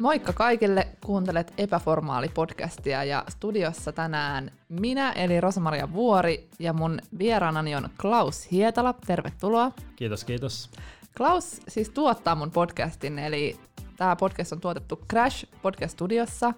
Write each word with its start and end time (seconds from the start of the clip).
Moikka 0.00 0.32
kaikille, 0.32 0.88
kuuntelet 1.06 1.54
Epäformaali-podcastia 1.58 3.04
ja 3.04 3.24
studiossa 3.28 3.92
tänään 3.92 4.52
minä 4.68 5.12
eli 5.12 5.40
Rosamaria 5.40 5.92
Vuori 5.92 6.48
ja 6.58 6.72
mun 6.72 6.98
vieraanani 7.18 7.76
on 7.76 7.88
Klaus 8.00 8.50
Hietala, 8.50 8.94
tervetuloa. 9.06 9.72
Kiitos, 9.96 10.24
kiitos. 10.24 10.70
Klaus 11.16 11.60
siis 11.68 11.90
tuottaa 11.90 12.34
mun 12.34 12.50
podcastin, 12.50 13.18
eli 13.18 13.60
tämä 13.96 14.16
podcast 14.16 14.52
on 14.52 14.60
tuotettu 14.60 15.00
Crash 15.10 15.46
Podcast 15.62 15.92
Studiossa 15.92 16.54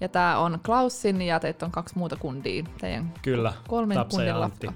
ja 0.00 0.08
tämä 0.08 0.38
on 0.38 0.60
Klausin 0.66 1.22
ja 1.22 1.40
teitä 1.40 1.66
on 1.66 1.72
kaksi 1.72 1.98
muuta 1.98 2.16
kundia, 2.16 2.64
teidän 2.80 3.14
Kyllä, 3.22 3.52
kolmen 3.68 3.94
Tapsa 3.94 4.16
kundin 4.16 4.28
ja 4.28 4.40
lafka. 4.40 4.72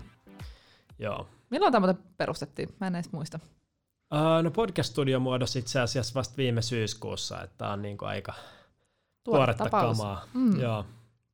Joo. 0.98 1.27
Milloin 1.50 1.73
tämä 1.73 1.95
perustettiin? 2.16 2.69
Mä 2.80 2.87
en 2.87 2.95
edes 2.95 3.12
muista. 3.12 3.39
Uh, 4.15 4.43
no 4.43 4.51
podcast-studio 4.51 5.21
muodossa 5.21 5.59
itse 5.59 5.80
asiassa 5.80 6.15
vasta 6.15 6.37
viime 6.37 6.62
syyskuussa, 6.62 7.43
että 7.43 7.69
on 7.69 7.83
niinku 7.83 8.05
aika 8.05 8.35
tuoretta 9.25 9.65
tapaus. 9.65 9.99
kamaa. 9.99 10.25
Mm. 10.35 10.61
Joo. 10.61 10.85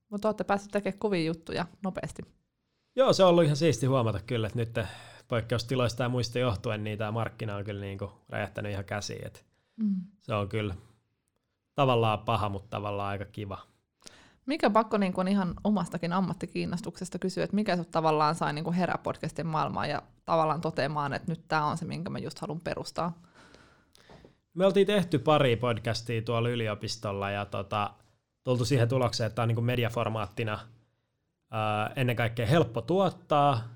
Mutta 0.09 0.29
olette 0.29 0.45
päässeet 0.45 0.73
tekemään 0.73 0.99
kovia 0.99 1.25
juttuja 1.25 1.67
nopeasti. 1.85 2.23
Joo, 2.97 3.13
se 3.13 3.23
on 3.25 3.31
ollut 3.31 3.45
ihan 3.45 3.57
siisti 3.57 3.87
huomata 3.87 4.21
kyllä, 4.27 4.47
että 4.47 4.59
nyt 4.59 4.79
poikkeustiloista 5.29 6.03
ja 6.03 6.09
muista 6.09 6.39
johtuen, 6.39 6.85
niin 6.85 6.99
tämä 6.99 7.11
markkina 7.13 7.57
on 7.57 7.65
kyllä 7.65 7.81
niinku 7.81 8.13
räjähtänyt 8.29 8.73
ihan 8.73 8.85
käsiin. 8.85 9.27
Et 9.27 9.45
Mm. 9.77 10.01
se 10.21 10.35
on 10.35 10.49
kyllä 10.49 10.75
tavallaan 11.75 12.19
paha, 12.19 12.49
mutta 12.49 12.69
tavallaan 12.71 13.09
aika 13.09 13.25
kiva. 13.25 13.59
Mikä 14.47 14.71
pakko 14.71 14.99
niin 14.99 15.13
kuin 15.13 15.29
ihan 15.29 15.55
omastakin 15.65 16.13
ammattikiinnostuksesta 16.13 17.19
kysyä, 17.19 17.45
että 17.45 17.55
mikä 17.55 17.77
sut 17.77 17.91
tavallaan 17.91 18.35
sai 18.35 18.53
niin 18.53 18.65
kuin 18.65 18.75
herää 18.75 18.99
podcastin 19.03 19.47
maailmaan 19.47 19.91
ja 19.91 20.03
tavallaan 20.25 20.61
toteamaan, 20.61 21.13
että 21.13 21.33
nyt 21.33 21.45
tämä 21.49 21.67
on 21.67 21.79
se, 21.79 21.85
minkä 21.85 22.11
mä 22.11 22.19
just 22.19 22.39
haluan 22.39 22.61
perustaa. 22.61 23.23
Me 24.55 24.67
oltiin 24.67 24.87
tehty 24.87 25.19
pari 25.19 25.57
podcastia 25.57 26.23
tuolla 26.23 26.49
yliopistolla 26.49 27.31
ja 27.31 27.45
tota, 27.47 27.91
tultu 28.45 28.65
siihen 28.65 28.89
tulokseen, 28.89 29.27
että 29.27 29.35
tämä 29.35 29.45
on 29.45 29.49
niin 29.49 29.65
mediaformaattina 29.65 30.59
ää, 31.51 31.93
ennen 31.97 32.17
kaikkea 32.17 32.47
helppo 32.47 32.83
tuottaa, 32.83 33.69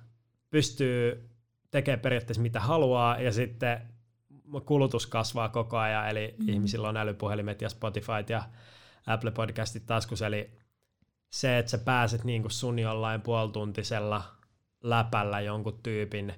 pystyy 0.51 1.29
tekemään 1.71 2.01
periaatteessa 2.01 2.43
mitä 2.43 2.61
haluaa 2.61 3.21
ja 3.21 3.33
sitten 3.33 3.81
kulutus 4.67 5.07
kasvaa 5.07 5.49
koko 5.49 5.79
ajan, 5.79 6.09
eli 6.09 6.35
Mm. 6.39 6.49
ihmisillä 6.49 6.89
on 6.89 6.97
älypuhelimet 6.97 7.63
ja 7.63 7.69
Spotify 7.69 8.13
ja 8.29 8.43
Apple 9.07 9.31
Podcastit 9.31 9.87
taskus, 9.87 10.23
eli 10.23 10.51
se, 11.31 11.59
että 11.59 11.71
sä 11.71 11.79
pääset 11.79 12.25
niin 12.25 12.43
kuin 12.43 12.53
sun 12.53 12.79
jollain 12.79 13.21
puolituntisella 13.21 14.23
läpällä 14.83 15.41
jonkun 15.41 15.81
tyypin, 15.83 16.35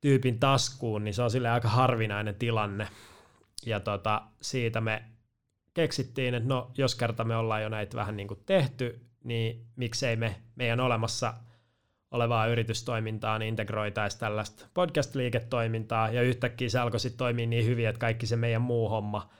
tyypin 0.00 0.40
taskuun, 0.40 1.04
niin 1.04 1.14
se 1.14 1.22
on 1.22 1.30
sille 1.30 1.50
aika 1.50 1.68
harvinainen 1.68 2.34
tilanne. 2.34 2.88
Ja 3.66 3.80
tota, 3.80 4.22
siitä 4.40 4.80
me 4.80 5.04
keksittiin, 5.74 6.34
että 6.34 6.48
no, 6.48 6.70
jos 6.78 6.94
kerta 6.94 7.24
me 7.24 7.36
ollaan 7.36 7.62
jo 7.62 7.68
näitä 7.68 7.96
vähän 7.96 8.16
niin 8.16 8.28
kuin 8.28 8.40
tehty, 8.46 9.00
niin 9.24 9.66
miksei 9.76 10.16
me 10.16 10.36
meidän 10.56 10.80
olemassa 10.80 11.34
olevaa 12.10 12.46
yritystoimintaa 12.46 13.38
niin 13.38 13.48
integroitaisiin 13.48 14.20
tällaista 14.20 14.66
podcast-liiketoimintaa, 14.74 16.10
ja 16.10 16.22
yhtäkkiä 16.22 16.68
se 16.68 16.78
alkoi 16.78 17.00
sitten 17.00 17.18
toimia 17.18 17.46
niin 17.46 17.64
hyvin, 17.64 17.88
että 17.88 17.98
kaikki 17.98 18.26
se 18.26 18.36
meidän 18.36 18.62
muu 18.62 18.88
homma 18.88 19.30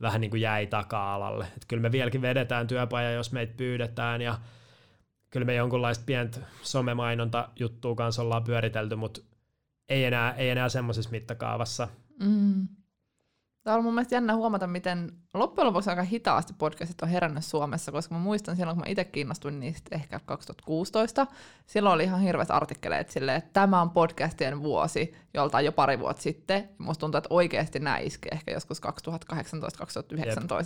vähän 0.00 0.20
niin 0.20 0.30
kuin 0.30 0.40
jäi 0.40 0.66
taka-alalle. 0.66 1.46
Et 1.56 1.64
kyllä 1.68 1.80
me 1.80 1.92
vieläkin 1.92 2.22
vedetään 2.22 2.66
työpaja, 2.66 3.10
jos 3.10 3.32
meitä 3.32 3.54
pyydetään, 3.56 4.22
ja 4.22 4.38
kyllä 5.36 5.46
me 5.46 5.54
jonkunlaista 5.54 6.04
pientä 6.06 6.40
somemainonta-juttua 6.62 7.94
kanssa 7.94 8.22
ollaan 8.22 8.44
pyöritelty, 8.44 8.96
mutta 8.96 9.20
ei 9.88 10.04
enää, 10.04 10.32
ei 10.32 10.50
enää 10.50 10.68
semmoisessa 10.68 11.10
mittakaavassa. 11.10 11.88
Mm. 12.20 12.68
Tämä 13.66 13.76
on 13.76 13.84
mun 13.84 13.94
mielestä 13.94 14.14
jännä 14.14 14.34
huomata, 14.34 14.66
miten 14.66 15.12
loppujen 15.34 15.66
lopuksi 15.66 15.90
aika 15.90 16.02
hitaasti 16.02 16.54
podcastit 16.58 17.02
on 17.02 17.08
herännyt 17.08 17.44
Suomessa, 17.44 17.92
koska 17.92 18.14
mä 18.14 18.20
muistan 18.20 18.56
silloin, 18.56 18.76
kun 18.76 18.84
mä 18.84 18.90
itse 18.90 19.04
kiinnostuin 19.04 19.60
niistä 19.60 19.96
ehkä 19.96 20.20
2016, 20.26 21.26
silloin 21.66 21.94
oli 21.94 22.04
ihan 22.04 22.20
hirveät 22.20 22.50
artikkeleet 22.50 23.10
silleen, 23.10 23.38
että 23.38 23.50
tämä 23.52 23.80
on 23.80 23.90
podcastien 23.90 24.62
vuosi, 24.62 25.14
joltain 25.34 25.64
jo 25.64 25.72
pari 25.72 25.98
vuotta 25.98 26.22
sitten. 26.22 26.68
Musta 26.78 27.00
tuntuu, 27.00 27.18
että 27.18 27.34
oikeasti 27.34 27.78
näin 27.78 28.06
iski 28.06 28.28
ehkä 28.32 28.50
joskus 28.50 28.80
2018-2019, 28.82 28.90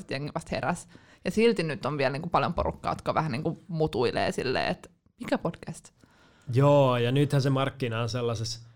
että 0.01 0.15
jengi 0.15 0.33
vasta 0.35 0.51
heräs. 0.53 0.89
Ja 1.25 1.31
silti 1.31 1.63
nyt 1.63 1.87
on 1.87 1.99
vielä 1.99 2.11
niin 2.11 2.23
kuin 2.23 2.31
paljon 2.31 2.55
porukkaa, 2.55 2.93
jotka 2.93 3.15
vähän 3.15 3.33
niin 3.33 3.43
kuin 3.43 3.59
mutuilee 3.69 4.33
silleen, 4.33 4.69
että 4.69 4.89
mikä 5.21 5.39
podcast? 5.39 5.89
Joo, 6.53 6.97
ja 6.97 7.13
nythän 7.13 7.43
se 7.43 7.51
markkina 7.51 8.03
on 8.03 8.09
sellaisessa, 8.09 8.70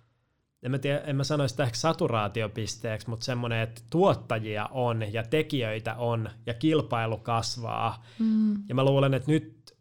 en 0.64 0.70
mä, 0.70 0.78
tiedä, 0.78 0.98
en 0.98 1.16
mä 1.16 1.24
sano 1.24 1.48
sitä 1.48 1.62
ehkä 1.62 1.76
saturaatiopisteeksi, 1.76 3.10
mutta 3.10 3.24
semmoinen, 3.24 3.60
että 3.60 3.82
tuottajia 3.90 4.66
on 4.66 5.12
ja 5.12 5.22
tekijöitä 5.22 5.94
on 5.94 6.30
ja 6.46 6.54
kilpailu 6.54 7.18
kasvaa. 7.18 8.04
Mm. 8.18 8.54
Ja 8.68 8.74
mä 8.74 8.84
luulen, 8.84 9.14
että 9.14 9.30
nyt 9.30 9.76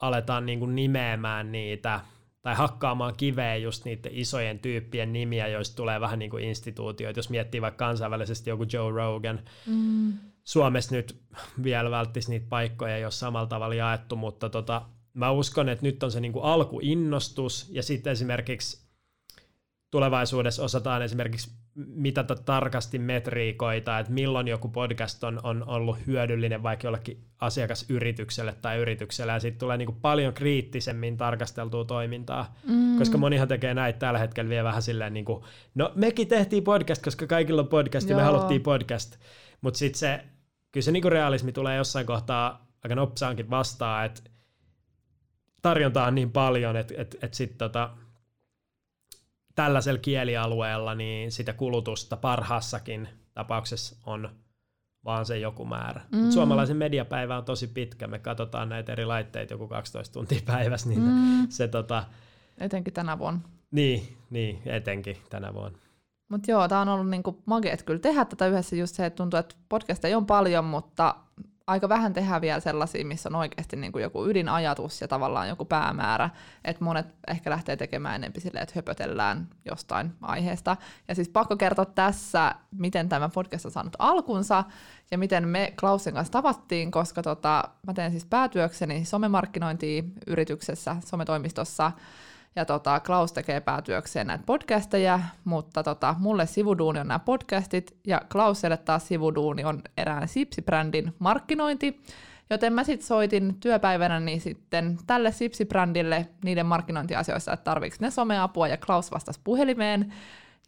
aletaan 0.00 0.46
niin 0.46 0.58
kuin 0.58 0.74
nimeämään 0.74 1.52
niitä 1.52 2.00
tai 2.42 2.54
hakkaamaan 2.54 3.14
kiveä 3.16 3.56
just 3.56 3.84
niiden 3.84 4.12
isojen 4.14 4.58
tyyppien 4.58 5.12
nimiä, 5.12 5.48
joista 5.48 5.76
tulee 5.76 6.00
vähän 6.00 6.18
niin 6.18 6.30
kuin 6.30 6.44
instituutioita. 6.44 7.18
Jos 7.18 7.30
miettii 7.30 7.62
vaikka 7.62 7.86
kansainvälisesti 7.86 8.50
joku 8.50 8.64
Joe 8.72 8.90
Rogan, 8.90 9.40
Mm. 9.66 10.12
Suomessa 10.44 10.94
nyt 10.94 11.20
vielä 11.62 11.90
välttisi 11.90 12.30
niitä 12.30 12.46
paikkoja, 12.48 12.98
jos 12.98 13.20
samalla 13.20 13.46
tavalla 13.46 13.74
jaettu, 13.74 14.16
mutta 14.16 14.48
tota, 14.48 14.82
mä 15.14 15.30
uskon, 15.30 15.68
että 15.68 15.86
nyt 15.86 16.02
on 16.02 16.12
se 16.12 16.20
niinku 16.20 16.40
alkuinnostus 16.40 17.68
ja 17.70 17.82
sitten 17.82 18.10
esimerkiksi 18.12 18.83
tulevaisuudessa 19.94 20.62
osataan 20.62 21.02
esimerkiksi 21.02 21.50
mitata 21.74 22.34
tarkasti 22.34 22.98
metriikoita, 22.98 23.98
että 23.98 24.12
milloin 24.12 24.48
joku 24.48 24.68
podcast 24.68 25.24
on, 25.24 25.40
on 25.42 25.68
ollut 25.68 25.96
hyödyllinen 26.06 26.62
vaikka 26.62 26.86
jollekin 26.86 27.24
asiakasyritykselle 27.40 28.54
tai 28.62 28.78
yritykselle, 28.78 29.32
ja 29.32 29.40
sitten 29.40 29.58
tulee 29.58 29.76
niinku 29.76 29.96
paljon 30.02 30.34
kriittisemmin 30.34 31.16
tarkasteltua 31.16 31.84
toimintaa, 31.84 32.54
Mm. 32.66 32.98
koska 32.98 33.18
monihan 33.18 33.48
tekee 33.48 33.74
näitä 33.74 33.98
tällä 33.98 34.18
hetkellä 34.18 34.48
vielä 34.48 34.64
vähän 34.64 34.82
silleen, 34.82 35.14
niin 35.14 35.24
kuin, 35.24 35.44
no 35.74 35.92
mekin 35.94 36.28
tehtiin 36.28 36.64
podcast, 36.64 37.02
koska 37.02 37.26
kaikilla 37.26 37.62
on 37.62 37.68
podcast, 37.68 38.08
ja 38.08 38.16
me 38.16 38.22
Joo. 38.22 38.32
haluttiin 38.32 38.62
podcast, 38.62 39.16
mutta 39.60 39.78
sitten 39.78 39.98
se, 39.98 40.24
kyllä 40.72 40.84
se 40.84 40.92
niinku 40.92 41.10
realismi 41.10 41.52
tulee 41.52 41.76
jossain 41.76 42.06
kohtaa 42.06 42.66
aika 42.84 42.94
nopsaankin 42.94 43.50
vastaan, 43.50 44.06
että 44.06 44.22
tarjontaa 45.62 46.06
on 46.06 46.14
niin 46.14 46.32
paljon, 46.32 46.76
että 46.76 46.94
et, 46.96 47.16
et 47.22 47.34
sitten 47.34 47.58
tota, 47.58 47.90
tällaisella 49.54 50.00
kielialueella 50.00 50.94
niin 50.94 51.32
sitä 51.32 51.52
kulutusta 51.52 52.16
parhaassakin 52.16 53.08
tapauksessa 53.34 53.96
on 54.06 54.30
vaan 55.04 55.26
se 55.26 55.38
joku 55.38 55.64
määrä. 55.64 56.00
Mm. 56.12 56.18
Mm. 56.18 56.30
Suomalaisen 56.30 56.76
mediapäivä 56.76 57.36
on 57.36 57.44
tosi 57.44 57.66
pitkä, 57.66 58.06
me 58.06 58.18
katsotaan 58.18 58.68
näitä 58.68 58.92
eri 58.92 59.04
laitteita 59.04 59.54
joku 59.54 59.68
12 59.68 60.12
tuntia 60.12 60.40
päivässä, 60.46 60.88
niin 60.88 61.02
mm. 61.02 61.46
Se 61.48 61.68
tota, 61.68 62.04
Etenkin 62.58 62.94
tänä 62.94 63.18
vuonna. 63.18 63.40
niin, 63.70 64.16
niin, 64.30 64.62
etenkin 64.66 65.16
tänä 65.30 65.54
vuonna. 65.54 65.78
Mutta 66.28 66.50
joo, 66.50 66.68
tämä 66.68 66.80
on 66.80 66.88
ollut 66.88 67.08
niinku 67.08 67.42
mageet 67.46 67.82
kyllä 67.82 68.00
tehdä 68.00 68.24
tätä 68.24 68.46
yhdessä 68.46 68.76
just 68.76 68.94
se, 68.94 69.06
että 69.06 69.16
tuntuu, 69.16 69.40
että 69.40 69.54
podcasteja 69.68 70.16
on 70.16 70.26
paljon, 70.26 70.64
mutta 70.64 71.14
aika 71.66 71.88
vähän 71.88 72.12
tehdään 72.12 72.40
vielä 72.40 72.60
sellaisia, 72.60 73.04
missä 73.04 73.28
on 73.28 73.34
oikeasti 73.34 73.76
niinku 73.76 73.98
joku 73.98 74.26
ydinajatus 74.26 75.00
ja 75.00 75.08
tavallaan 75.08 75.48
joku 75.48 75.64
päämäärä, 75.64 76.30
että 76.64 76.84
monet 76.84 77.06
ehkä 77.28 77.50
lähtee 77.50 77.76
tekemään 77.76 78.14
enemmän 78.14 78.40
silleen, 78.40 78.62
että 78.62 78.72
höpötellään 78.76 79.48
jostain 79.64 80.12
aiheesta. 80.22 80.76
Ja 81.08 81.14
siis 81.14 81.28
pakko 81.28 81.56
kertoa 81.56 81.84
tässä, 81.84 82.54
miten 82.70 83.08
tämä 83.08 83.28
podcast 83.28 83.64
on 83.64 83.70
saanut 83.70 83.96
alkunsa 83.98 84.64
ja 85.10 85.18
miten 85.18 85.48
me 85.48 85.72
Klausin 85.80 86.14
kanssa 86.14 86.32
tavattiin, 86.32 86.90
koska 86.90 87.22
tota, 87.22 87.64
mä 87.86 87.94
teen 87.94 88.10
siis 88.10 88.24
päätyökseni 88.24 89.04
somemarkkinointia 89.04 90.02
yrityksessä, 90.26 90.96
sometoimistossa, 91.06 91.92
ja 92.56 92.64
tota, 92.64 93.00
Klaus 93.00 93.32
tekee 93.32 93.60
päätyökseen 93.60 94.26
näitä 94.26 94.44
podcasteja, 94.46 95.20
mutta 95.44 95.82
tota, 95.82 96.14
mulle 96.18 96.46
sivuduuni 96.46 97.00
on 97.00 97.08
nämä 97.08 97.18
podcastit, 97.18 97.96
ja 98.06 98.20
Klauselle 98.32 98.76
taas 98.76 99.08
sivuduuni 99.08 99.64
on 99.64 99.82
erään 99.96 100.28
Sipsi-brändin 100.28 101.12
markkinointi, 101.18 102.02
joten 102.50 102.72
mä 102.72 102.84
sitten 102.84 103.06
soitin 103.06 103.56
työpäivänä 103.60 104.20
niin 104.20 104.40
sitten 104.40 104.98
tälle 105.06 105.30
Sipsi-brändille 105.30 106.26
niiden 106.44 106.66
markkinointiasioissa, 106.66 107.52
että 107.52 107.64
tarviiko 107.64 107.96
ne 108.00 108.10
someapua, 108.10 108.68
ja 108.68 108.76
Klaus 108.76 109.10
vastasi 109.10 109.40
puhelimeen, 109.44 110.12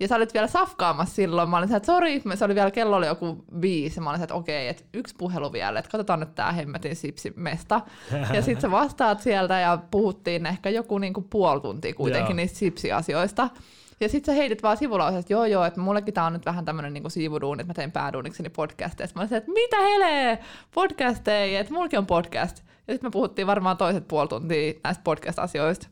ja 0.01 0.09
sä 0.09 0.17
olit 0.17 0.35
vielä 0.35 0.47
safkaamassa 0.47 1.15
silloin. 1.15 1.49
Mä 1.49 1.59
olin 1.59 1.75
että 1.75 1.87
sori, 1.87 2.23
se 2.35 2.45
oli 2.45 2.55
vielä, 2.55 2.71
kello 2.71 2.97
oli 2.97 3.07
joku 3.07 3.45
viisi. 3.61 4.01
Mä 4.01 4.11
olin 4.11 4.23
että 4.23 4.35
okei, 4.35 4.69
että 4.69 4.85
yksi 4.95 5.15
puhelu 5.19 5.53
vielä, 5.53 5.79
että 5.79 5.91
katsotaan 5.91 6.21
nyt 6.21 6.35
tää 6.35 6.53
hemmetin 6.53 6.97
sipsimesta. 6.97 7.81
Ja 8.33 8.43
sit 8.43 8.61
sä 8.61 8.71
vastaat 8.71 9.21
sieltä 9.21 9.59
ja 9.59 9.79
puhuttiin 9.91 10.47
ehkä 10.47 10.71
joku 10.71 10.99
niinku 10.99 11.23
puoli 11.31 11.61
tuntia 11.61 11.95
kuitenkin 11.95 12.31
Joo. 12.31 12.37
niistä 12.37 12.59
sipsiasioista. 12.59 13.49
Ja 14.01 14.09
sit 14.09 14.25
sä 14.25 14.33
heitit 14.33 14.63
vaan 14.63 14.77
sivulauseesta, 14.77 15.21
että 15.21 15.33
joo 15.33 15.45
joo, 15.45 15.65
että 15.65 15.81
mullekin 15.81 16.15
tää 16.15 16.25
on 16.25 16.33
nyt 16.33 16.47
vähän 16.47 16.65
tämmönen 16.65 16.93
niinku 16.93 17.11
siivuduuni, 17.11 17.61
että 17.61 17.71
mä 17.71 17.75
teen 17.75 17.93
pääduunikseni 17.93 18.49
podcasteja. 18.49 19.09
Mä 19.15 19.23
olin 19.23 19.35
että 19.35 19.53
mitä 19.53 19.81
helee, 19.81 20.39
podcasteja, 20.75 21.61
että 21.61 21.73
mullakin 21.73 21.99
on 21.99 22.07
podcast. 22.07 22.63
Ja 22.89 22.95
sitten 22.95 23.09
me 23.09 23.11
puhuttiin 23.11 23.47
varmaan 23.47 23.77
toiset 23.77 24.09
puoli 24.09 24.29
tuntia 24.29 24.73
näistä 24.85 25.05
podcast-asioista. 25.05 25.89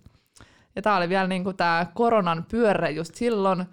Ja 0.76 0.82
tää 0.82 0.96
oli 0.96 1.08
vielä 1.08 1.26
niinku 1.26 1.52
tää 1.52 1.86
koronan 1.94 2.46
pyörre 2.50 2.90
just 2.90 3.14
silloin, 3.14 3.64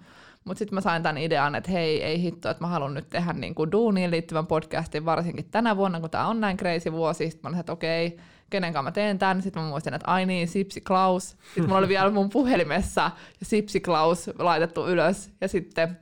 Mutta 0.44 0.58
sitten 0.58 0.74
mä 0.74 0.80
sain 0.80 1.02
tämän 1.02 1.18
idean, 1.18 1.54
että 1.54 1.70
hei, 1.70 2.02
ei 2.02 2.22
hitto, 2.22 2.50
että 2.50 2.64
mä 2.64 2.68
haluan 2.68 2.94
nyt 2.94 3.08
tehdä 3.10 3.32
niin 3.32 3.54
kuin 3.54 3.72
duuniin 3.72 4.10
liittyvän 4.10 4.46
podcastin, 4.46 5.04
varsinkin 5.04 5.50
tänä 5.50 5.76
vuonna, 5.76 6.00
kun 6.00 6.10
tämä 6.10 6.26
on 6.26 6.40
näin 6.40 6.56
crazy 6.56 6.92
vuosi. 6.92 7.30
Sitten 7.30 7.40
mä 7.42 7.48
olin, 7.48 7.60
että 7.60 7.72
okei, 7.72 8.18
kenen 8.50 8.72
kanssa 8.72 8.82
mä 8.82 8.92
teen 8.92 9.18
tämän. 9.18 9.42
Sitten 9.42 9.62
mä 9.62 9.68
muistin, 9.68 9.94
että 9.94 10.10
ai 10.10 10.26
niin, 10.26 10.48
Sipsi 10.48 10.80
Klaus. 10.80 11.28
Sitten 11.28 11.64
mulla 11.64 11.78
oli 11.78 11.88
vielä 11.88 12.10
mun 12.10 12.30
puhelimessa 12.30 13.10
ja 13.40 13.46
Sipsi 13.46 13.80
Klaus 13.80 14.30
laitettu 14.38 14.88
ylös. 14.88 15.30
Ja 15.40 15.48
sitten 15.48 15.98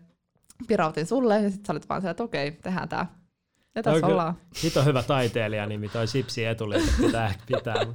pirautin 0.69 1.07
sulle 1.07 1.43
ja 1.43 1.51
sitten 1.51 1.67
sä 1.67 1.73
olit 1.73 1.89
vaan 1.89 2.03
se, 2.03 2.11
että 2.11 2.23
okei, 2.23 2.51
tehdään 2.53 2.89
tämä. 2.89 3.07
Ja 3.75 3.83
tässä 3.83 4.01
Toi 4.01 4.11
ollaan. 4.11 4.35
Hito 4.65 4.85
hyvä 4.85 5.03
taiteilija 5.03 5.67
nimi, 5.67 5.89
toi 5.89 6.07
Sipsi 6.07 6.45
etuliite 6.45 6.93
pitää 7.01 7.35
pitää. 7.47 7.75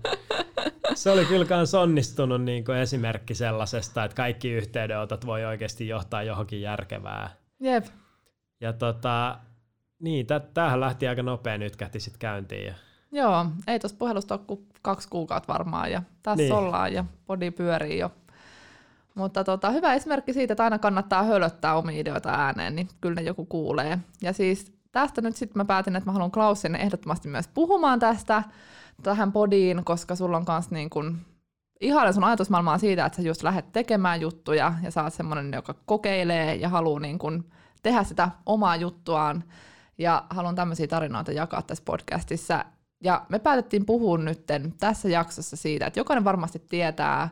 Se 0.94 1.12
oli 1.12 1.26
kyllä 1.26 1.46
kans 1.46 1.74
onnistunut 1.74 2.42
niin 2.44 2.66
kuin 2.66 2.78
esimerkki 2.78 3.36
sellaisesta, 3.36 4.04
että 4.04 4.16
kaikki 4.16 4.52
yhteydenotot 4.52 5.26
voi 5.26 5.46
oikeasti 5.46 5.88
johtaa 5.88 6.24
johonkin 6.24 6.62
järkevää. 6.62 7.30
Jep. 7.60 7.86
Ja 8.62 8.74
tota, 8.74 9.38
niin, 10.00 10.28
tä- 10.28 10.40
tämähän 10.40 10.80
lähti 10.80 11.08
aika 11.08 11.24
nopea 11.24 11.58
nyt 11.58 11.76
kähti 11.76 12.00
sitten 12.00 12.20
käyntiin. 12.20 12.66
Ja 12.66 12.74
Joo, 13.12 13.46
ei 13.68 13.80
tuossa 13.80 13.98
puhelusta 13.98 14.34
ole 14.36 14.42
kuin 14.48 14.68
kaksi 14.82 15.10
kuukautta 15.10 15.54
varmaan 15.54 15.92
ja 15.92 16.02
tässä 16.24 16.44
Niin. 16.44 16.54
ollaan 16.54 16.94
ja 16.94 17.06
body 17.28 17.52
pyörii 17.52 18.00
jo. 18.00 18.12
Mutta 19.16 19.44
tota, 19.44 19.70
hyvä 19.72 19.94
esimerkki 19.94 20.34
siitä, 20.34 20.54
että 20.54 20.64
aina 20.64 20.80
kannattaa 20.80 21.24
hölöttää 21.24 21.76
omia 21.76 22.00
ideoita 22.00 22.30
ääneen, 22.30 22.76
niin 22.76 22.88
kyllä 23.02 23.16
ne 23.16 23.22
joku 23.22 23.46
kuulee. 23.46 24.00
Ja 24.22 24.34
siis 24.34 24.75
tästä 24.96 25.22
nyt 25.22 25.36
sitten 25.36 25.58
mä 25.58 25.66
päätin, 25.66 25.96
että 25.96 26.10
mä 26.10 26.14
haluan 26.14 26.32
Klausin 26.32 26.76
ehdottomasti 26.76 27.28
myös 27.28 27.48
puhumaan 27.48 28.00
tästä 28.00 28.44
tähän 29.04 29.32
podiin, 29.32 29.86
koska 29.86 30.16
sulla 30.16 30.38
on 30.38 30.46
kans 30.46 30.72
niin 30.72 30.90
kun, 30.90 31.18
ihailen 31.82 32.14
sun 32.14 32.24
ajatusmaailmaa 32.24 32.78
siitä, 32.78 33.06
että 33.06 33.16
sä 33.16 33.28
just 33.28 33.44
lähdet 33.44 33.72
tekemään 33.72 34.22
juttuja 34.22 34.74
ja 34.84 34.92
sä 34.92 35.04
oot 35.04 35.14
semmonen, 35.14 35.54
joka 35.54 35.76
kokeilee 35.86 36.56
ja 36.56 36.70
haluaa 36.70 37.00
niin 37.00 37.20
kun 37.20 37.46
tehdä 37.84 38.04
sitä 38.04 38.30
omaa 38.46 38.76
juttuaan. 38.76 39.44
Ja 39.98 40.26
haluan 40.30 40.56
tämmöisiä 40.56 40.88
tarinoita 40.88 41.32
jakaa 41.32 41.62
tässä 41.62 41.84
podcastissa. 41.86 42.66
Ja 43.04 43.26
me 43.30 43.40
päätettiin 43.40 43.86
puhua 43.86 44.18
nyt 44.18 44.46
tässä 44.80 45.10
jaksossa 45.10 45.56
siitä, 45.56 45.86
että 45.86 46.00
jokainen 46.00 46.24
varmasti 46.24 46.60
tietää, 46.70 47.30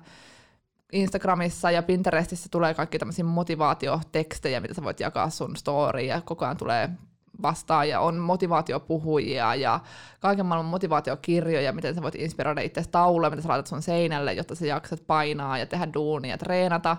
Instagramissa 0.94 1.72
ja 1.72 1.84
Pinterestissä 1.84 2.50
tulee 2.52 2.74
kaikki 2.74 3.00
tämmöisiä 3.00 3.26
motivaatiotekstejä, 3.26 4.60
mitä 4.60 4.74
sä 4.74 4.84
voit 4.84 5.00
jakaa 5.00 5.30
sun 5.30 5.56
storyin 5.56 6.08
ja 6.08 6.22
koko 6.22 6.46
ajan 6.46 6.58
tulee 6.58 6.90
vastaan 7.44 7.90
ja 7.90 8.00
on 8.00 8.18
motivaatiopuhujia 8.18 9.56
ja 9.56 9.80
kaiken 10.20 10.46
maailman 10.46 10.72
motivaatiokirjoja, 10.72 11.74
miten 11.74 11.96
sä 11.96 12.02
voit 12.02 12.16
inspiroida 12.16 12.62
itse 12.62 12.84
tauluja, 12.92 13.30
mitä 13.30 13.42
sä 13.42 13.50
laitat 13.50 13.68
sun 13.68 13.82
seinälle, 13.82 14.34
jotta 14.34 14.56
sä 14.56 14.66
jaksat 14.66 15.08
painaa 15.08 15.58
ja 15.58 15.66
tehdä 15.66 15.88
duunia 15.94 16.32
ja 16.32 16.38
treenata. 16.38 16.98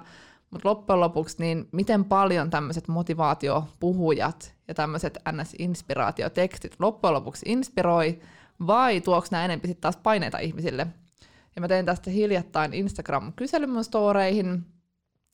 Mutta 0.50 0.68
loppujen 0.68 1.00
lopuksi, 1.00 1.36
niin 1.38 1.68
miten 1.72 2.04
paljon 2.04 2.50
tämmöiset 2.50 2.88
motivaatiopuhujat 2.88 4.54
ja 4.68 4.74
tämmöiset 4.74 5.18
NS-inspiraatiotekstit 5.32 6.74
loppujen 6.78 7.14
lopuksi 7.14 7.46
inspiroi, 7.48 8.20
vai 8.66 9.00
tuoks 9.00 9.30
nämä 9.30 9.44
enempi 9.44 9.68
sitten 9.68 9.82
taas 9.82 9.96
paineita 9.96 10.38
ihmisille? 10.38 10.86
Ja 11.56 11.60
mä 11.60 11.68
tein 11.68 11.86
tästä 11.86 12.10
hiljattain 12.10 12.74
Instagram-kyselyn 12.74 13.70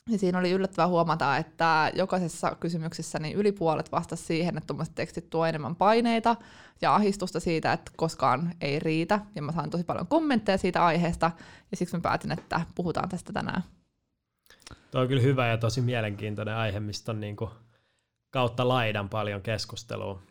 ja 0.08 0.18
siinä 0.18 0.38
oli 0.38 0.50
yllättävää 0.50 0.88
huomata, 0.88 1.36
että 1.36 1.92
jokaisessa 1.94 2.56
kysymyksessä 2.60 3.18
niin 3.18 3.36
yli 3.36 3.52
puolet 3.52 3.92
vastasi 3.92 4.24
siihen, 4.24 4.56
että 4.56 4.66
tuommoiset 4.66 4.94
tekstit 4.94 5.30
tuo 5.30 5.46
enemmän 5.46 5.76
paineita 5.76 6.36
ja 6.80 6.94
ahistusta 6.94 7.40
siitä, 7.40 7.72
että 7.72 7.92
koskaan 7.96 8.54
ei 8.60 8.78
riitä. 8.78 9.20
Ja 9.34 9.42
mä 9.42 9.52
sain 9.52 9.70
tosi 9.70 9.84
paljon 9.84 10.06
kommentteja 10.06 10.58
siitä 10.58 10.84
aiheesta, 10.84 11.30
ja 11.70 11.76
siksi 11.76 11.96
mä 11.96 12.00
päätin, 12.00 12.32
että 12.32 12.60
puhutaan 12.74 13.08
tästä 13.08 13.32
tänään. 13.32 13.62
Tuo 14.90 15.00
on 15.00 15.08
kyllä 15.08 15.22
hyvä 15.22 15.46
ja 15.46 15.58
tosi 15.58 15.80
mielenkiintoinen 15.80 16.56
aihe, 16.56 16.80
mistä 16.80 17.12
on 17.12 17.20
niin 17.20 17.36
kuin 17.36 17.50
kautta 18.30 18.68
laidan 18.68 19.08
paljon 19.08 19.42
keskustelua. 19.42 20.22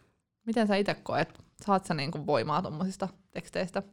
Miten 0.46 0.68
sä 0.68 0.76
itse 0.76 0.94
koet? 0.94 1.40
Saat 1.62 1.86
sä 1.86 1.94
niin 1.94 2.26
voimaa 2.26 2.62
tuommoisista 2.62 3.08
teksteistä? 3.32 3.84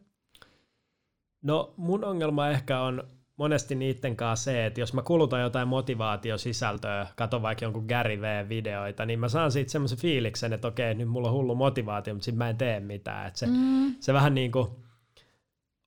No 1.42 1.74
mun 1.76 2.04
ongelma 2.04 2.48
ehkä 2.48 2.80
on 2.80 3.08
monesti 3.36 3.74
niiden 3.74 4.16
kanssa 4.16 4.44
se, 4.44 4.66
että 4.66 4.80
jos 4.80 4.92
mä 4.94 5.02
kulutan 5.02 5.40
jotain 5.40 5.68
motivaatiosisältöä, 5.68 7.06
katon 7.16 7.42
vaikka 7.42 7.64
jonkun 7.64 7.86
Gary 7.88 8.20
V-videoita, 8.20 9.06
niin 9.06 9.18
mä 9.18 9.28
saan 9.28 9.52
siitä 9.52 9.72
semmoisen 9.72 9.98
fiiliksen, 9.98 10.52
että 10.52 10.68
okei, 10.68 10.94
nyt 10.94 11.08
mulla 11.08 11.28
on 11.28 11.34
hullu 11.34 11.54
motivaatio, 11.54 12.14
mutta 12.14 12.24
sitten 12.24 12.38
mä 12.38 12.48
en 12.48 12.56
tee 12.56 12.80
mitään. 12.80 13.26
Että 13.26 13.38
se, 13.38 13.46
Mm. 13.46 13.94
se 14.00 14.12
vähän 14.12 14.34
niin 14.34 14.52
kuin 14.52 14.68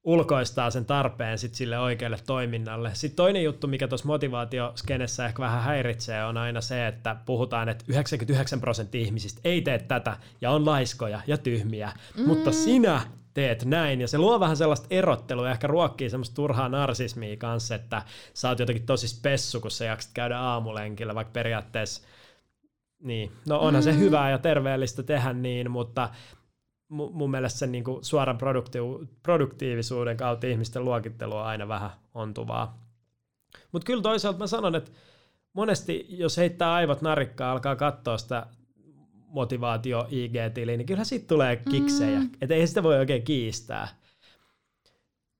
ulkoistaa 0.03 0.69
sen 0.71 0.85
tarpeen 0.85 1.37
sit 1.37 1.55
sille 1.55 1.79
oikealle 1.79 2.17
toiminnalle. 2.27 2.91
Sitten 2.93 3.15
toinen 3.15 3.43
juttu, 3.43 3.67
mikä 3.67 3.87
tuossa 3.87 4.07
motivaatioskenessä 4.07 5.25
ehkä 5.25 5.39
vähän 5.41 5.63
häiritsee, 5.63 6.25
on 6.25 6.37
aina 6.37 6.61
se, 6.61 6.87
että 6.87 7.15
puhutaan, 7.25 7.69
että 7.69 7.85
99 7.87 8.61
prosenttia 8.61 9.01
ihmisistä 9.01 9.41
ei 9.43 9.61
tee 9.61 9.79
tätä 9.79 10.17
ja 10.41 10.51
on 10.51 10.65
laiskoja 10.65 11.21
ja 11.27 11.37
tyhmiä, 11.37 11.91
mm. 12.17 12.27
mutta 12.27 12.51
sinä 12.51 13.01
teet 13.33 13.65
näin, 13.65 14.01
ja 14.01 14.07
se 14.07 14.17
luo 14.17 14.39
vähän 14.39 14.57
sellaista 14.57 14.87
erottelua 14.89 15.45
ja 15.45 15.51
ehkä 15.51 15.67
ruokkii 15.67 16.09
semmoista 16.09 16.35
turhaa 16.35 16.69
narsismia 16.69 17.37
kanssa, 17.37 17.75
että 17.75 18.01
sä 18.33 18.49
oot 18.49 18.59
jotenkin 18.59 18.85
tosi 18.85 19.07
spessu, 19.07 19.61
kun 19.61 19.71
sä 19.71 19.85
jaksat 19.85 20.11
käydä 20.13 20.39
aamulenkillä, 20.39 21.15
vaikka 21.15 21.31
periaatteessa 21.31 22.07
niin, 23.03 23.31
no 23.47 23.59
onhan 23.59 23.83
mm. 23.83 23.85
se 23.85 23.97
hyvää 23.97 24.31
ja 24.31 24.37
terveellistä 24.37 25.03
tehdä 25.03 25.33
niin, 25.33 25.71
mutta 25.71 26.09
mu- 26.93 27.11
mun 27.11 27.31
mielestä 27.31 27.59
sen 27.59 27.71
niinku 27.71 27.99
suoran 28.01 28.37
produkti- 28.37 29.07
produktiivisuuden 29.23 30.17
kautta 30.17 30.47
ihmisten 30.47 30.85
luokittelu 30.85 31.35
on 31.35 31.45
aina 31.45 31.67
vähän 31.67 31.91
ontuvaa. 32.13 32.89
Mutta 33.71 33.85
kyllä 33.85 34.01
toisaalta 34.01 34.39
mä 34.39 34.47
sanon, 34.47 34.75
että 34.75 34.91
monesti 35.53 36.05
jos 36.09 36.37
heittää 36.37 36.73
aivot 36.73 37.01
narikkaa, 37.01 37.51
alkaa 37.51 37.75
katsoa 37.75 38.17
sitä 38.17 38.47
motivaatio 39.29 40.07
IG-tiliä, 40.09 40.77
niin 40.77 40.85
kyllä 40.85 41.03
siitä 41.03 41.27
tulee 41.27 41.55
kiksejä. 41.55 42.19
Mm. 42.19 42.29
Että 42.41 42.55
ei 42.55 42.67
sitä 42.67 42.83
voi 42.83 42.97
oikein 42.97 43.23
kiistää. 43.23 43.87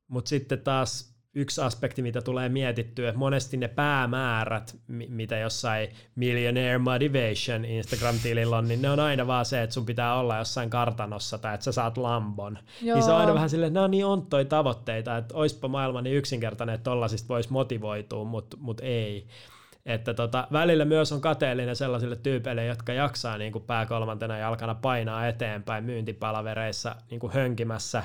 Mutta 0.08 0.30
sitten 0.30 0.60
taas 0.60 1.20
yksi 1.36 1.62
aspekti, 1.62 2.02
mitä 2.02 2.22
tulee 2.22 2.50
mietittyä, 2.50 3.10
että 3.10 3.20
monesti 3.20 3.58
ne 3.58 3.68
päämäärät, 3.68 4.78
mi- 4.88 5.08
mitä 5.10 5.38
jossain 5.38 5.90
Millionaire 6.16 6.78
Motivation 6.78 7.66
Instagram-tilillä 7.66 8.58
on, 8.58 8.68
niin 8.68 8.82
ne 8.82 8.90
on 8.90 9.00
aina 9.00 9.28
vaan 9.28 9.46
se, 9.46 9.64
että 9.64 9.74
sun 9.74 9.86
pitää 9.86 10.16
olla 10.16 10.38
jossain 10.38 10.70
kartanossa 10.70 11.38
tai 11.38 11.54
että 11.54 11.64
sä 11.64 11.72
saat 11.72 11.98
Lambon. 11.98 12.58
Joo. 12.82 12.96
Niin 12.96 13.06
se 13.06 13.12
on 13.12 13.18
aina 13.18 13.34
vähän 13.34 13.50
silleen, 13.50 13.68
että 13.68 13.74
nämä 13.74 13.84
on 13.84 13.92
niin 13.92 14.06
onttoi 14.06 14.46
tavoitteita, 14.46 15.18
että 15.18 15.36
oispa 15.36 15.68
maailma 15.68 16.02
niin 16.02 16.16
yksinkertainen, 16.16 16.76
että 16.76 16.84
tollasista 16.84 17.28
voisi 17.28 17.52
motivoitua, 17.52 18.24
mutta 18.24 18.58
mut 18.60 18.80
ei. 18.80 19.28
Että 19.90 20.14
tota, 20.14 20.48
välillä 20.52 20.86
myös 20.86 21.12
on 21.12 21.22
kateellinen 21.22 21.76
sellaisille 21.76 22.16
tyypeille, 22.16 22.66
jotka 22.66 22.94
jaksaa 22.94 23.38
niin 23.38 23.52
kuin 23.52 23.64
pää 23.64 23.86
kolmantena 23.86 24.38
jalkana 24.38 24.76
painaa 24.76 25.28
eteenpäin 25.28 25.84
myyntipalavereissa 25.84 26.96
niin 27.10 27.20
kuin 27.20 27.34
hönkimässä 27.34 28.04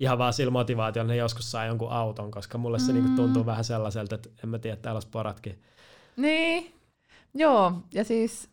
ihan 0.00 0.18
vaan 0.18 0.32
sillä 0.32 0.50
motivaatiolla, 0.50 1.08
ne 1.08 1.16
joskus 1.16 1.50
saa 1.50 1.66
jonkun 1.66 1.90
auton, 1.90 2.30
koska 2.30 2.58
mulle 2.58 2.78
se 2.78 2.92
mm. 2.92 2.94
niin 2.94 3.04
kuin 3.04 3.16
tuntuu 3.16 3.46
vähän 3.46 3.64
sellaiselta, 3.64 4.14
että 4.14 4.28
en 4.44 4.48
mä 4.48 4.58
tiedä, 4.58 4.76
täällä 4.76 4.98
on 4.98 5.02
sporatkin. 5.02 5.62
Niin, 6.16 6.74
joo, 7.34 7.72
ja 7.94 8.04
siis 8.04 8.48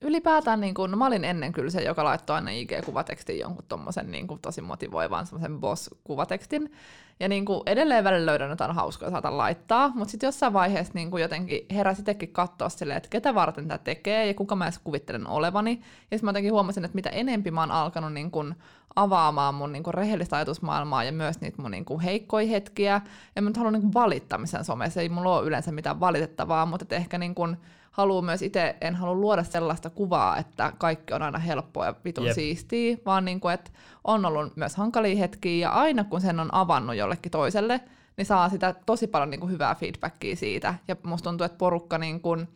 ylipäätään 0.00 0.60
niin 0.60 0.74
kun, 0.74 0.90
no 0.90 0.96
mä 0.96 1.06
olin 1.06 1.24
ennen 1.24 1.52
kyllä 1.52 1.70
se, 1.70 1.82
joka 1.82 2.04
laittoi 2.04 2.36
aina 2.36 2.50
IG-kuvatekstiin 2.50 3.40
jonkun 3.40 3.64
tommosen 3.68 4.10
niin 4.10 4.26
kuin, 4.26 4.40
tosi 4.40 4.60
motivoivan 4.60 5.26
semmoisen 5.26 5.60
boss-kuvatekstin. 5.60 6.72
Ja 7.20 7.28
niin 7.28 7.44
kuin, 7.44 7.62
edelleen 7.66 8.04
välillä 8.04 8.26
löydän 8.26 8.50
jotain 8.50 8.74
hauskaa 8.74 9.10
saatan 9.10 9.38
laittaa, 9.38 9.92
mutta 9.94 10.10
sitten 10.10 10.28
jossain 10.28 10.52
vaiheessa 10.52 10.92
niin 10.94 11.10
kuin, 11.10 11.20
jotenkin 11.20 11.66
heräsi 11.74 12.00
itsekin 12.00 12.32
katsoa 12.32 12.68
silleen, 12.68 12.96
että 12.96 13.08
ketä 13.08 13.34
varten 13.34 13.68
tämä 13.68 13.78
tekee 13.78 14.26
ja 14.26 14.34
kuka 14.34 14.56
mä 14.56 14.64
edes 14.64 14.78
kuvittelen 14.78 15.26
olevani. 15.26 15.70
Ja 15.70 16.18
sitten 16.18 16.24
mä 16.24 16.30
jotenkin 16.30 16.52
huomasin, 16.52 16.84
että 16.84 16.94
mitä 16.94 17.10
enempi 17.10 17.50
mä 17.50 17.60
oon 17.60 17.70
alkanut 17.70 18.12
niin 18.12 18.30
kuin, 18.30 18.54
avaamaan 18.96 19.54
mun 19.54 19.72
niin 19.72 19.82
kuin, 19.82 19.94
rehellistä 19.94 20.36
ajatusmaailmaa 20.36 21.04
ja 21.04 21.12
myös 21.12 21.40
niitä 21.40 21.62
mun 21.62 21.70
niin 21.70 21.84
kuin, 21.84 22.00
heikkoja 22.00 22.48
hetkiä. 22.48 23.00
Ja 23.36 23.42
mä 23.42 23.50
nyt 23.50 23.56
haluan 23.56 23.72
niin 23.72 23.82
kuin, 23.82 23.94
valittamisen 23.94 24.64
somessa, 24.64 25.00
ei 25.00 25.08
mulla 25.08 25.38
ole 25.38 25.46
yleensä 25.46 25.72
mitään 25.72 26.00
valitettavaa, 26.00 26.66
mutta 26.66 26.94
ehkä 26.94 27.18
niin 27.18 27.34
kuin, 27.34 27.56
haluan 27.96 28.24
myös 28.24 28.42
itse, 28.42 28.76
en 28.80 28.94
halua 28.94 29.14
luoda 29.14 29.44
sellaista 29.44 29.90
kuvaa, 29.90 30.36
että 30.36 30.72
kaikki 30.78 31.14
on 31.14 31.22
aina 31.22 31.38
helppoa 31.38 31.86
ja 31.86 31.94
vitun 32.04 32.26
Jep. 32.26 32.34
siistiä, 32.34 32.96
vaan 33.06 33.24
niin 33.24 33.40
kuin, 33.40 33.54
että 33.54 33.70
on 34.04 34.24
ollut 34.24 34.56
myös 34.56 34.76
hankalia 34.76 35.16
hetkiä 35.16 35.68
ja 35.68 35.70
aina 35.70 36.04
kun 36.04 36.20
sen 36.20 36.40
on 36.40 36.54
avannut 36.54 36.96
jollekin 36.96 37.32
toiselle, 37.32 37.80
niin 38.16 38.26
saa 38.26 38.48
sitä 38.48 38.74
tosi 38.86 39.06
paljon 39.06 39.30
niin 39.30 39.40
kuin 39.40 39.52
hyvää 39.52 39.74
feedbackia 39.74 40.36
siitä. 40.36 40.74
Ja 40.88 40.96
musta 41.02 41.30
tuntuu, 41.30 41.44
että 41.44 41.58
porukka 41.58 41.98
niin 41.98 42.20
kuin 42.20 42.48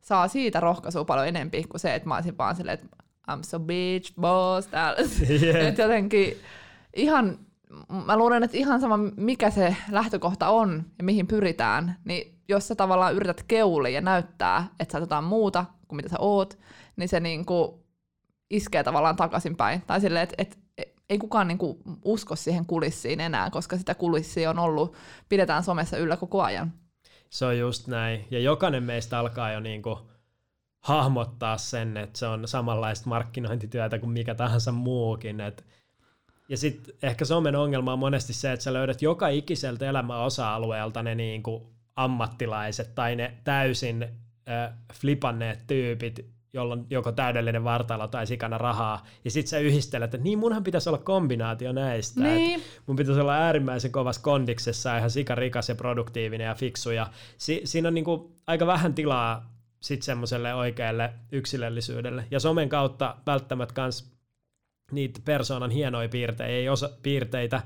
saa 0.00 0.28
siitä 0.28 0.60
rohkaisua 0.60 1.04
paljon 1.04 1.28
enempi 1.28 1.64
kuin 1.64 1.80
se, 1.80 1.94
että 1.94 2.08
mä 2.08 2.14
olisin 2.14 2.38
vaan 2.38 2.56
silleen, 2.56 2.78
että 2.78 2.96
I'm 3.30 3.42
so 3.42 3.58
bitch, 3.60 4.14
boss, 4.20 4.66
täällä. 4.66 5.08
Jep. 5.40 5.56
että 5.68 5.82
jotenkin 5.82 6.36
ihan, 6.96 7.38
mä 8.06 8.16
luulen, 8.16 8.42
että 8.42 8.56
ihan 8.56 8.80
sama 8.80 8.98
mikä 9.16 9.50
se 9.50 9.76
lähtökohta 9.90 10.48
on 10.48 10.84
ja 10.98 11.04
mihin 11.04 11.26
pyritään, 11.26 11.96
niin 12.04 12.38
jos 12.48 12.68
sä 12.68 12.74
tavallaan 12.74 13.14
yrität 13.14 13.42
keulia 13.42 13.92
ja 13.92 14.00
näyttää, 14.00 14.66
että 14.80 14.92
sä 14.92 14.98
jotain 14.98 15.24
muuta 15.24 15.64
kuin 15.88 15.96
mitä 15.96 16.08
sä 16.08 16.16
oot, 16.18 16.58
niin 16.96 17.08
se 17.08 17.20
niinku 17.20 17.86
iskee 18.50 18.84
tavallaan 18.84 19.16
takaisinpäin. 19.16 19.82
Tai 19.86 20.00
silleen, 20.00 20.22
että 20.22 20.34
et, 20.38 20.58
et, 20.78 20.94
ei 21.08 21.18
kukaan 21.18 21.48
niinku 21.48 21.78
usko 22.04 22.36
siihen 22.36 22.66
kulissiin 22.66 23.20
enää, 23.20 23.50
koska 23.50 23.76
sitä 23.76 23.94
kulissia 23.94 24.50
on 24.50 24.58
ollut, 24.58 24.96
pidetään 25.28 25.62
somessa 25.62 25.96
yllä 25.96 26.16
koko 26.16 26.42
ajan. 26.42 26.72
Se 27.30 27.44
on 27.44 27.58
just 27.58 27.86
näin. 27.86 28.26
Ja 28.30 28.38
jokainen 28.38 28.82
meistä 28.82 29.18
alkaa 29.18 29.52
jo 29.52 29.60
niinku 29.60 29.98
hahmottaa 30.80 31.58
sen, 31.58 31.96
että 31.96 32.18
se 32.18 32.26
on 32.26 32.48
samanlaista 32.48 33.08
markkinointityötä 33.08 33.98
kuin 33.98 34.10
mikä 34.10 34.34
tahansa 34.34 34.72
muukin. 34.72 35.40
Et, 35.40 35.64
ja 36.48 36.56
sitten 36.56 36.94
ehkä 37.02 37.24
somen 37.24 37.56
ongelma 37.56 37.92
on 37.92 37.98
monesti 37.98 38.32
se, 38.32 38.52
että 38.52 38.64
sä 38.64 38.72
löydät 38.72 39.02
joka 39.02 39.28
ikiseltä 39.28 39.88
elämän 39.88 40.20
osa-alueelta 40.20 41.02
ne 41.02 41.14
niinku 41.14 41.72
ammattilaiset 41.96 42.94
tai 42.94 43.16
ne 43.16 43.34
täysin 43.44 44.02
äh, 44.02 44.72
flipanneet 44.92 45.66
tyypit, 45.66 46.26
jolla 46.52 46.74
on 46.74 46.86
joko 46.90 47.12
täydellinen 47.12 47.64
vartalo 47.64 48.08
tai 48.08 48.26
sikana 48.26 48.58
rahaa, 48.58 49.06
ja 49.24 49.30
sitten 49.30 49.50
sä 49.50 49.58
yhdistelet, 49.58 50.14
että 50.14 50.24
niin 50.24 50.38
munhan 50.38 50.64
pitäisi 50.64 50.88
olla 50.88 50.98
kombinaatio 50.98 51.72
näistä. 51.72 52.20
Niin. 52.20 52.62
mun 52.86 52.96
pitäisi 52.96 53.20
olla 53.20 53.34
äärimmäisen 53.34 53.92
kovassa 53.92 54.22
kondiksessa, 54.22 54.98
ihan 54.98 55.10
sikarikas 55.10 55.68
ja 55.68 55.74
produktiivinen 55.74 56.44
ja 56.44 56.54
fiksu, 56.54 56.90
ja 56.90 57.06
si- 57.38 57.62
siinä 57.64 57.88
on 57.88 57.94
niinku 57.94 58.32
aika 58.46 58.66
vähän 58.66 58.94
tilaa 58.94 59.56
sitten 59.80 60.04
semmoiselle 60.04 60.54
oikealle 60.54 61.12
yksilöllisyydelle. 61.32 62.24
Ja 62.30 62.40
somen 62.40 62.68
kautta 62.68 63.16
välttämättä 63.26 63.74
kans 63.74 64.15
niitä 64.92 65.20
persoonan 65.24 65.70
hienoja 65.70 66.08
piirteitä, 66.08 66.52
ei 66.52 66.68
osa, 66.68 66.90
piirteitä 67.02 67.62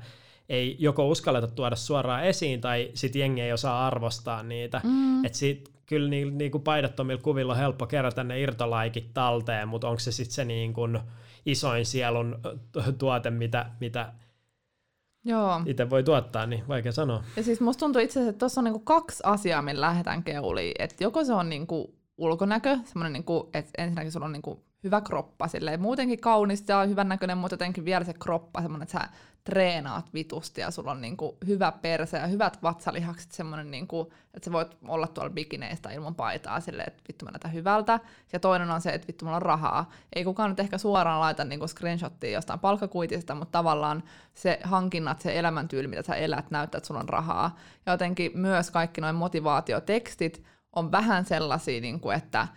ei 0.49 0.75
joko 0.79 1.09
uskalleta 1.09 1.47
tuoda 1.47 1.75
suoraan 1.75 2.23
esiin, 2.23 2.61
tai 2.61 2.91
sitten 2.93 3.19
jengi 3.19 3.41
ei 3.41 3.53
osaa 3.53 3.87
arvostaa 3.87 4.43
niitä. 4.43 4.81
Mm. 4.83 5.25
Että 5.25 5.37
sit 5.37 5.71
kyllä 5.85 6.09
ni, 6.09 6.31
niinku 6.31 6.59
paidattomilla 6.59 7.21
kuvilla 7.21 7.53
on 7.53 7.59
helppo 7.59 7.87
kerätä 7.87 8.23
ne 8.23 8.39
irtolaikit 8.41 9.13
talteen, 9.13 9.67
mutta 9.67 9.87
onko 9.87 9.99
se 9.99 10.11
sitten 10.11 10.35
se 10.35 10.45
niinku 10.45 10.81
isoin 11.45 11.85
sielun 11.85 12.39
tuote, 12.97 13.29
mitä, 13.29 13.71
mitä 13.79 14.13
Joo. 15.25 15.61
itse 15.65 15.89
voi 15.89 16.03
tuottaa, 16.03 16.45
niin 16.45 16.67
vaikea 16.67 16.91
sanoa. 16.91 17.23
Ja 17.35 17.43
siis 17.43 17.61
musta 17.61 17.79
tuntuu 17.79 18.01
itse 18.01 18.19
asiassa, 18.19 18.29
että 18.29 18.39
tuossa 18.39 18.61
on 18.61 18.65
niinku 18.65 18.79
kaksi 18.79 19.23
asiaa, 19.25 19.61
millä 19.61 19.85
lähdetään 19.85 20.23
keuliin. 20.23 20.73
Että 20.79 21.03
joko 21.03 21.23
se 21.23 21.33
on 21.33 21.49
niinku 21.49 21.95
ulkonäkö, 22.17 22.77
semmoinen, 22.83 23.13
niinku, 23.13 23.49
että 23.53 23.71
ensinnäkin 23.77 24.11
sulla 24.11 24.25
on 24.25 24.31
niinku 24.31 24.63
hyvä 24.83 25.01
kroppa, 25.01 25.47
silleen 25.47 25.81
muutenkin 25.81 26.19
kaunis 26.19 26.63
ja 26.67 26.85
hyvän 26.85 27.09
näköinen, 27.09 27.37
mutta 27.37 27.53
jotenkin 27.53 27.85
vielä 27.85 28.05
se 28.05 28.13
kroppa, 28.13 28.61
semmoinen, 28.61 28.83
että 28.83 28.99
sä 28.99 29.09
treenaat 29.43 30.13
vitusti 30.13 30.61
ja 30.61 30.71
sulla 30.71 30.91
on 30.91 31.01
niinku 31.01 31.37
hyvä 31.47 31.71
perse 31.71 32.17
ja 32.17 32.27
hyvät 32.27 32.63
vatsalihakset, 32.63 33.31
semmoinen, 33.31 33.71
niinku, 33.71 34.13
että 34.33 34.45
sä 34.45 34.51
voit 34.51 34.77
olla 34.87 35.07
tuolla 35.07 35.29
bikineistä 35.29 35.91
ilman 35.91 36.15
paitaa 36.15 36.59
silleen, 36.59 36.87
että 36.87 37.03
vittu 37.07 37.25
mä 37.25 37.31
näytän 37.31 37.53
hyvältä. 37.53 37.99
Ja 38.33 38.39
toinen 38.39 38.71
on 38.71 38.81
se, 38.81 38.89
että 38.89 39.07
vittu 39.07 39.25
mulla 39.25 39.35
on 39.35 39.41
rahaa. 39.41 39.91
Ei 40.13 40.23
kukaan 40.23 40.49
nyt 40.49 40.59
ehkä 40.59 40.77
suoraan 40.77 41.19
laita 41.19 41.43
niinku 41.43 41.67
screenshottia 41.67 42.31
jostain 42.31 42.59
palkkakuitista, 42.59 43.35
mutta 43.35 43.51
tavallaan 43.51 44.03
se 44.33 44.59
hankinnat, 44.63 45.21
se 45.21 45.39
elämäntyyli, 45.39 45.87
mitä 45.87 46.01
sä 46.01 46.15
elät, 46.15 46.51
näyttää, 46.51 46.77
että 46.77 46.87
sulla 46.87 46.99
on 46.99 47.09
rahaa. 47.09 47.57
Ja 47.85 47.93
jotenkin 47.93 48.31
myös 48.35 48.71
kaikki 48.71 49.01
noin 49.01 49.15
motivaatiotekstit 49.15 50.43
on 50.75 50.91
vähän 50.91 51.25
sellaisia, 51.25 51.81
kuin, 52.01 52.17
että 52.17 52.47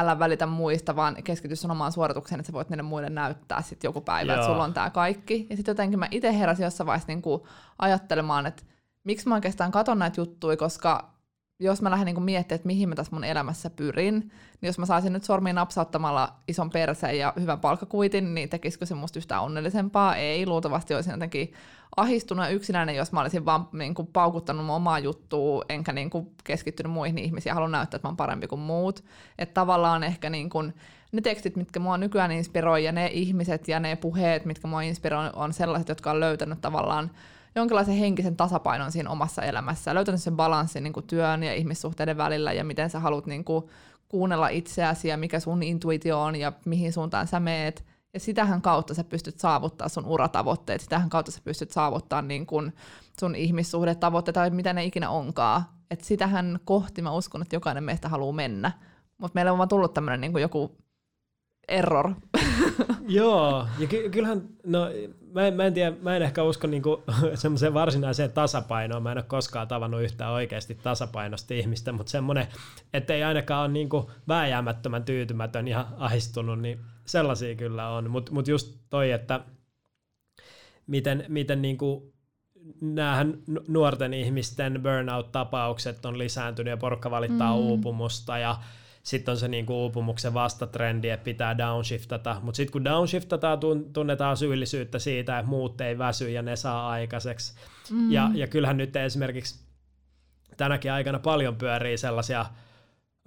älä 0.00 0.18
välitä 0.18 0.46
muista, 0.46 0.96
vaan 0.96 1.16
keskity 1.24 1.56
sun 1.56 1.70
omaan 1.70 1.92
suoritukseen, 1.92 2.40
että 2.40 2.46
sä 2.46 2.52
voit 2.52 2.70
niille 2.70 2.82
muille 2.82 3.10
näyttää 3.10 3.62
sitten 3.62 3.88
joku 3.88 4.00
päivä, 4.00 4.32
Joo. 4.32 4.40
että 4.40 4.52
sulla 4.52 4.64
on 4.64 4.74
tämä 4.74 4.90
kaikki. 4.90 5.46
Ja 5.50 5.56
sitten 5.56 5.72
jotenkin 5.72 5.98
mä 5.98 6.08
itse 6.10 6.38
heräsin 6.38 6.64
jossain 6.64 6.86
vaiheessa 6.86 7.08
niin 7.08 7.22
kuin 7.22 7.42
ajattelemaan, 7.78 8.46
että 8.46 8.62
miksi 9.04 9.28
mä 9.28 9.34
oikeastaan 9.34 9.70
katon 9.70 9.98
näitä 9.98 10.20
juttuja, 10.20 10.56
koska 10.56 11.17
jos 11.60 11.82
mä 11.82 11.90
lähden 11.90 12.06
niin 12.06 12.22
miettimään, 12.22 12.56
että 12.56 12.66
mihin 12.66 12.88
mä 12.88 12.94
tässä 12.94 13.12
mun 13.12 13.24
elämässä 13.24 13.70
pyrin, 13.70 14.18
niin 14.60 14.66
jos 14.66 14.78
mä 14.78 14.86
saisin 14.86 15.12
nyt 15.12 15.24
sormiin 15.24 15.56
napsauttamalla 15.56 16.34
ison 16.48 16.70
perseen 16.70 17.18
ja 17.18 17.32
hyvän 17.40 17.60
palkkakuitin, 17.60 18.34
niin 18.34 18.48
tekisikö 18.48 18.86
se 18.86 18.94
musta 18.94 19.18
yhtään 19.18 19.42
onnellisempaa? 19.42 20.16
Ei, 20.16 20.46
luultavasti 20.46 20.94
olisin 20.94 21.12
jotenkin 21.12 21.52
ahistunut 21.96 22.44
ja 22.44 22.50
yksinäinen, 22.50 22.96
jos 22.96 23.12
mä 23.12 23.20
olisin 23.20 23.44
vaan 23.44 23.68
niin 23.72 23.94
kuin, 23.94 24.08
paukuttanut 24.12 24.66
mun 24.66 24.76
omaa 24.76 24.98
juttua, 24.98 25.64
enkä 25.68 25.92
niin 25.92 26.10
kuin, 26.10 26.30
keskittynyt 26.44 26.92
muihin 26.92 27.18
ihmisiin 27.18 27.50
ja 27.50 27.54
haluan 27.54 27.72
näyttää, 27.72 27.96
että 27.96 28.08
mä 28.08 28.10
oon 28.10 28.16
parempi 28.16 28.46
kuin 28.46 28.60
muut. 28.60 29.04
Että 29.38 29.54
tavallaan 29.54 30.04
ehkä 30.04 30.30
niin 30.30 30.50
kuin, 30.50 30.74
ne 31.12 31.20
tekstit, 31.20 31.56
mitkä 31.56 31.80
mua 31.80 31.98
nykyään 31.98 32.32
inspiroi 32.32 32.84
ja 32.84 32.92
ne 32.92 33.06
ihmiset 33.06 33.68
ja 33.68 33.80
ne 33.80 33.96
puheet, 33.96 34.44
mitkä 34.44 34.68
mua 34.68 34.82
inspiroi, 34.82 35.30
on 35.34 35.52
sellaiset, 35.52 35.88
jotka 35.88 36.10
on 36.10 36.20
löytänyt 36.20 36.60
tavallaan 36.60 37.10
jonkinlaisen 37.58 37.94
henkisen 37.94 38.36
tasapainon 38.36 38.92
siinä 38.92 39.10
omassa 39.10 39.42
elämässä, 39.42 39.94
löytänyt 39.94 40.22
sen 40.22 40.36
balanssin 40.36 40.82
niin 40.82 40.92
kuin 40.92 41.06
työn 41.06 41.42
ja 41.42 41.54
ihmissuhteiden 41.54 42.16
välillä 42.16 42.52
ja 42.52 42.64
miten 42.64 42.90
sä 42.90 43.00
haluat 43.00 43.26
niin 43.26 43.44
kuin, 43.44 43.64
kuunnella 44.08 44.48
itseäsi 44.48 45.08
ja 45.08 45.16
mikä 45.16 45.40
sun 45.40 45.62
intuitio 45.62 46.22
on 46.22 46.36
ja 46.36 46.52
mihin 46.64 46.92
suuntaan 46.92 47.26
sä 47.26 47.40
meet. 47.40 47.84
Ja 48.14 48.20
sitähän 48.20 48.62
kautta 48.62 48.94
sä 48.94 49.04
pystyt 49.04 49.38
saavuttaa 49.38 49.88
sun 49.88 50.06
uratavoitteet, 50.06 50.80
sitähän 50.80 51.10
kautta 51.10 51.32
sä 51.32 51.40
pystyt 51.44 51.70
saavuttaa 51.70 52.22
niin 52.22 52.46
kun 52.46 52.72
sun 53.20 53.34
ihmissuhdetavoitteet 53.34 54.34
tai 54.34 54.50
mitä 54.50 54.72
ne 54.72 54.84
ikinä 54.84 55.10
onkaan. 55.10 55.62
Et 55.90 56.00
sitähän 56.00 56.58
kohti 56.64 57.02
mä 57.02 57.12
uskon, 57.12 57.42
että 57.42 57.56
jokainen 57.56 57.84
meistä 57.84 58.08
haluaa 58.08 58.32
mennä. 58.32 58.72
Mutta 59.18 59.34
meillä 59.34 59.52
on 59.52 59.58
vaan 59.58 59.68
tullut 59.68 59.94
tämmöinen 59.94 60.20
niin 60.20 60.40
joku 60.40 60.76
error. 61.68 62.14
Joo, 63.08 63.66
ja 63.78 63.86
ky- 63.86 64.10
kyllähän, 64.10 64.42
no 64.66 64.90
mä 65.32 65.46
en, 65.46 65.54
mä 65.54 65.64
en 65.64 65.74
tiedä, 65.74 65.96
mä 66.02 66.16
en 66.16 66.22
ehkä 66.22 66.42
usko 66.42 66.66
niinku 66.66 67.02
semmoiseen 67.34 67.74
varsinaiseen 67.74 68.32
tasapainoon, 68.32 69.02
mä 69.02 69.12
en 69.12 69.18
ole 69.18 69.24
koskaan 69.28 69.68
tavannut 69.68 70.02
yhtään 70.02 70.32
oikeasti 70.32 70.74
tasapainosta 70.74 71.54
ihmistä, 71.54 71.92
mutta 71.92 72.10
semmoinen, 72.10 72.46
että 72.92 73.14
ei 73.14 73.22
ainakaan 73.22 73.64
ole 73.64 73.72
niinku 73.72 74.10
vääjäämättömän 74.28 75.04
tyytymätön 75.04 75.68
ja 75.68 75.86
ahistunut, 75.98 76.60
niin 76.60 76.80
sellaisia 77.06 77.54
kyllä 77.54 77.88
on, 77.88 78.10
mutta 78.10 78.32
mut 78.32 78.48
just 78.48 78.76
toi, 78.90 79.10
että 79.10 79.40
miten, 80.86 81.24
miten 81.28 81.62
niinku 81.62 82.12
näähän 82.80 83.38
nuorten 83.68 84.14
ihmisten 84.14 84.80
burnout-tapaukset 84.82 86.06
on 86.06 86.18
lisääntynyt 86.18 86.70
ja 86.70 86.76
porukka 86.76 87.10
valittaa 87.10 87.52
mm. 87.52 87.58
uupumusta 87.58 88.38
ja 88.38 88.56
sitten 89.08 89.32
on 89.32 89.38
se 89.38 89.48
niinku 89.48 89.82
uupumuksen 89.82 90.34
vastatrendi, 90.34 91.08
että 91.08 91.24
pitää 91.24 91.58
downshiftata, 91.58 92.36
mutta 92.42 92.56
sitten 92.56 92.72
kun 92.72 92.84
downshiftata, 92.84 93.58
tunnetaan 93.92 94.36
syyllisyyttä 94.36 94.98
siitä, 94.98 95.38
että 95.38 95.50
muut 95.50 95.80
ei 95.80 95.98
väsy 95.98 96.30
ja 96.30 96.42
ne 96.42 96.56
saa 96.56 96.90
aikaiseksi. 96.90 97.54
Mm. 97.90 98.12
Ja, 98.12 98.30
ja 98.34 98.46
kyllähän 98.46 98.76
nyt 98.76 98.96
esimerkiksi 98.96 99.64
tänäkin 100.56 100.92
aikana 100.92 101.18
paljon 101.18 101.56
pyörii 101.56 101.98
sellaisia 101.98 102.46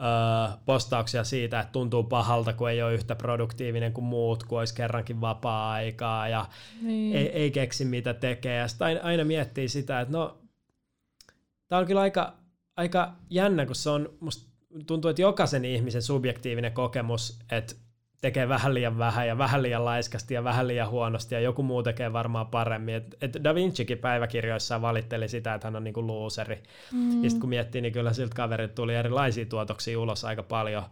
öö, 0.01 0.57
postauksia 0.65 1.23
siitä, 1.23 1.59
että 1.59 1.71
tuntuu 1.71 2.03
pahalta, 2.03 2.53
kun 2.53 2.69
ei 2.69 2.81
ole 2.81 2.93
yhtä 2.93 3.15
produktiivinen 3.15 3.93
kuin 3.93 4.05
muut, 4.05 4.43
kun 4.43 4.59
olisi 4.59 4.75
kerrankin 4.75 5.21
vapaa-aikaa 5.21 6.27
ja 6.27 6.45
niin. 6.81 7.15
ei, 7.15 7.29
ei 7.29 7.51
keksi 7.51 7.85
mitä 7.85 8.13
tekee. 8.13 8.57
Ja 8.57 8.67
sitten 8.67 8.85
aina, 8.87 8.99
aina 9.03 9.23
miettii 9.23 9.67
sitä, 9.67 10.01
että 10.01 10.17
no, 10.17 10.37
tämä 11.67 11.79
on 11.79 11.87
kyllä 11.87 12.01
aika, 12.01 12.33
aika 12.75 13.15
jännä, 13.29 13.65
kun 13.65 13.75
se 13.75 13.89
on 13.89 14.09
musta 14.19 14.50
tuntuu, 14.87 15.09
että 15.09 15.21
jokaisen 15.21 15.65
ihmisen 15.65 16.01
subjektiivinen 16.01 16.71
kokemus, 16.71 17.39
että 17.51 17.75
tekee 18.21 18.49
vähän 18.49 18.73
liian 18.73 18.97
vähän 18.97 19.27
ja 19.27 19.37
vähän 19.37 19.63
liian 19.63 19.85
laiskasti 19.85 20.33
ja 20.33 20.43
vähän 20.43 20.67
liian 20.67 20.89
huonosti 20.89 21.35
ja 21.35 21.41
joku 21.41 21.63
muu 21.63 21.83
tekee 21.83 22.13
varmaan 22.13 22.47
paremmin. 22.47 22.95
Et, 22.95 23.15
et 23.21 23.37
Da 23.43 23.55
Vincikin 23.55 23.97
päiväkirjoissaan 23.97 24.81
valitteli 24.81 25.27
sitä, 25.27 25.53
että 25.53 25.67
hän 25.67 25.75
on 25.75 25.83
niinku 25.83 26.07
looseri. 26.07 26.63
Mm. 26.91 27.23
Ja 27.23 27.29
sitten 27.29 27.39
kun 27.39 27.49
miettii, 27.49 27.81
niin 27.81 27.93
kyllä 27.93 28.13
siltä 28.13 28.35
kaverit 28.35 28.75
tuli 28.75 28.95
erilaisia 28.95 29.45
tuotoksia 29.45 29.99
ulos 29.99 30.25
aika 30.25 30.43
paljon. 30.43 30.83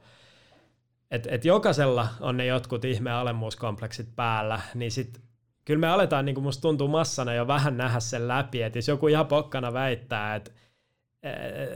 Et, 1.12 1.27
et 1.31 1.45
jokaisella 1.45 2.07
on 2.19 2.38
ne 2.38 2.45
jotkut 2.45 2.86
ihme 2.86 3.12
alemmuuskompleksit 3.12 4.07
päällä, 4.15 4.62
niin 4.74 4.91
sitten 4.91 5.24
kyllä 5.65 5.79
me 5.79 5.88
aletaan, 5.88 6.25
niin 6.25 6.36
kuin 6.36 6.43
musta 6.43 6.62
tuntuu 6.62 6.88
massana 6.88 7.33
jo 7.33 7.48
vähän 7.48 7.77
nähdä 7.77 8.00
sen 8.00 8.27
läpi, 8.27 8.62
että 8.62 8.77
jos 8.77 8.88
joku 8.88 9.07
ihan 9.07 9.27
pokkana 9.27 9.74
väittää, 9.74 10.36
että 10.36 10.51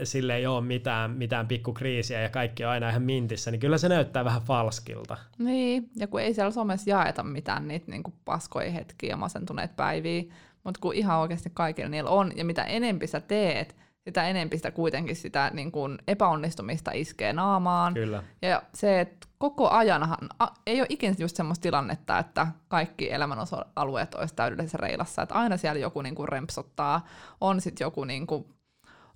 sille 0.04 0.36
ei 0.36 0.46
ole 0.46 0.60
mitään, 0.60 1.10
mitään 1.10 1.48
pikkukriisiä 1.48 2.20
ja 2.20 2.28
kaikki 2.28 2.64
on 2.64 2.70
aina 2.70 2.90
ihan 2.90 3.02
mintissä, 3.02 3.50
niin 3.50 3.60
kyllä 3.60 3.78
se 3.78 3.88
näyttää 3.88 4.24
vähän 4.24 4.42
falskilta. 4.42 5.16
Niin, 5.38 5.90
ja 5.96 6.06
kun 6.06 6.20
ei 6.20 6.34
siellä 6.34 6.50
somessa 6.50 6.90
jaeta 6.90 7.22
mitään 7.22 7.68
niitä 7.68 7.90
niin 7.90 8.02
kuin 8.02 8.14
paskoja 8.24 8.70
hetkiä 8.70 9.10
ja 9.10 9.16
masentuneet 9.16 9.76
päiviä, 9.76 10.22
mutta 10.64 10.80
kun 10.80 10.94
ihan 10.94 11.18
oikeasti 11.18 11.50
kaikilla 11.54 11.88
niillä 11.88 12.10
on, 12.10 12.32
ja 12.36 12.44
mitä 12.44 12.62
enempi 12.62 13.06
sä 13.06 13.20
teet, 13.20 13.76
sitä 14.04 14.28
enempi 14.28 14.56
sitä 14.56 14.70
kuitenkin 14.70 15.16
sitä 15.16 15.50
niin 15.54 15.72
kuin 15.72 15.98
epäonnistumista 16.08 16.90
iskee 16.94 17.32
naamaan. 17.32 17.94
Kyllä. 17.94 18.22
Ja 18.42 18.62
se, 18.74 19.00
että 19.00 19.28
koko 19.38 19.70
ajanhan 19.70 20.28
a, 20.38 20.46
ei 20.66 20.80
ole 20.80 20.86
ikinä 20.88 21.14
just 21.18 21.36
semmoista 21.36 21.62
tilannetta, 21.62 22.18
että 22.18 22.46
kaikki 22.68 23.12
elämän 23.12 23.38
alueet 23.76 24.14
olisi 24.14 24.34
täydellisessä 24.34 24.78
reilassa. 24.78 25.22
Että 25.22 25.34
aina 25.34 25.56
siellä 25.56 25.80
joku 25.80 26.02
niin 26.02 26.14
kuin 26.14 26.28
rempsottaa, 26.28 27.06
on 27.40 27.60
sitten 27.60 27.84
joku 27.84 28.04
niin 28.04 28.26
kuin 28.26 28.44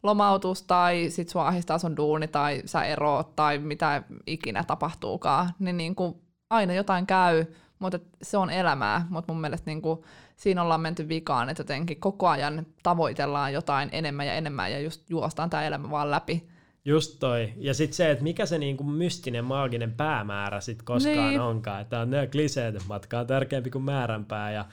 lomautus 0.02 0.62
tai 0.62 1.10
sit 1.10 1.28
sua 1.28 1.48
ahistaa 1.48 1.78
sun 1.78 1.96
duuni 1.96 2.28
tai 2.28 2.62
sä 2.64 2.84
eroot 2.84 3.36
tai 3.36 3.58
mitä 3.58 4.02
ikinä 4.26 4.64
tapahtuukaan, 4.64 5.50
niin, 5.58 5.76
niin 5.76 5.94
kuin 5.94 6.14
aina 6.50 6.74
jotain 6.74 7.06
käy, 7.06 7.44
mutta 7.78 7.98
se 8.22 8.36
on 8.36 8.50
elämää, 8.50 9.06
mutta 9.10 9.32
mun 9.32 9.40
mielestä 9.40 9.70
niin 9.70 9.82
kuin 9.82 10.00
siinä 10.36 10.62
ollaan 10.62 10.80
menty 10.80 11.08
vikaan, 11.08 11.48
että 11.48 11.60
jotenkin 11.60 12.00
koko 12.00 12.28
ajan 12.28 12.66
tavoitellaan 12.82 13.52
jotain 13.52 13.88
enemmän 13.92 14.26
ja 14.26 14.34
enemmän 14.34 14.72
ja 14.72 14.80
just 14.80 15.10
juostaan 15.10 15.50
tämä 15.50 15.64
elämä 15.64 15.90
vaan 15.90 16.10
läpi. 16.10 16.48
Just 16.84 17.18
toi. 17.18 17.52
Ja 17.56 17.74
sitten 17.74 17.96
se, 17.96 18.10
että 18.10 18.24
mikä 18.24 18.46
se 18.46 18.58
niinku 18.58 18.84
mystinen, 18.84 19.44
maaginen 19.44 19.92
päämäärä 19.92 20.60
sitten 20.60 20.84
koskaan 20.84 21.28
niin. 21.28 21.40
onkaan. 21.40 21.80
Että 21.80 22.00
on 22.00 22.10
ne 22.10 22.26
kliseet, 22.26 22.74
että 22.74 22.88
matka 22.88 23.18
on 23.18 23.26
tärkeämpi 23.26 23.70
kuin 23.70 23.84
määränpää 23.84 24.50
ja, 24.50 24.64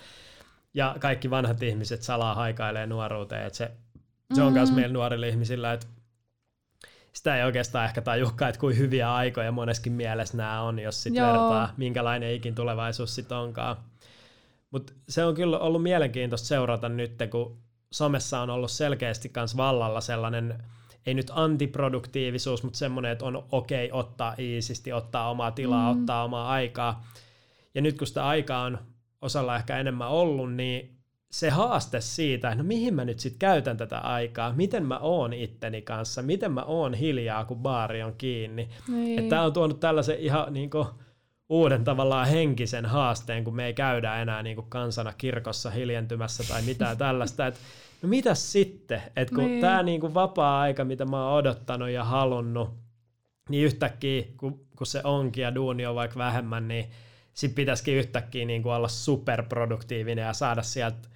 ja 0.74 0.96
kaikki 1.00 1.29
vanhat 1.29 1.63
ihmiset 1.63 2.03
salaa 2.03 2.36
haikailee 2.36 2.88
nuoruuteen. 2.88 3.48
Että 3.48 3.58
se 3.58 3.72
se 4.34 4.41
on 4.41 4.53
myös 4.53 4.70
mm. 4.70 4.75
meillä 4.75 4.94
nuorille 4.94 5.29
ihmisillä, 5.29 5.74
että 5.74 5.88
sitä 7.13 7.38
ei 7.38 7.44
oikeastaan 7.44 7.86
ehkä 7.86 8.01
tajukaan, 8.01 8.50
että 8.50 8.60
kuin 8.60 8.77
hyviä 8.77 9.13
aikoja 9.13 9.51
moneskin 9.51 9.94
mielessä 9.94 10.38
nämä 10.38 10.62
on, 10.62 10.79
jos 10.79 11.03
sitten 11.03 11.24
vertaa, 11.24 11.74
minkälainen 11.77 12.34
ikin 12.34 12.55
tulevaisuus 12.55 13.15
sitten 13.15 13.38
onkaan. 13.38 13.77
Mutta 14.72 14.94
se 15.10 15.25
on 15.25 15.36
kyllä 15.36 15.60
ollut 15.60 15.84
mielenkiintoista 15.84 16.48
seurata 16.48 16.89
nyt, 16.89 17.12
kun 17.32 17.58
somessa 17.91 18.39
on 18.39 18.50
ollut 18.50 18.72
selkeästi 18.72 19.32
myös 19.36 19.58
vallalla 19.58 20.01
sellainen, 20.01 20.63
ei 21.05 21.13
nyt 21.13 21.32
antiproduktiivisuus, 21.36 22.63
mutta 22.63 22.77
semmoinen, 22.77 23.12
että 23.12 23.25
on 23.25 23.46
okei 23.51 23.91
okay 23.91 24.00
ottaa 24.00 24.36
iisisti, 24.39 24.94
ottaa 24.94 25.29
omaa 25.29 25.51
tilaa, 25.51 25.94
mm. 25.94 26.00
ottaa 26.00 26.24
omaa 26.24 26.50
aikaa. 26.50 27.05
Ja 27.75 27.82
nyt 27.82 27.98
kun 27.98 28.08
sitä 28.08 28.27
aikaa 28.27 28.62
on 28.62 28.77
osalla 29.22 29.55
ehkä 29.55 29.77
enemmän 29.77 30.10
ollut, 30.10 30.53
niin 30.53 30.95
se 31.36 31.50
haaste 31.50 32.01
siitä, 32.01 32.48
että 32.48 32.63
no 32.63 32.68
mihin 32.68 32.94
mä 32.94 33.06
nyt 33.06 33.20
sitten 33.20 33.39
käytän 33.39 33.77
tätä 33.77 34.00
aikaa, 34.00 34.54
miten 34.54 34.86
mä 34.86 34.98
oon 35.00 35.34
itteni 35.34 35.82
kanssa, 35.82 36.22
miten 36.22 36.51
mä 36.51 36.63
oon 36.63 36.94
hiljaa, 36.94 37.46
kun 37.46 37.58
baari 37.58 38.04
on 38.04 38.13
kiinni. 38.18 38.70
Niin. 38.88 39.20
Että 39.20 39.30
tämä 39.30 39.42
on 39.42 39.54
tuonut 39.54 39.80
tällaisen 39.80 40.20
ihan 40.20 40.54
niin 40.54 40.70
kuin 40.70 40.88
uuden 41.50 41.84
tavallaan 41.84 42.27
henkisen 42.27 42.86
haasteen, 42.86 43.44
kun 43.44 43.56
me 43.56 43.65
ei 43.65 43.74
käydä 43.74 44.22
enää 44.22 44.44
niin 44.44 44.56
kuin 44.56 44.70
kansana 44.70 45.13
kirkossa 45.18 45.70
hiljentymässä 45.70 46.44
tai 46.48 46.62
mitään 46.62 46.98
tällaista. 47.08 47.48
Että 47.48 47.60
no 48.01 48.10
mitäs 48.10 48.51
sitten, 48.51 49.01
että 49.15 49.36
kun 49.36 49.46
niin. 49.46 49.62
tämä 49.62 49.84
niin 49.84 50.01
kuin 50.01 50.13
vapaa-aika, 50.13 50.86
mitä 50.86 51.06
mä 51.06 51.27
oon 51.27 51.38
odottanut 51.38 51.89
ja 51.89 52.04
halunnut, 52.04 52.70
niin 53.50 53.65
yhtäkkiä, 53.65 54.24
kun, 54.38 54.65
kun 54.77 54.88
se 54.88 55.01
onkin 55.04 55.42
ja 55.42 55.56
duuni 55.56 55.86
on 55.86 55.96
vaikka 55.96 56.20
vähemmän, 56.20 56.68
niin 56.68 56.86
sitten 57.34 57.56
pitäisikin 57.56 57.96
yhtäkkiä 57.96 58.46
niin 58.46 58.63
kuin 58.63 58.74
olla 58.74 58.88
superproduktiivinen 58.88 60.25
ja 60.25 60.34
saada 60.34 60.63
sieltä 60.63 61.14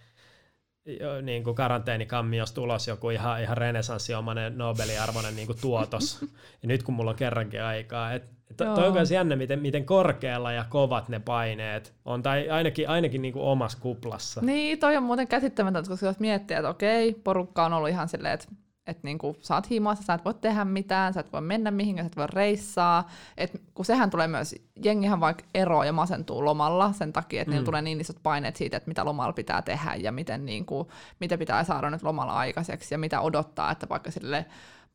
niin 1.21 1.43
kuin 1.43 1.55
karanteenikammiosta 1.55 2.61
ulos 2.61 2.87
joku 2.87 3.09
ihan, 3.09 3.41
ihan 3.41 3.57
renesanssiomainen 3.57 4.57
Nobeliarvoinen 4.57 5.35
niin 5.35 5.47
kuin 5.47 5.61
tuotos. 5.61 6.21
ja 6.61 6.67
nyt 6.67 6.83
kun 6.83 6.93
mulla 6.93 7.11
on 7.11 7.17
kerrankin 7.17 7.63
aikaa. 7.63 8.13
Et, 8.13 8.23
et 8.51 8.57
toi 8.57 8.87
on 8.87 8.93
myös 8.93 9.11
jännä, 9.11 9.35
miten, 9.35 9.59
miten 9.59 9.85
korkealla 9.85 10.51
ja 10.51 10.65
kovat 10.69 11.09
ne 11.09 11.19
paineet 11.19 11.93
on, 12.05 12.23
tai 12.23 12.49
ainakin, 12.49 12.89
ainakin 12.89 13.21
niin 13.21 13.33
kuin 13.33 13.45
omassa 13.45 13.77
kuplassa. 13.81 14.41
Niin, 14.41 14.79
toi 14.79 14.97
on 14.97 15.03
muuten 15.03 15.27
käsittämätöntä, 15.27 15.89
koska 15.89 16.05
jos 16.05 16.19
miettii, 16.19 16.57
että 16.57 16.69
okei, 16.69 17.13
porukka 17.13 17.65
on 17.65 17.73
ollut 17.73 17.89
ihan 17.89 18.09
silleen, 18.09 18.33
että 18.33 18.47
että 18.89 19.01
niinku, 19.03 19.35
sä 19.41 19.55
oot 19.55 19.69
himassa, 19.69 20.03
sä 20.03 20.13
et 20.13 20.25
voi 20.25 20.33
tehdä 20.33 20.65
mitään, 20.65 21.13
sä 21.13 21.19
et 21.19 21.33
voi 21.33 21.41
mennä 21.41 21.71
mihinkään, 21.71 22.05
sä 22.05 22.09
et 22.11 22.17
voi 22.17 22.27
reissaa. 22.27 23.09
Et, 23.37 23.61
kun 23.73 23.85
sehän 23.85 24.09
tulee 24.09 24.27
myös, 24.27 24.55
jengihän 24.83 25.19
vaikka 25.19 25.43
ero 25.53 25.83
ja 25.83 25.93
masentuu 25.93 26.45
lomalla 26.45 26.93
sen 26.93 27.13
takia, 27.13 27.41
että 27.41 27.49
mm. 27.49 27.53
niillä 27.53 27.65
tulee 27.65 27.81
niin 27.81 28.01
isot 28.01 28.17
paineet 28.23 28.55
siitä, 28.55 28.77
että 28.77 28.87
mitä 28.87 29.05
lomalla 29.05 29.33
pitää 29.33 29.61
tehdä 29.61 29.95
ja 29.95 30.11
miten, 30.11 30.45
niinku, 30.45 30.91
mitä 31.19 31.37
pitää 31.37 31.63
saada 31.63 31.89
nyt 31.89 32.03
lomalla 32.03 32.33
aikaiseksi 32.33 32.93
ja 32.93 32.97
mitä 32.97 33.21
odottaa, 33.21 33.71
että 33.71 33.89
vaikka 33.89 34.11
sille 34.11 34.45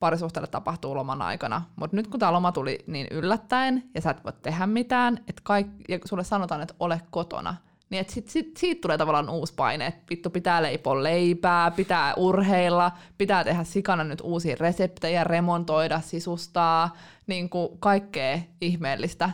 parisuhteelle 0.00 0.46
tapahtuu 0.46 0.94
loman 0.94 1.22
aikana. 1.22 1.62
Mutta 1.76 1.96
nyt 1.96 2.06
kun 2.06 2.20
tämä 2.20 2.32
loma 2.32 2.52
tuli 2.52 2.78
niin 2.86 3.06
yllättäen 3.10 3.90
ja 3.94 4.00
sä 4.00 4.10
et 4.10 4.24
voi 4.24 4.32
tehdä 4.42 4.66
mitään, 4.66 5.18
että 5.28 5.42
kaik- 5.44 5.88
ja 5.88 5.98
sulle 6.04 6.24
sanotaan, 6.24 6.62
että 6.62 6.74
ole 6.80 7.00
kotona, 7.10 7.54
niin 7.94 8.00
et 8.00 8.10
sit, 8.10 8.28
sit, 8.28 8.56
siitä 8.56 8.80
tulee 8.80 8.98
tavallaan 8.98 9.28
uusi 9.28 9.54
paine, 9.54 9.86
että 9.86 10.02
vittu 10.10 10.30
pitää 10.30 10.62
leipoa 10.62 11.02
leipää, 11.02 11.70
pitää 11.70 12.14
urheilla, 12.14 12.92
pitää 13.18 13.44
tehdä 13.44 13.64
sikana 13.64 14.04
nyt 14.04 14.20
uusia 14.20 14.56
reseptejä, 14.60 15.24
remontoida, 15.24 16.00
sisustaa, 16.00 16.96
niin 17.26 17.48
kuin 17.50 17.78
kaikkea 17.78 18.38
ihmeellistä 18.60 19.30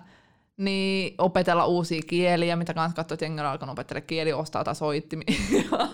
niin 0.60 1.14
opetella 1.18 1.66
uusia 1.66 2.02
kieliä, 2.06 2.56
mitä 2.56 2.74
kanssa 2.74 2.96
katsoi, 2.96 3.14
että 3.14 3.24
jengi 3.24 3.40
on 3.40 3.46
alkanut 3.46 3.72
opettelemaan 3.72 4.06
kieliostaa 4.06 4.64
tai 4.64 4.74
soittimia. 4.74 5.26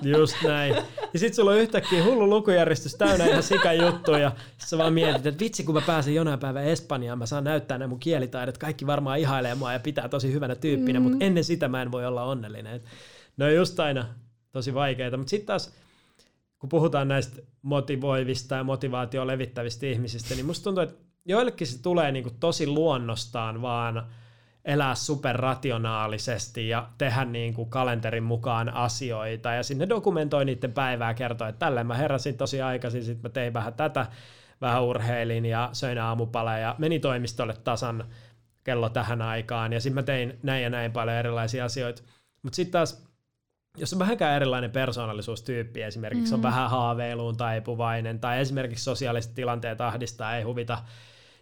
Just 0.19 0.37
näin. 0.45 0.75
Ja 1.13 1.19
sit 1.19 1.35
sulla 1.35 1.51
on 1.51 1.59
yhtäkkiä 1.59 2.05
hullu 2.05 2.31
lukujärjestys 2.31 2.95
täynnä 2.95 3.25
ihan 3.25 3.43
sika 3.43 3.73
juttuja. 3.73 4.19
Ja 4.19 4.33
sä 4.67 4.79
vaan 4.79 4.93
mietit, 4.93 5.27
että 5.27 5.45
vitsi 5.45 5.65
kun 5.65 5.75
mä 5.75 5.81
pääsen 5.81 6.15
jonain 6.15 6.39
päivän 6.39 6.65
Espanjaan, 6.65 7.19
mä 7.19 7.27
saan 7.27 7.45
näyttää 7.45 7.79
ne 7.79 7.87
mun 7.87 8.01
kielitaidot. 8.01 8.59
Kaikki 8.59 8.87
varmaan 8.87 9.19
ihailee 9.19 9.55
mua 9.55 9.73
ja 9.73 9.81
pitää 9.81 10.09
tosi 10.09 10.33
hyvänä 10.33 10.55
tyyppinä, 10.55 11.01
mm. 11.01 11.03
mutta 11.03 11.25
ennen 11.25 11.45
sitä 11.45 11.69
mä 11.69 11.83
en 11.83 11.93
voi 11.93 12.07
olla 12.07 12.25
onnellinen. 12.25 12.81
Ne 13.37 13.45
on 13.45 13.55
just 13.55 13.81
aina 13.81 14.07
tosi 14.52 14.75
vaikeita. 14.75 15.17
Mutta 15.17 15.31
sitten 15.31 15.47
taas, 15.47 15.75
kun 16.59 16.69
puhutaan 16.69 17.09
näistä 17.09 17.43
motivoivista 17.63 18.55
ja 18.55 18.65
motivaatio 18.65 19.26
levittävistä 19.26 19.87
ihmisistä, 19.87 20.35
niin 20.35 20.47
musta 20.47 20.65
tuntuu, 20.65 20.83
että 20.83 21.05
joillekin 21.25 21.67
se 21.67 21.83
tulee 21.83 22.13
niinku 22.13 22.31
tosi 22.41 22.67
luonnostaan 22.67 23.63
vaan– 23.63 24.02
elää 24.67 24.95
superrationaalisesti 24.95 26.69
ja 26.69 26.89
tehdä 26.99 27.25
niin 27.25 27.55
kuin 27.55 27.71
kalenterin 27.71 28.23
mukaan 28.23 28.69
asioita 28.69 29.52
ja 29.52 29.63
sinne 29.63 29.89
dokumentoi 29.89 30.45
niiden 30.45 30.73
päivää 30.73 31.15
kertoa, 31.15 31.49
että 31.49 31.59
tälleen 31.59 31.87
mä 31.87 31.95
heräsin 31.95 32.37
tosi 32.37 32.63
aikaisin, 32.63 33.05
sitten 33.05 33.23
mä 33.23 33.29
tein 33.29 33.55
vähän 33.55 33.75
tätä, 33.75 34.07
vähän 34.61 34.83
urheilin 34.83 35.47
ja 35.47 35.71
söin 35.73 35.99
aamupala 35.99 36.59
ja 36.59 36.75
meni 36.79 36.99
toimistolle 36.99 37.55
tasan 37.65 38.05
kello 38.65 38.89
tähän 38.89 39.23
aikaan 39.23 39.73
ja 39.73 39.81
sitten 39.81 39.95
mä 39.95 40.02
tein 40.02 40.39
näin 40.43 40.63
ja 40.63 40.71
näin 40.71 40.93
paljon 40.93 41.17
erilaisia 41.17 41.65
asioita. 41.65 42.02
Mutta 42.43 42.57
sitten 42.57 42.73
taas, 42.73 43.07
jos 43.76 43.93
on 43.93 43.99
vähänkään 43.99 44.37
erilainen 44.37 44.71
persoonallisuustyyppi, 44.71 45.83
esimerkiksi 45.83 46.25
mm-hmm. 46.25 46.35
on 46.35 46.43
vähän 46.43 46.71
haaveiluun 46.71 47.37
taipuvainen 47.37 48.21
tai 48.21 48.41
esimerkiksi 48.41 48.85
sosiaaliset 48.85 49.35
tilanteet 49.35 49.81
ahdistaa, 49.81 50.37
ei 50.37 50.43
huvita 50.43 50.79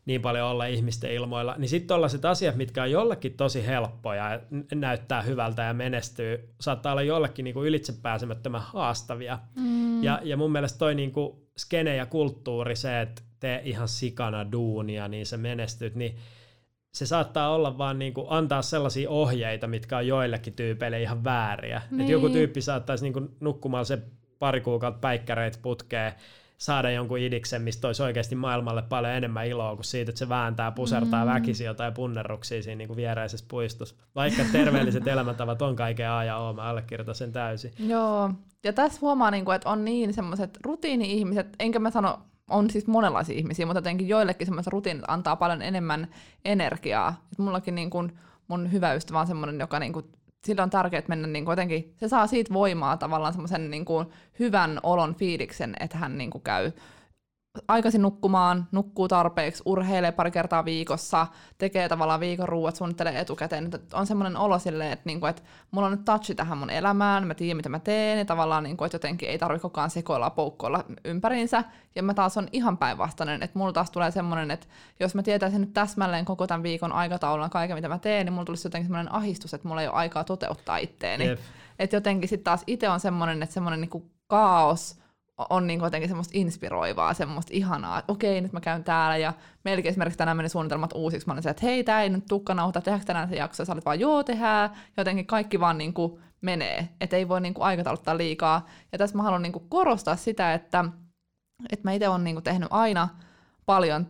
niin 0.06 0.22
paljon 0.22 0.48
olla 0.48 0.66
ihmisten 0.66 1.12
ilmoilla, 1.12 1.54
niin 1.58 1.68
sitten 1.68 1.88
tällaiset 1.88 2.24
asiat, 2.24 2.56
mitkä 2.56 2.82
on 2.82 2.90
jollekin 2.90 3.36
tosi 3.36 3.66
helppoja 3.66 4.30
ja 4.32 4.40
näyttää 4.74 5.22
hyvältä 5.22 5.62
ja 5.62 5.74
menestyy, 5.74 6.54
saattaa 6.60 6.92
olla 6.92 7.02
jollekin 7.02 7.44
niinku 7.44 7.64
ylitsepääsemättömän 7.64 8.62
haastavia. 8.64 9.38
Mm. 9.56 10.02
Ja, 10.02 10.20
ja 10.22 10.36
mun 10.36 10.52
mielestä 10.52 10.78
toi 10.78 10.94
niinku 10.94 11.48
skene 11.56 11.96
ja 11.96 12.06
kulttuuri, 12.06 12.76
se, 12.76 13.00
että 13.00 13.22
tee 13.40 13.60
ihan 13.64 13.88
sikana 13.88 14.52
duunia, 14.52 15.08
niin 15.08 15.26
se 15.26 15.36
menestyt, 15.36 15.94
niin 15.94 16.16
se 16.94 17.06
saattaa 17.06 17.54
olla 17.54 17.78
vaan 17.78 17.98
niinku 17.98 18.26
antaa 18.28 18.62
sellaisia 18.62 19.10
ohjeita, 19.10 19.66
mitkä 19.66 19.96
on 19.96 20.06
joillekin 20.06 20.52
tyypeille 20.52 21.02
ihan 21.02 21.24
vääriä. 21.24 21.82
Niin. 21.90 22.00
Että 22.00 22.12
joku 22.12 22.28
tyyppi 22.28 22.60
saattaisi 22.60 23.04
niinku 23.04 23.36
nukkumaan 23.40 23.86
se 23.86 23.98
pari 24.38 24.60
kuukautta 24.60 25.00
päikkäreitä 25.00 25.58
putkeen, 25.62 26.12
saada 26.64 26.90
jonkun 26.90 27.18
idiksen, 27.18 27.62
mistä 27.62 27.86
olisi 27.86 28.02
oikeasti 28.02 28.34
maailmalle 28.34 28.82
paljon 28.82 29.12
enemmän 29.12 29.46
iloa 29.46 29.74
kuin 29.74 29.84
siitä, 29.84 30.10
että 30.10 30.18
se 30.18 30.28
vääntää, 30.28 30.70
pusertaa 30.70 31.24
mm. 31.24 31.30
väkisi 31.30 31.64
jotain 31.64 31.94
punnerruksia 31.94 32.62
siinä 32.62 32.78
niin 32.78 32.88
kuin 32.88 32.96
viereisessä 32.96 33.46
puistossa. 33.48 33.94
Vaikka 34.14 34.42
terveelliset 34.52 35.08
elämäntavat 35.08 35.62
on 35.62 35.76
kaiken 35.76 36.10
A 36.10 36.24
ja 36.24 36.36
O, 36.36 36.52
mä 36.52 36.62
allekirjoitan 36.62 37.14
sen 37.14 37.32
täysin. 37.32 37.72
Joo, 37.78 38.30
ja 38.64 38.72
tässä 38.72 38.98
huomaa, 39.00 39.30
niin 39.30 39.44
kuin, 39.44 39.54
että 39.54 39.70
on 39.70 39.84
niin 39.84 40.14
semmoiset 40.14 40.58
rutiini-ihmiset, 40.64 41.46
enkä 41.58 41.78
mä 41.78 41.90
sano, 41.90 42.18
on 42.50 42.70
siis 42.70 42.86
monenlaisia 42.86 43.38
ihmisiä, 43.38 43.66
mutta 43.66 43.78
jotenkin 43.78 44.08
joillekin 44.08 44.46
semmoiset 44.46 44.72
rutiinit 44.72 45.04
antaa 45.08 45.36
paljon 45.36 45.62
enemmän 45.62 46.08
energiaa. 46.44 47.14
Et 47.32 47.38
mullakin 47.38 47.74
niin 47.74 47.90
kuin 47.90 48.12
mun 48.48 48.72
hyvä 48.72 48.94
ystävä 48.94 49.20
on 49.20 49.26
semmoinen, 49.26 49.60
joka 49.60 49.78
niin 49.78 49.92
kuin 49.92 50.06
sillä 50.44 50.62
on 50.62 50.70
tärkeää 50.70 51.02
mennä 51.08 51.28
niin 51.28 51.44
kuin 51.44 51.52
jotenkin, 51.52 51.94
se 51.96 52.08
saa 52.08 52.26
siitä 52.26 52.54
voimaa 52.54 52.96
tavallaan 52.96 53.32
semmoisen 53.32 53.70
niin 53.70 53.84
kuin 53.84 54.06
hyvän 54.38 54.80
olon 54.82 55.14
fiiliksen, 55.14 55.74
että 55.80 55.98
hän 55.98 56.18
niin 56.18 56.30
kuin 56.30 56.42
käy 56.42 56.72
aikaisin 57.68 58.02
nukkumaan, 58.02 58.68
nukkuu 58.72 59.08
tarpeeksi, 59.08 59.62
urheilee 59.66 60.12
pari 60.12 60.30
kertaa 60.30 60.64
viikossa, 60.64 61.26
tekee 61.58 61.88
tavallaan 61.88 62.20
viikon 62.20 62.48
ruuat, 62.48 62.76
suunnittelee 62.76 63.20
etukäteen. 63.20 63.66
Että 63.74 63.96
on 63.96 64.06
semmoinen 64.06 64.36
olo 64.36 64.58
silleen, 64.58 64.92
että, 64.92 65.02
niinku, 65.04 65.26
että 65.26 65.42
mulla 65.70 65.86
on 65.86 65.92
nyt 65.92 66.04
touchi 66.04 66.34
tähän 66.34 66.58
mun 66.58 66.70
elämään, 66.70 67.26
mä 67.26 67.34
tiedän 67.34 67.56
mitä 67.56 67.68
mä 67.68 67.78
teen, 67.78 68.18
ja 68.18 68.24
tavallaan 68.24 68.62
niinku, 68.62 68.84
että 68.84 68.94
jotenkin 68.94 69.28
ei 69.28 69.38
tarvitse 69.38 69.62
koko 69.62 69.80
ajan 69.80 69.90
sekoilla 69.90 70.30
poukkoilla 70.30 70.84
ympäriinsä. 71.04 71.64
Ja 71.94 72.02
mä 72.02 72.14
taas 72.14 72.36
on 72.36 72.48
ihan 72.52 72.78
päinvastainen, 72.78 73.42
että 73.42 73.58
mulla 73.58 73.72
taas 73.72 73.90
tulee 73.90 74.10
semmoinen, 74.10 74.50
että 74.50 74.66
jos 75.00 75.14
mä 75.14 75.22
tietäisin 75.22 75.60
nyt 75.60 75.74
täsmälleen 75.74 76.24
koko 76.24 76.46
tämän 76.46 76.62
viikon 76.62 76.92
aikataulun 76.92 77.50
kaiken 77.50 77.76
mitä 77.76 77.88
mä 77.88 77.98
teen, 77.98 78.26
niin 78.26 78.32
mulla 78.32 78.44
tulisi 78.44 78.66
jotenkin 78.66 78.86
semmoinen 78.86 79.14
ahdistus, 79.14 79.54
että 79.54 79.68
mulla 79.68 79.82
ei 79.82 79.88
ole 79.88 79.96
aikaa 79.96 80.24
toteuttaa 80.24 80.76
itteeni. 80.76 81.26
Yep. 81.26 81.40
Että 81.78 81.96
jotenkin 81.96 82.28
sitten 82.28 82.44
taas 82.44 82.62
itse 82.66 82.88
on 82.88 83.00
semmoinen, 83.00 83.42
että 83.42 83.54
semmoinen 83.54 83.80
niinku 83.80 84.10
kaos, 84.26 85.03
on 85.50 85.66
niin 85.66 85.80
jotenkin 85.80 86.08
semmoista 86.08 86.32
inspiroivaa, 86.34 87.14
semmoista 87.14 87.52
ihanaa, 87.54 87.98
että 87.98 88.12
okei, 88.12 88.40
nyt 88.40 88.52
mä 88.52 88.60
käyn 88.60 88.84
täällä 88.84 89.16
ja 89.16 89.32
melkein 89.64 89.90
esimerkiksi 89.90 90.18
tänään 90.18 90.36
meni 90.36 90.48
suunnitelmat 90.48 90.92
uusiksi. 90.94 91.26
Mä 91.26 91.32
olin 91.32 91.42
se, 91.42 91.50
että 91.50 91.66
hei, 91.66 91.84
tää 91.84 92.02
ei 92.02 92.10
nyt 92.10 92.24
tukka 92.28 92.54
nauhoita, 92.54 92.80
tehdäänkö 92.80 93.06
tänään 93.06 93.28
se 93.28 93.36
jakso? 93.36 93.60
Ja 93.62 93.64
sä 93.64 93.72
olet 93.72 93.84
vaan, 93.84 94.00
joo, 94.00 94.22
tehdään. 94.22 94.70
Jotenkin 94.96 95.26
kaikki 95.26 95.60
vaan 95.60 95.78
niin 95.78 95.94
kuin 95.94 96.20
menee, 96.40 96.88
että 97.00 97.16
ei 97.16 97.28
voi 97.28 97.40
niin 97.40 97.54
kuin 97.54 97.64
aikatauluttaa 97.64 98.16
liikaa. 98.16 98.66
Ja 98.92 98.98
tässä 98.98 99.16
mä 99.16 99.22
haluan 99.22 99.42
niin 99.42 99.52
kuin 99.52 99.68
korostaa 99.68 100.16
sitä, 100.16 100.54
että, 100.54 100.84
että 101.72 101.88
mä 101.88 101.92
itse 101.92 102.08
olen 102.08 102.24
niin 102.24 102.36
kuin 102.36 102.44
tehnyt 102.44 102.68
aina 102.70 103.08
paljon 103.66 104.06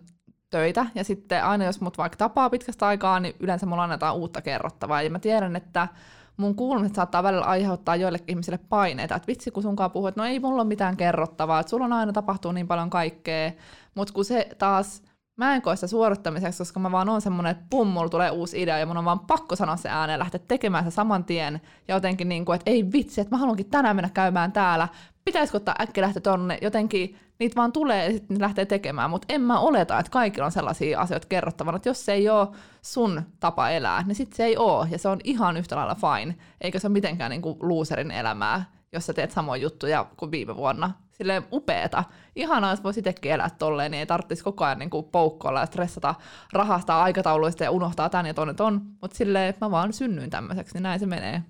töitä, 0.51 0.87
ja 0.95 1.05
sitten 1.05 1.45
aina 1.45 1.65
jos 1.65 1.81
mut 1.81 1.99
vaikka 1.99 2.17
tapaa 2.17 2.51
pitkästä 2.51 2.87
aikaa, 2.87 3.21
niin 3.21 3.35
yleensä 3.41 3.67
mulla 3.67 3.83
annetaan 3.83 4.17
uutta 4.17 4.43
kerrottavaa, 4.43 5.03
ja 5.03 5.11
mä 5.11 5.19
tiedän, 5.19 5.57
että 5.57 5.89
mun 6.37 6.55
kuulumiset 6.55 6.95
saattaa 6.95 7.23
välillä 7.23 7.45
aiheuttaa 7.45 7.97
joillekin 7.97 8.29
ihmisille 8.29 8.59
paineita, 8.69 9.15
että 9.17 9.27
vitsi 9.27 9.51
kun 9.51 9.63
sunkaan 9.63 9.91
puhuu, 9.91 10.07
että 10.07 10.21
no 10.21 10.27
ei 10.27 10.41
mulla 10.41 10.63
ole 10.63 10.69
mitään 10.69 10.97
kerrottavaa, 10.97 11.61
että 11.61 11.71
sulla 11.71 11.85
on 11.85 11.93
aina 11.93 12.13
tapahtuu 12.13 12.53
niin 12.53 12.69
paljon 12.69 12.91
kaikkea, 12.91 13.53
mutta 13.95 14.15
kun 14.15 14.25
se 14.25 14.49
taas, 14.59 15.03
mä 15.37 15.55
en 15.55 15.63
koe 15.63 15.77
sitä 15.77 15.87
suorittamiseksi, 15.87 16.59
koska 16.59 16.81
mä 16.81 16.93
vaan 16.93 17.09
on 17.09 17.21
semmoinen, 17.21 17.51
että 17.51 17.65
pum, 17.71 17.89
mulla 17.89 18.09
tulee 18.09 18.31
uusi 18.31 18.63
idea 18.63 18.79
ja 18.79 18.87
mun 18.87 18.97
on 18.97 19.05
vaan 19.05 19.21
pakko 19.21 19.57
sanoa 19.57 19.77
se 19.77 19.89
ääneen, 19.89 20.19
lähteä 20.19 20.41
tekemään 20.49 20.85
se 20.85 20.91
saman 20.91 21.25
tien. 21.25 21.61
Ja 21.89 21.95
jotenkin 21.95 22.29
niin 22.29 22.45
kuin, 22.45 22.57
että 22.57 22.71
ei 22.71 22.93
vitsi, 22.93 23.21
että 23.21 23.35
mä 23.35 23.39
haluankin 23.39 23.71
tänään 23.71 23.97
mennä 23.97 24.11
käymään 24.15 24.53
täällä 24.53 24.89
pitäisikö 25.25 25.57
ottaa 25.57 25.75
äkkiä 25.81 26.03
lähteä 26.03 26.21
tonne, 26.21 26.59
jotenkin 26.63 27.19
niitä 27.39 27.57
vaan 27.57 27.73
tulee 27.73 28.05
ja 28.05 28.13
sitten 28.13 28.41
lähtee 28.41 28.67
tekemään, 28.67 29.11
mutta 29.11 29.27
en 29.35 29.41
mä 29.41 29.59
oleta, 29.59 29.99
että 29.99 30.11
kaikilla 30.11 30.47
on 30.47 30.53
sellaisia 30.53 31.01
asioita 31.01 31.29
kerrottavana, 31.29 31.77
että 31.77 31.89
jos 31.89 32.05
se 32.05 32.13
ei 32.13 32.29
ole 32.29 32.49
sun 32.83 33.23
tapa 33.41 33.71
elää, 33.71 34.03
niin 34.03 34.15
sitten 34.15 34.37
se 34.37 34.45
ei 34.45 34.57
ole, 34.57 34.89
ja 34.91 34.99
se 34.99 35.09
on 35.09 35.21
ihan 35.25 35.57
yhtä 35.57 35.77
lailla 35.77 35.95
fine, 35.95 36.37
eikä 36.61 36.79
se 36.79 36.87
ole 36.87 36.93
mitenkään 36.93 37.31
niinku 37.31 37.57
loserin 37.61 38.11
elämää, 38.11 38.65
jos 38.93 39.07
sä 39.07 39.13
teet 39.13 39.31
samoja 39.31 39.63
juttuja 39.63 40.07
kuin 40.17 40.31
viime 40.31 40.57
vuonna. 40.57 40.91
Silleen 41.13 41.45
upeeta. 41.53 42.05
Ihanaa, 42.37 42.71
jos 42.71 42.85
voisi 42.85 43.01
itsekin 43.01 43.33
elää 43.33 43.51
tolleen, 43.59 43.91
niin 43.91 43.99
ei 43.99 44.07
tarvitsisi 44.07 44.45
koko 44.45 44.65
ajan 44.65 44.79
niinku 44.79 45.03
poukkoilla 45.03 45.61
ja 45.61 45.67
stressata 45.67 46.15
rahasta 46.53 47.03
aikatauluista 47.03 47.65
ja 47.65 47.71
unohtaa 47.71 48.09
tän 48.09 48.27
ja 48.27 48.35
tonne 48.35 48.55
ton, 48.55 48.81
mutta 49.03 49.17
silleen 49.17 49.55
mä 49.61 49.71
vaan 49.71 49.93
synnyin 49.93 50.31
tämmöiseksi, 50.31 50.75
niin 50.75 50.83
näin 50.83 51.01
se 51.01 51.07
menee. 51.07 51.43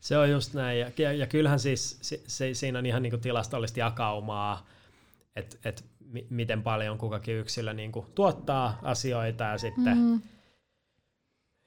Se 0.00 0.18
on 0.18 0.30
just 0.30 0.54
näin, 0.54 0.80
ja, 0.80 0.90
ja, 0.98 1.12
ja 1.12 1.26
kyllähän 1.26 1.60
siis 1.60 1.98
se, 2.02 2.20
se, 2.26 2.54
siinä 2.54 2.78
on 2.78 2.86
ihan 2.86 3.02
niinku 3.02 3.18
tilastollisesti 3.18 3.80
jakaumaa, 3.80 4.66
että 5.36 5.56
et 5.64 5.84
mi, 6.10 6.26
miten 6.30 6.62
paljon 6.62 6.98
kukakin 6.98 7.36
yksilö 7.36 7.72
niinku 7.72 8.06
tuottaa 8.14 8.78
asioita, 8.82 9.44
ja 9.44 9.58
sitten 9.58 9.98
mm. 9.98 10.20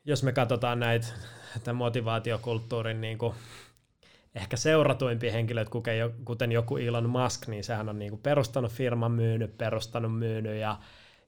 jos 0.05 0.23
me 0.23 0.31
katsotaan 0.31 0.79
näitä 0.79 1.07
tämän 1.63 1.75
motivaatiokulttuurin 1.75 3.01
niinku, 3.01 3.35
ehkä 4.35 4.57
seuratuimpia 4.57 5.31
henkilöitä, 5.31 5.71
kuten 6.25 6.51
joku 6.51 6.77
Elon 6.77 7.09
Musk, 7.09 7.47
niin 7.47 7.63
sehän 7.63 7.89
on 7.89 7.99
niinku 7.99 8.17
perustanut 8.17 8.71
firman, 8.71 9.11
myynyt, 9.11 9.57
perustanut, 9.57 10.19
myynyt, 10.19 10.55
ja 10.55 10.79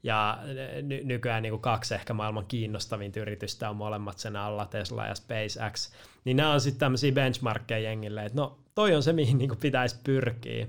ja 0.05 0.39
ny- 0.81 1.03
nykyään 1.03 1.43
niin 1.43 1.51
kuin 1.51 1.61
kaksi 1.61 1.95
ehkä 1.95 2.13
maailman 2.13 2.45
kiinnostavinta 2.45 3.19
yritystä 3.19 3.69
on 3.69 3.75
molemmat 3.75 4.19
sen 4.19 4.35
alla, 4.35 4.65
Tesla 4.65 5.05
ja 5.05 5.15
SpaceX. 5.15 5.91
Niin 6.25 6.37
nämä 6.37 6.53
on 6.53 6.61
sitten 6.61 6.79
tämmöisiä 6.79 7.11
benchmarkkeja 7.11 7.79
jengille, 7.79 8.25
että 8.25 8.41
no 8.41 8.59
toi 8.75 8.95
on 8.95 9.03
se, 9.03 9.13
mihin 9.13 9.37
niin 9.37 9.49
kuin 9.49 9.59
pitäisi 9.59 9.95
pyrkiä. 10.03 10.67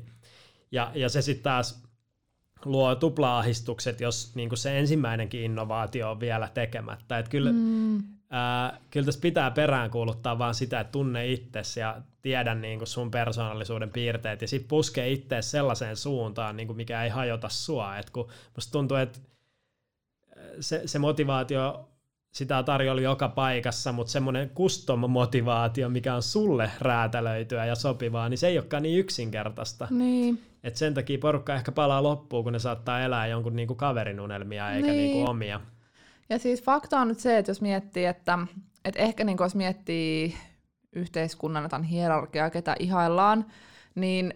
Ja, 0.72 0.92
ja 0.94 1.09
se 1.09 1.22
sitten 1.22 1.42
taas 1.42 1.83
luo 2.64 2.94
tupla-ahistukset, 2.94 4.01
jos 4.01 4.35
niin 4.35 4.49
kuin 4.49 4.59
se 4.59 4.79
ensimmäinenkin 4.79 5.40
innovaatio 5.40 6.11
on 6.11 6.20
vielä 6.20 6.49
tekemättä. 6.55 7.18
Että 7.18 7.31
kyllä, 7.31 7.53
mm. 7.53 8.03
Ää, 8.37 8.79
kyllä 8.90 9.05
tässä 9.05 9.20
pitää 9.20 9.51
peräänkuuluttaa 9.51 10.38
vaan 10.38 10.55
sitä, 10.55 10.81
että 10.81 10.92
tunne 10.92 11.27
itsesi 11.33 11.81
ja 11.81 11.96
tiedä 12.22 12.55
niin 12.55 12.79
kuin 12.79 12.88
sun 12.88 13.11
persoonallisuuden 13.11 13.90
piirteet 13.90 14.42
ja 14.42 14.49
sitten 14.49 14.68
puskee 14.68 15.11
itse 15.11 15.42
sellaiseen 15.42 15.96
suuntaan, 15.96 16.57
niin 16.57 16.66
kuin 16.66 16.77
mikä 16.77 17.05
ei 17.05 17.11
hajota 17.11 17.49
sua. 17.49 17.99
Et 17.99 18.11
kun 18.11 18.29
musta 18.55 18.72
tuntuu, 18.72 18.96
että 18.96 19.18
se, 20.61 20.83
se 20.87 20.99
motivaatio, 20.99 21.88
sitä 22.33 22.62
tarjolla 22.62 23.01
joka 23.01 23.29
paikassa, 23.29 23.92
mutta 23.92 24.12
semmoinen 24.12 24.51
custom-motivaatio, 24.51 25.88
mikä 25.88 26.14
on 26.14 26.22
sulle 26.22 26.70
räätälöityä 26.81 27.66
ja 27.66 27.75
sopivaa, 27.75 28.29
niin 28.29 28.38
se 28.38 28.46
ei 28.46 28.59
olekaan 28.59 28.83
niin 28.83 28.99
yksinkertaista. 28.99 29.88
Niin. 29.90 30.42
Et 30.64 30.77
sen 30.77 30.94
takia 30.94 31.18
porukka 31.18 31.55
ehkä 31.55 31.72
palaa 31.72 32.03
loppuun, 32.03 32.44
kun 32.44 32.53
ne 32.53 32.59
saattaa 32.59 33.01
elää 33.01 33.27
jonkun 33.27 33.57
niinku 33.57 33.75
kaverin 33.75 34.20
unelmia 34.20 34.70
eikä 34.70 34.88
niin. 34.88 34.99
niinku 34.99 35.31
omia. 35.31 35.61
Ja 36.29 36.39
siis 36.39 36.62
fakta 36.62 37.01
on 37.01 37.09
nyt 37.09 37.21
se, 37.21 37.39
että 37.39 37.51
jos 37.51 37.61
miettii, 37.61 38.05
että, 38.05 38.39
että 38.85 39.03
ehkä 39.03 39.25
niin 39.25 39.37
jos 39.41 39.55
miettii 39.55 40.37
yhteiskunnan 40.93 41.62
jotain 41.62 41.83
hierarkiaa, 41.83 42.51
ketä 42.51 42.77
ihaillaan, 42.79 43.47
niin 43.95 44.35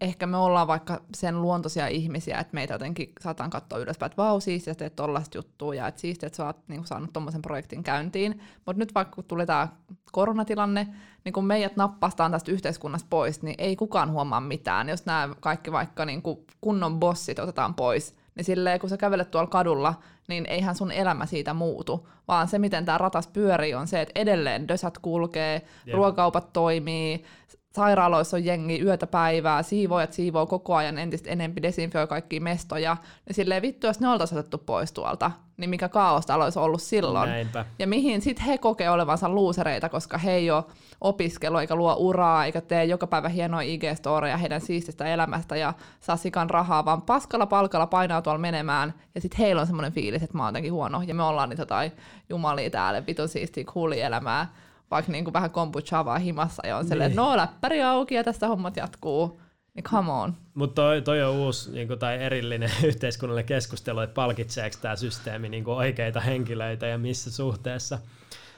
ehkä 0.00 0.26
me 0.26 0.36
ollaan 0.36 0.66
vaikka 0.66 1.00
sen 1.14 1.42
luontoisia 1.42 1.86
ihmisiä, 1.86 2.38
että 2.38 2.54
meitä 2.54 2.74
jotenkin 2.74 3.12
saataan 3.20 3.50
katsoa 3.50 3.78
ylöspäin, 3.78 4.10
että 4.10 4.22
vau, 4.22 4.40
siistiä, 4.40 4.74
teet 4.74 4.96
tollaista 4.96 5.38
juttua 5.38 5.74
ja 5.74 5.86
että 5.86 6.00
siistiä, 6.00 6.26
että 6.26 6.36
sä 6.36 6.46
oot 6.46 6.68
niin 6.68 6.86
saanut 6.86 7.12
tuommoisen 7.12 7.42
projektin 7.42 7.82
käyntiin. 7.82 8.40
Mutta 8.66 8.78
nyt 8.78 8.94
vaikka 8.94 9.14
kun 9.14 9.24
tuli 9.24 9.46
tämä 9.46 9.68
koronatilanne, 10.12 10.88
niin 11.24 11.32
kun 11.32 11.44
meidät 11.44 11.76
nappastaan 11.76 12.32
tästä 12.32 12.52
yhteiskunnasta 12.52 13.06
pois, 13.10 13.42
niin 13.42 13.54
ei 13.58 13.76
kukaan 13.76 14.10
huomaa 14.10 14.40
mitään. 14.40 14.88
Jos 14.88 15.06
nämä 15.06 15.34
kaikki 15.40 15.72
vaikka 15.72 16.04
niin 16.04 16.22
kunnon 16.60 17.00
bossit 17.00 17.38
otetaan 17.38 17.74
pois, 17.74 18.16
niin 18.34 18.44
silleen 18.44 18.80
kun 18.80 18.90
sä 18.90 18.96
kävelet 18.96 19.30
tuolla 19.30 19.50
kadulla, 19.50 19.94
niin 20.28 20.46
eihän 20.46 20.74
sun 20.74 20.92
elämä 20.92 21.26
siitä 21.26 21.54
muutu, 21.54 22.08
vaan 22.28 22.48
se, 22.48 22.58
miten 22.58 22.84
tämä 22.84 22.98
ratas 22.98 23.26
pyörii, 23.26 23.74
on 23.74 23.86
se, 23.86 24.00
että 24.00 24.20
edelleen 24.20 24.68
dösät 24.68 24.98
kulkee, 24.98 25.62
yeah. 25.86 25.96
ruokaupat 25.96 26.52
toimii, 26.52 27.24
sairaaloissa 27.72 28.36
on 28.36 28.44
jengi 28.44 28.80
yötä 28.80 29.06
päivää, 29.06 29.62
siivoojat 29.62 30.12
siivoo 30.12 30.46
koko 30.46 30.74
ajan 30.74 30.98
entistä 30.98 31.30
enempi, 31.30 31.62
desinfioi 31.62 32.06
kaikki 32.06 32.40
mestoja, 32.40 32.96
niin 33.26 33.34
silleen 33.34 33.62
vittu, 33.62 33.86
jos 33.86 34.00
ne 34.00 34.08
oltaisiin 34.08 34.38
otettu 34.38 34.58
pois 34.58 34.92
tuolta, 34.92 35.30
niin 35.56 35.70
mikä 35.70 35.88
kaaos 35.88 36.26
täällä 36.26 36.44
olisi 36.44 36.58
ollut 36.58 36.82
silloin. 36.82 37.30
Näinpä. 37.30 37.64
Ja 37.78 37.86
mihin 37.86 38.22
sitten 38.22 38.44
he 38.44 38.58
kokee 38.58 38.90
olevansa 38.90 39.28
luusereita, 39.28 39.88
koska 39.88 40.18
he 40.18 40.32
ei 40.32 40.50
ole 40.50 40.64
opiskelu 41.00 41.56
eikä 41.56 41.74
luo 41.74 41.94
uraa, 41.98 42.44
eikä 42.44 42.60
tee 42.60 42.84
joka 42.84 43.06
päivä 43.06 43.28
hienoja 43.28 43.68
IG-storeja 43.68 44.36
heidän 44.36 44.60
siististä 44.60 45.04
elämästä 45.04 45.56
ja 45.56 45.74
saa 46.00 46.16
sikan 46.16 46.50
rahaa, 46.50 46.84
vaan 46.84 47.02
paskalla 47.02 47.46
palkalla 47.46 47.86
painaa 47.86 48.22
tuolla 48.22 48.38
menemään, 48.38 48.94
ja 49.14 49.20
sitten 49.20 49.38
heillä 49.38 49.60
on 49.60 49.66
semmoinen 49.66 49.92
fiilis, 49.92 50.22
että 50.22 50.36
mä 50.36 50.42
oon 50.42 50.48
jotenkin 50.48 50.72
huono, 50.72 51.02
ja 51.06 51.14
me 51.14 51.22
ollaan 51.22 51.48
niitä 51.48 51.66
tai 51.66 51.92
jumalia 52.28 52.70
täällä, 52.70 53.06
vitun 53.06 53.28
siistiä, 53.28 53.64
cooli 53.64 54.00
elämää 54.00 54.46
vaikka 54.92 55.12
niin 55.12 55.24
kuin 55.24 55.34
vähän 55.34 55.50
kombuchaa 55.50 56.04
vaan 56.04 56.20
himassa 56.20 56.66
ja 56.66 56.76
on 56.76 56.82
niin. 56.82 56.88
silleen, 56.88 57.16
no 57.16 57.36
läppäri 57.36 57.82
auki 57.82 58.14
ja 58.14 58.24
tästä 58.24 58.48
hommat 58.48 58.76
jatkuu. 58.76 59.40
Niin 59.74 59.84
come 59.84 60.12
on. 60.12 60.34
Mutta 60.54 60.82
toi, 60.82 61.02
toi 61.02 61.22
on 61.22 61.34
uusi 61.34 61.72
niin 61.72 61.98
tai 61.98 62.22
erillinen 62.22 62.70
yhteiskunnallinen 62.84 63.46
keskustelu, 63.46 64.00
että 64.00 64.14
palkitseeko 64.14 64.76
tämä 64.82 64.96
systeemi 64.96 65.48
niin 65.48 65.64
oikeita 65.66 66.20
henkilöitä 66.20 66.86
ja 66.86 66.98
missä 66.98 67.32
suhteessa. 67.32 67.98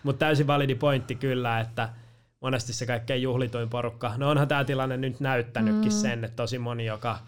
Mutta 0.03 0.18
täysin 0.18 0.47
validi 0.47 0.75
pointti 0.75 1.14
kyllä, 1.14 1.61
että 1.61 1.88
monesti 2.40 2.73
se 2.73 2.87
kaikkein 2.87 3.23
juhlituin 3.23 3.68
porukka, 3.68 4.12
no 4.16 4.31
onhan 4.31 4.49
tämä 4.49 4.64
tilanne 4.64 4.97
nyt 4.97 5.20
näyttänytkin 5.20 5.92
mm. 5.92 5.99
sen, 5.99 6.25
että 6.25 6.37
tosi 6.37 6.59
moni, 6.59 6.87
joka 6.87 7.18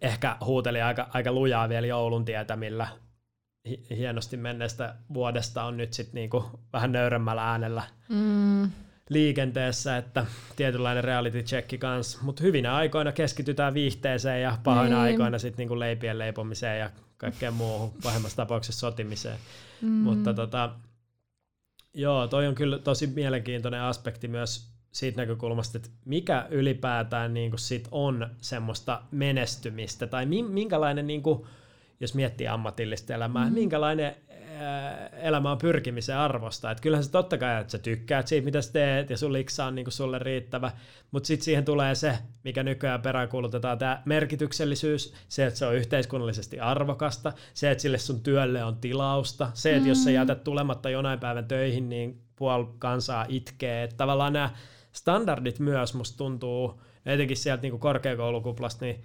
ehkä 0.00 0.36
huuteli 0.44 0.82
aika, 0.82 1.08
aika 1.14 1.32
lujaa 1.32 1.68
vielä 1.68 1.86
joulun 1.86 2.24
tietämillä 2.24 2.88
hienosti 3.90 4.36
menneestä 4.36 4.94
vuodesta 5.14 5.64
on 5.64 5.76
nyt 5.76 5.92
sitten 5.92 6.14
niinku 6.14 6.44
vähän 6.72 6.92
nöyrämmällä 6.92 7.50
äänellä 7.50 7.82
mm. 8.08 8.70
liikenteessä, 9.08 9.96
että 9.96 10.26
tietynlainen 10.56 11.04
reality 11.04 11.42
checki 11.42 11.78
kanssa, 11.78 12.18
mutta 12.22 12.42
hyvinä 12.42 12.74
aikoina 12.74 13.12
keskitytään 13.12 13.74
viihteeseen 13.74 14.42
ja 14.42 14.58
pahoina 14.64 14.88
niin. 14.88 15.04
aikoina 15.04 15.38
sitten 15.38 15.58
niinku 15.58 15.78
leipien 15.78 16.18
leipomiseen 16.18 16.80
ja 16.80 16.90
kaikkeen 17.16 17.54
muuhun, 17.54 17.92
pahimmassa 18.02 18.36
tapauksessa 18.36 18.80
sotimiseen. 18.80 19.38
Mm. 19.80 19.90
Mutta 19.90 20.34
tota, 20.34 20.70
joo, 21.94 22.26
toi 22.26 22.46
on 22.46 22.54
kyllä 22.54 22.78
tosi 22.78 23.06
mielenkiintoinen 23.06 23.80
aspekti 23.80 24.28
myös 24.28 24.72
siitä 24.92 25.20
näkökulmasta, 25.20 25.78
että 25.78 25.88
mikä 26.04 26.46
ylipäätään 26.50 27.34
niin 27.34 27.52
sit 27.56 27.88
on 27.90 28.28
semmoista 28.40 29.02
menestymistä, 29.10 30.06
tai 30.06 30.26
minkälainen 30.26 31.06
niin 31.06 31.22
kuin, 31.22 31.46
jos 32.02 32.14
miettii 32.14 32.48
ammatillista 32.48 33.14
elämää, 33.14 33.46
mm. 33.46 33.54
minkälainen 33.54 34.16
elämä 35.12 35.50
on 35.50 35.58
pyrkimisen 35.58 36.16
arvosta. 36.16 36.70
Et 36.70 36.80
kyllähän 36.80 37.04
se 37.04 37.10
totta 37.10 37.38
kai, 37.38 37.60
että 37.60 37.70
sä 37.70 37.78
tykkäät 37.78 38.28
siitä, 38.28 38.44
mitä 38.44 38.62
sä 38.62 38.72
teet, 38.72 39.10
ja 39.10 39.16
sun 39.16 39.32
liksa 39.32 39.64
on 39.64 39.74
niinku 39.74 39.90
sulle 39.90 40.18
riittävä, 40.18 40.70
mutta 41.10 41.26
sitten 41.26 41.44
siihen 41.44 41.64
tulee 41.64 41.94
se, 41.94 42.18
mikä 42.44 42.62
nykyään 42.62 43.02
peräänkuulutetaan, 43.02 43.78
tämä 43.78 44.02
merkityksellisyys, 44.04 45.14
se, 45.28 45.46
että 45.46 45.58
se 45.58 45.66
on 45.66 45.74
yhteiskunnallisesti 45.74 46.60
arvokasta, 46.60 47.32
se, 47.54 47.70
että 47.70 47.82
sille 47.82 47.98
sun 47.98 48.20
työlle 48.20 48.64
on 48.64 48.76
tilausta, 48.76 49.50
se, 49.54 49.70
että 49.70 49.82
mm. 49.82 49.88
jos 49.88 50.04
sä 50.04 50.10
mm. 50.10 50.14
jätät 50.14 50.44
tulematta 50.44 50.90
jonain 50.90 51.20
päivän 51.20 51.48
töihin, 51.48 51.88
niin 51.88 52.22
puol 52.36 52.64
kansaa 52.78 53.26
itkee. 53.28 53.82
Et 53.82 53.96
tavallaan 53.96 54.32
nämä 54.32 54.50
standardit 54.92 55.58
myös 55.58 55.94
musta 55.94 56.18
tuntuu, 56.18 56.82
etenkin 57.06 57.36
sieltä 57.36 57.62
niinku 57.62 57.78
korkeakoulukuplasta, 57.78 58.84
niin 58.84 59.02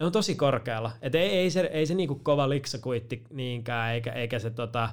ne 0.00 0.06
on 0.06 0.12
tosi 0.12 0.34
korkealla. 0.34 0.92
Et 1.02 1.14
ei, 1.14 1.30
ei 1.30 1.50
se, 1.50 1.60
ei 1.60 1.86
se 1.86 1.94
niinku 1.94 2.14
kova 2.14 2.48
liksakuitti 2.48 3.24
niinkään, 3.30 3.94
eikä, 3.94 4.12
eikä 4.12 4.38
se 4.38 4.50
tota, 4.50 4.88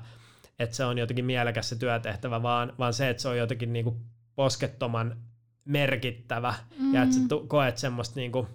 että 0.59 0.75
se 0.75 0.85
on 0.85 0.97
jotenkin 0.97 1.25
mielekäs 1.25 1.69
se 1.69 1.75
työtehtävä, 1.75 2.43
vaan, 2.43 2.73
vaan 2.79 2.93
se, 2.93 3.09
että 3.09 3.21
se 3.21 3.29
on 3.29 3.37
jotenkin 3.37 3.73
niinku 3.73 3.97
poskettoman 4.35 5.17
merkittävä 5.65 6.53
mm. 6.79 6.93
ja 6.93 7.03
että 7.03 7.15
sä 7.15 7.21
tu- 7.29 7.45
koet 7.47 7.77
semmoista 7.77 8.19
niinku 8.19 8.47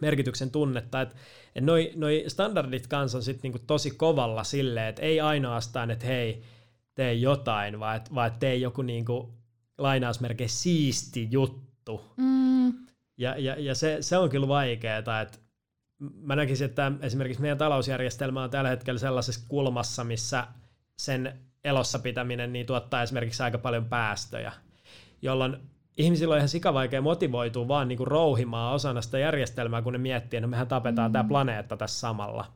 merkityksen 0.00 0.50
tunnetta, 0.50 1.00
että 1.00 1.16
et 1.54 1.64
noi, 1.64 1.92
noi 1.96 2.24
standardit 2.28 2.86
kanssa 2.86 3.18
on 3.18 3.24
sitten 3.24 3.42
niinku 3.42 3.64
tosi 3.66 3.90
kovalla 3.90 4.44
silleen, 4.44 4.88
että 4.88 5.02
ei 5.02 5.20
ainoastaan, 5.20 5.90
että 5.90 6.06
hei, 6.06 6.42
tee 6.94 7.14
jotain, 7.14 7.80
vaan 7.80 7.96
että 7.96 8.14
vaan 8.14 8.26
et 8.26 8.38
tee 8.38 8.56
joku 8.56 8.82
niinku 8.82 9.34
lainausmerkeissä 9.78 10.62
siisti 10.62 11.28
juttu. 11.30 12.00
Mm. 12.16 12.72
Ja, 13.16 13.38
ja, 13.38 13.54
ja 13.58 13.74
se, 13.74 13.96
se 14.00 14.18
on 14.18 14.30
kyllä 14.30 14.48
vaikeaa, 14.48 15.20
että 15.20 15.38
mä 16.22 16.36
näkisin, 16.36 16.64
että 16.64 16.92
esimerkiksi 17.00 17.42
meidän 17.42 17.58
talousjärjestelmä 17.58 18.42
on 18.42 18.50
tällä 18.50 18.70
hetkellä 18.70 18.98
sellaisessa 18.98 19.46
kulmassa, 19.48 20.04
missä 20.04 20.46
sen 20.98 21.40
elossa 21.64 21.98
pitäminen 21.98 22.52
niin 22.52 22.66
tuottaa 22.66 23.02
esimerkiksi 23.02 23.42
aika 23.42 23.58
paljon 23.58 23.84
päästöjä, 23.84 24.52
jolloin 25.22 25.56
ihmisillä 25.96 26.32
on 26.32 26.38
ihan 26.38 26.48
sikavaikea 26.48 27.02
motivoitua 27.02 27.68
vaan 27.68 27.88
niin 27.88 27.96
kuin 27.96 28.06
rouhimaan 28.06 28.74
osana 28.74 29.02
sitä 29.02 29.18
järjestelmää, 29.18 29.82
kun 29.82 29.92
ne 29.92 29.98
miettii, 29.98 30.36
että 30.36 30.46
mehän 30.46 30.68
tapetaan 30.68 31.10
mm. 31.10 31.12
tämä 31.12 31.28
planeetta 31.28 31.76
tässä 31.76 32.00
samalla. 32.00 32.52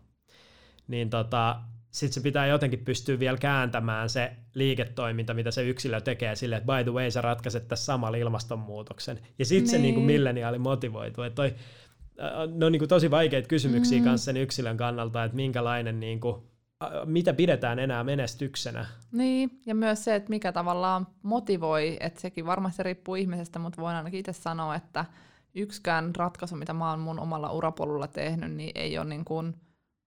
Niin 0.89 1.11
tota, 1.11 1.61
sitten 1.91 2.15
se 2.15 2.21
pitää 2.21 2.47
jotenkin 2.47 2.85
pystyä 2.85 3.19
vielä 3.19 3.39
kääntämään 3.39 4.09
se 4.09 4.33
liiketoiminta, 4.55 5.35
mitä 5.35 5.51
se 5.51 5.69
yksilö 5.69 6.01
tekee 6.01 6.37
silleen, 6.37 6.63
että 6.63 6.77
by 6.77 6.85
the 6.85 6.93
way, 6.93 7.11
sä 7.11 7.21
ratkaiset 7.21 7.69
tässä 7.69 7.85
samalla 7.85 8.17
ilmastonmuutoksen. 8.17 9.21
Ja 9.39 9.45
sitten 9.45 9.71
se 9.71 9.79
niin 9.79 9.95
kuin 9.95 10.07
milleniaali 10.07 10.59
motivoituu. 10.59 11.25
Että 11.25 11.35
toi, 11.35 11.55
ne 12.55 12.67
on 12.67 12.73
niin 12.73 12.81
kuin 12.81 12.89
tosi 12.89 13.11
vaikeita 13.11 13.49
kysymyksiä 13.49 13.99
mm. 13.99 14.05
kanssa 14.05 14.25
sen 14.25 14.37
yksilön 14.37 14.77
kannalta, 14.77 15.25
että 15.25 15.37
minkälainen, 15.37 16.01
niin 16.01 16.21
kuin, 16.21 16.43
mitä 17.05 17.35
pidetään 17.35 17.79
enää 17.79 18.05
menestyksenä. 18.05 18.87
Niin, 19.13 19.61
ja 19.67 19.75
myös 19.75 20.05
se, 20.05 20.15
että 20.15 20.31
mikä 20.31 20.53
tavallaan 20.53 21.07
motivoi, 21.23 21.97
että 22.01 22.21
sekin 22.21 22.47
varmasti 22.47 22.83
riippuu 22.83 23.15
ihmisestä, 23.15 23.59
mutta 23.59 23.83
voin 23.83 23.97
ainakin 23.97 24.21
itse 24.21 24.33
sanoa, 24.33 24.75
että 24.75 25.05
yksikään 25.55 26.15
ratkaisu, 26.17 26.57
mitä 26.57 26.73
mä 26.73 26.91
oon 26.91 27.01
mun 27.01 27.21
omalla 27.21 27.53
urapolulla 27.53 28.07
tehnyt, 28.07 28.53
niin 28.53 28.73
ei 28.75 28.99
ole 28.99 29.09
niin 29.09 29.25
kuin 29.25 29.55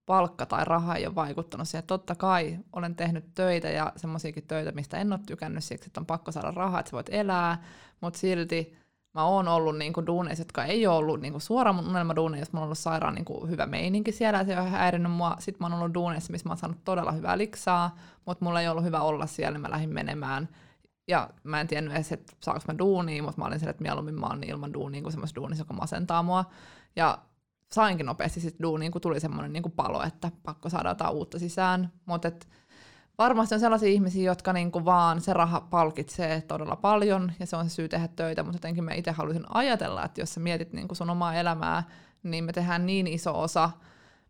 palkka 0.06 0.46
tai 0.46 0.64
raha 0.64 0.94
ei 0.94 1.06
ole 1.06 1.14
vaikuttanut 1.14 1.68
siihen. 1.68 1.86
Totta 1.86 2.14
kai 2.14 2.58
olen 2.72 2.96
tehnyt 2.96 3.24
töitä 3.34 3.68
ja 3.68 3.92
semmoisiakin 3.96 4.46
töitä, 4.46 4.72
mistä 4.72 4.98
en 4.98 5.12
ole 5.12 5.20
tykännyt 5.26 5.64
siksi, 5.64 5.88
että 5.88 6.00
on 6.00 6.06
pakko 6.06 6.32
saada 6.32 6.50
rahaa, 6.50 6.80
että 6.80 6.90
sä 6.90 6.94
voit 6.94 7.08
elää, 7.10 7.64
mutta 8.00 8.18
silti 8.18 8.79
mä 9.14 9.24
oon 9.24 9.48
ollut 9.48 9.78
niinku 9.78 10.06
duuneissa, 10.06 10.40
jotka 10.40 10.64
ei 10.64 10.86
ole 10.86 10.96
ollut 10.96 11.20
niinku 11.20 11.40
suoraan 11.40 11.76
mun 11.76 11.88
unelmaduuneissa, 11.88 12.42
jos 12.42 12.52
mulla 12.52 12.62
on 12.62 12.66
ollut 12.66 12.78
sairaan 12.78 13.14
niinku 13.14 13.46
hyvä 13.46 13.66
meininki 13.66 14.12
siellä, 14.12 14.38
ja 14.38 14.44
se 14.44 14.60
on 14.60 14.70
häirinnyt 14.70 15.12
mua. 15.12 15.36
Sitten 15.38 15.56
mä 15.60 15.66
oon 15.74 15.80
ollut 15.80 15.94
duuneissa, 15.94 16.32
missä 16.32 16.48
mä 16.48 16.50
oon 16.50 16.58
saanut 16.58 16.84
todella 16.84 17.12
hyvää 17.12 17.38
liksaa, 17.38 17.96
mutta 18.26 18.44
mulla 18.44 18.60
ei 18.60 18.68
ollut 18.68 18.84
hyvä 18.84 19.00
olla 19.00 19.26
siellä, 19.26 19.52
niin 19.52 19.62
mä 19.62 19.70
lähdin 19.70 19.94
menemään. 19.94 20.48
Ja 21.08 21.30
mä 21.44 21.60
en 21.60 21.66
tiennyt 21.66 21.94
edes, 21.94 22.12
että 22.12 22.32
saanko 22.40 22.62
mä 22.68 22.78
duunia, 22.78 23.22
mutta 23.22 23.40
mä 23.40 23.46
olin 23.46 23.58
siellä, 23.58 23.70
että 23.70 23.82
mieluummin 23.82 24.20
mä 24.20 24.26
oon 24.26 24.44
ilman 24.44 24.72
duunia 24.74 25.02
kuin 25.02 25.12
semmoisessa 25.12 25.40
duunissa, 25.40 25.62
joka 25.62 25.74
masentaa 25.74 26.22
mua. 26.22 26.44
Ja 26.96 27.18
sainkin 27.72 28.06
nopeasti 28.06 28.40
sitten 28.40 28.62
duuniin, 28.62 28.92
kun 28.92 29.00
tuli 29.00 29.20
semmoinen 29.20 29.52
niin 29.52 29.72
palo, 29.76 30.02
että 30.02 30.30
pakko 30.42 30.68
saada 30.68 30.88
jotain 30.88 31.14
uutta 31.14 31.38
sisään. 31.38 31.92
Mutta 32.06 32.30
varmasti 33.20 33.54
on 33.54 33.60
sellaisia 33.60 33.88
ihmisiä, 33.88 34.30
jotka 34.30 34.52
niinku 34.52 34.84
vaan 34.84 35.20
se 35.20 35.32
raha 35.32 35.60
palkitsee 35.60 36.40
todella 36.40 36.76
paljon 36.76 37.32
ja 37.40 37.46
se 37.46 37.56
on 37.56 37.68
se 37.68 37.74
syy 37.74 37.88
tehdä 37.88 38.08
töitä, 38.08 38.42
mutta 38.42 38.56
jotenkin 38.56 38.84
mä 38.84 38.94
itse 38.94 39.10
haluaisin 39.10 39.44
ajatella, 39.54 40.04
että 40.04 40.20
jos 40.20 40.34
sä 40.34 40.40
mietit 40.40 40.72
niinku 40.72 40.94
sun 40.94 41.10
omaa 41.10 41.34
elämää, 41.34 41.82
niin 42.22 42.44
me 42.44 42.52
tehdään 42.52 42.86
niin 42.86 43.06
iso 43.06 43.40
osa 43.40 43.70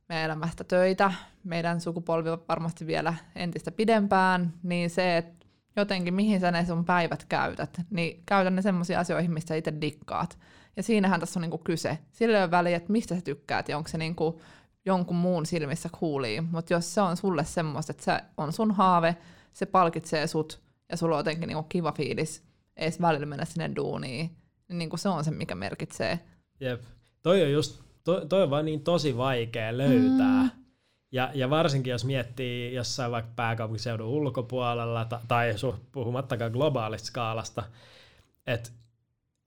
meidän 0.09 0.25
elämästä 0.25 0.65
töitä, 0.65 1.13
meidän 1.45 1.81
sukupolvi 1.81 2.31
varmasti 2.49 2.87
vielä 2.87 3.15
entistä 3.37 3.71
pidempään, 3.71 4.53
niin 4.63 4.91
se, 4.91 5.17
että 5.17 5.47
jotenkin 5.77 6.15
mihin 6.15 6.41
sä 6.41 6.51
ne 6.51 6.67
sun 6.67 6.85
päivät 6.85 7.25
käytät, 7.25 7.81
niin 7.91 8.23
käytä 8.27 8.51
ne 8.51 8.63
semmoisiin 8.63 8.99
asioihin, 8.99 9.33
mistä 9.33 9.55
itse 9.55 9.73
dikkaat. 9.81 10.39
Ja 10.77 10.83
siinähän 10.83 11.21
tässä 11.21 11.41
on 11.41 11.43
niinku 11.43 11.59
kyse. 11.59 11.99
Sillä 12.13 12.39
ole 12.39 12.51
väliä, 12.51 12.77
että 12.77 12.93
mistä 12.93 13.15
sä 13.15 13.21
tykkäät 13.21 13.69
ja 13.69 13.77
onko 13.77 13.89
se 13.89 13.99
niinku 13.99 14.41
jonkun 14.87 15.17
muun 15.17 15.47
silmissä 15.47 15.89
kuulii. 15.99 16.41
Mutta 16.41 16.73
jos 16.73 16.95
se 16.95 17.01
on 17.01 17.17
sulle 17.17 17.45
semmoista, 17.45 17.93
että 17.93 18.05
se 18.05 18.21
on 18.37 18.53
sun 18.53 18.71
haave, 18.71 19.17
se 19.53 19.67
palkitsee 19.67 20.27
sut 20.27 20.61
ja 20.89 20.97
sulla 20.97 21.15
on 21.15 21.21
jotenkin 21.21 21.47
niinku 21.47 21.63
kiva 21.63 21.93
fiilis 21.93 22.43
edes 22.77 23.01
välillä 23.01 23.27
mennä 23.27 23.45
sinne 23.45 23.71
duuniin, 23.77 24.31
niin 24.69 24.79
niinku 24.79 24.97
se 24.97 25.09
on 25.09 25.25
se, 25.25 25.31
mikä 25.31 25.55
merkitsee. 25.55 26.21
Jep. 26.61 26.83
Toi 27.23 27.43
on 27.43 27.53
just, 27.53 27.81
toi, 28.05 28.27
toi 28.27 28.43
on 28.43 28.51
vaan 28.51 28.65
niin 28.65 28.81
tosi 28.81 29.17
vaikea 29.17 29.79
löytää. 29.79 30.43
Mm. 30.43 30.51
Ja, 31.13 31.31
ja 31.35 31.51
varsinkin 31.51 31.91
jos 31.91 32.05
miettii 32.05 32.75
jossain 32.75 33.13
vaikka 33.13 33.33
pääkaupunkiseudun 33.37 34.07
ulkopuolella 34.07 35.05
ta, 35.05 35.21
tai 35.29 35.55
puhumattakaan 35.93 36.53
globaalista 36.53 37.07
skaalasta, 37.07 37.63
että 38.47 38.71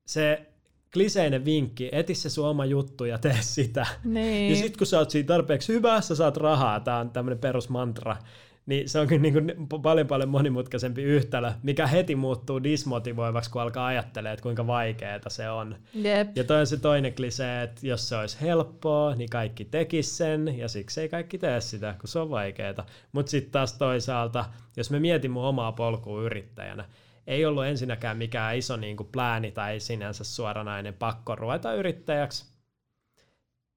se 0.06 0.53
kliseinen 0.94 1.46
vinkki, 1.46 1.90
eti 1.92 2.16
se 2.16 2.30
sun 2.30 2.48
oma 2.48 2.66
juttu 2.66 3.06
ja 3.06 3.18
tee 3.18 3.38
sitä. 3.42 3.86
Niin. 4.04 4.50
Ja 4.50 4.56
sitten 4.56 4.78
kun 4.78 4.88
sä 4.88 5.00
oot 5.00 5.10
siinä 5.10 5.28
tarpeeksi 5.28 5.74
hyvä, 5.74 6.02
sä 6.02 6.16
saat 6.16 6.38
rahaa, 6.38 6.80
tää 6.80 7.00
on 7.00 7.10
tämmöinen 7.10 7.40
perusmantra, 7.40 8.18
niin 8.66 8.90
se 8.90 9.00
onkin 9.00 9.22
niin 9.22 9.34
kuin 9.34 9.82
paljon 9.82 10.08
paljon 10.08 10.30
monimutkaisempi 10.30 11.04
yhtälö, 11.04 11.52
mikä 11.64 11.88
heti 11.88 12.16
muuttuu 12.16 12.64
dismotivoivaksi, 12.64 13.52
kun 13.52 13.62
alkaa 13.62 13.86
ajattelemaan, 13.86 14.34
että 14.34 14.44
kuinka 14.44 14.68
vaikeaa 14.68 15.20
se 15.28 15.50
on. 15.50 15.76
Yep. 16.06 16.38
Ja 16.38 16.44
toi 16.44 16.60
on 16.60 16.68
se 16.68 16.78
toinen 16.78 17.16
klisee, 17.16 17.64
että 17.64 17.88
jos 17.88 18.10
se 18.10 18.16
olisi 18.16 18.38
helppoa, 18.42 19.16
niin 19.16 19.30
kaikki 19.30 19.66
tekis 19.66 20.18
sen, 20.18 20.58
ja 20.58 20.68
siksi 20.68 21.02
ei 21.02 21.10
kaikki 21.10 21.38
tee 21.38 21.62
sitä, 21.62 21.96
kun 22.00 22.08
se 22.08 22.20
on 22.20 22.30
vaikeaa. 22.30 22.86
Mutta 23.12 23.30
sitten 23.30 23.52
taas 23.52 23.74
toisaalta, 23.74 24.46
jos 24.78 24.92
me 24.92 25.00
mietin 25.00 25.32
mun 25.32 25.44
omaa 25.44 25.72
polkua 25.72 26.22
yrittäjänä, 26.22 26.86
ei 27.28 27.46
ollut 27.46 27.66
ensinnäkään 27.66 28.18
mikään 28.18 28.58
iso 28.58 28.78
niin 28.78 28.98
kuin 28.98 29.10
plääni 29.12 29.52
tai 29.52 29.80
sinänsä 29.80 30.24
suoranainen 30.24 30.94
pakko 30.94 31.36
ruveta 31.36 31.74
yrittäjäksi. 31.74 32.54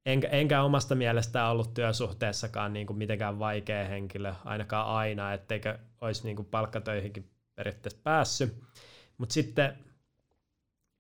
Enkä, 0.06 0.28
enkä 0.28 0.62
omasta 0.62 0.94
mielestä 0.94 1.48
ollut 1.48 1.74
työsuhteessakaan 1.74 2.72
niin 2.72 2.87
kuin 2.87 2.96
mitenkään 2.96 3.38
vaikea 3.38 3.85
henkilö, 3.85 4.35
ainakaan 4.44 4.87
aina, 4.87 5.32
etteikö 5.32 5.78
olisi 6.00 6.24
niin 6.24 6.37
kuin 6.37 6.46
palkkatöihinkin 6.46 7.30
periaatteessa 7.54 8.00
päässyt. 8.02 8.62
Mutta 9.18 9.32
sitten 9.32 9.78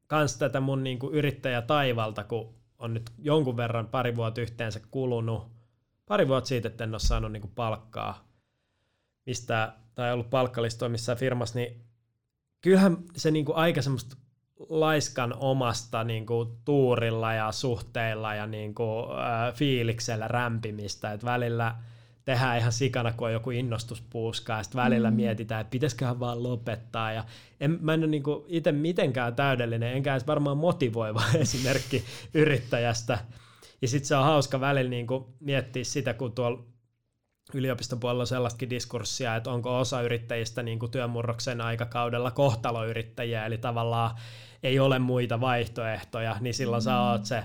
kans 0.06 0.36
tätä 0.36 0.60
mun 0.60 0.84
niin 0.84 0.98
kuin 0.98 1.14
yrittäjätaivalta, 1.14 2.24
kun 2.24 2.54
on 2.78 2.94
nyt 2.94 3.10
jonkun 3.18 3.56
verran 3.56 3.88
pari 3.88 4.16
vuotta 4.16 4.40
yhteensä 4.40 4.80
kulunut, 4.90 5.48
pari 6.06 6.28
vuotta 6.28 6.48
siitä, 6.48 6.68
että 6.68 6.84
en 6.84 6.94
ole 6.94 6.98
saanut 6.98 7.32
niin 7.32 7.40
kuin 7.40 7.54
palkkaa 7.54 8.26
mistä, 9.26 9.72
tai 9.94 10.12
ollut 10.12 10.30
palkkalistoa 10.30 10.88
missään 10.88 11.18
firmassa, 11.18 11.58
niin 11.58 11.85
kyllähän 12.66 12.96
se 13.16 13.30
niinku 13.30 13.52
aika 13.54 13.82
semmoista 13.82 14.16
laiskan 14.68 15.34
omasta 15.38 16.04
niinku 16.04 16.56
tuurilla 16.64 17.34
ja 17.34 17.52
suhteilla 17.52 18.34
ja 18.34 18.46
niinku, 18.46 18.82
äh, 19.10 19.54
fiiliksellä 19.54 20.28
rämpimistä, 20.28 21.12
että 21.12 21.26
välillä 21.26 21.74
tehdään 22.24 22.58
ihan 22.58 22.72
sikana, 22.72 23.12
kun 23.12 23.26
on 23.26 23.32
joku 23.32 23.50
innostuspuuska, 23.50 24.52
ja 24.52 24.62
sitten 24.62 24.82
välillä 24.82 25.10
mm. 25.10 25.16
mietitään, 25.16 25.60
että 25.60 25.70
pitäisiköhän 25.70 26.20
vaan 26.20 26.42
lopettaa, 26.42 27.12
ja 27.12 27.24
en, 27.60 27.78
mä 27.80 27.94
en 27.94 28.00
ole 28.00 28.06
niinku 28.06 28.44
itse 28.48 28.72
mitenkään 28.72 29.34
täydellinen, 29.34 29.92
enkä 29.92 30.12
edes 30.12 30.26
varmaan 30.26 30.56
motivoiva 30.56 31.22
esimerkki 31.38 32.04
yrittäjästä, 32.34 33.18
ja 33.82 33.88
sitten 33.88 34.08
se 34.08 34.16
on 34.16 34.24
hauska 34.24 34.60
välillä 34.60 34.90
niinku 34.90 35.34
miettiä 35.40 35.84
sitä, 35.84 36.14
kun 36.14 36.32
tuolla 36.32 36.62
yliopiston 37.54 38.00
puolella 38.00 38.22
on 38.22 38.26
sellaistakin 38.26 38.70
diskurssia, 38.70 39.36
että 39.36 39.50
onko 39.50 39.78
osa 39.78 40.02
yrittäjistä 40.02 40.62
niin 40.62 40.78
kuin 40.78 40.90
työmurroksen 40.90 41.60
aikakaudella 41.60 42.30
kohtaloyrittäjiä, 42.30 43.46
eli 43.46 43.58
tavallaan 43.58 44.16
ei 44.62 44.78
ole 44.78 44.98
muita 44.98 45.40
vaihtoehtoja, 45.40 46.36
niin 46.40 46.54
silloin 46.54 46.82
mm. 46.82 46.84
sä 46.84 47.00
oot 47.00 47.24
se 47.24 47.42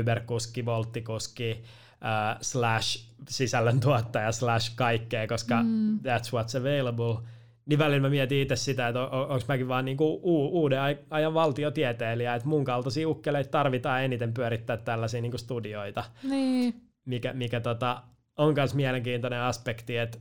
Uber-kuski, 0.00 0.64
Volttikuski, 0.64 1.62
uh, 1.92 2.38
slash 2.40 3.06
sisällöntuottaja 3.28 4.32
slash 4.32 4.72
kaikkea, 4.74 5.26
koska 5.26 5.62
mm. 5.62 5.98
that's 5.98 6.30
what's 6.30 6.60
available. 6.60 7.28
Niin 7.66 7.78
välillä 7.78 8.00
mä 8.00 8.08
mietin 8.08 8.38
itse 8.38 8.56
sitä, 8.56 8.88
että 8.88 9.00
on, 9.00 9.28
onko 9.30 9.44
mäkin 9.48 9.68
vaan 9.68 9.84
niinku 9.84 10.20
u- 10.22 10.60
uuden 10.60 10.80
ajan 11.10 11.34
valtiotieteilijä, 11.34 12.34
että 12.34 12.48
mun 12.48 12.64
kaltaisia 12.64 13.08
ukkeleita 13.08 13.50
tarvitaan 13.50 14.02
eniten 14.02 14.34
pyörittää 14.34 14.76
tällaisia 14.76 15.20
niinku 15.20 15.38
studioita. 15.38 16.04
Niin. 16.22 16.74
Mikä, 17.04 17.32
mikä 17.32 17.60
tota, 17.60 18.02
on 18.40 18.54
myös 18.54 18.74
mielenkiintoinen 18.74 19.40
aspekti, 19.40 19.96
että 19.96 20.18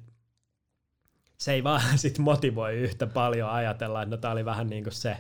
se 1.38 1.54
ei 1.54 1.64
vaan 1.64 1.82
sit 1.96 2.20
motivoi 2.20 2.76
yhtä 2.76 3.08
paljon 3.08 3.50
ajatella, 3.50 4.02
että 4.02 4.16
no 4.16 4.22
tämä 4.22 4.32
oli 4.32 4.46
vähän 4.46 4.68
niin 4.68 4.84
kuin 4.84 4.94
se 4.94 5.18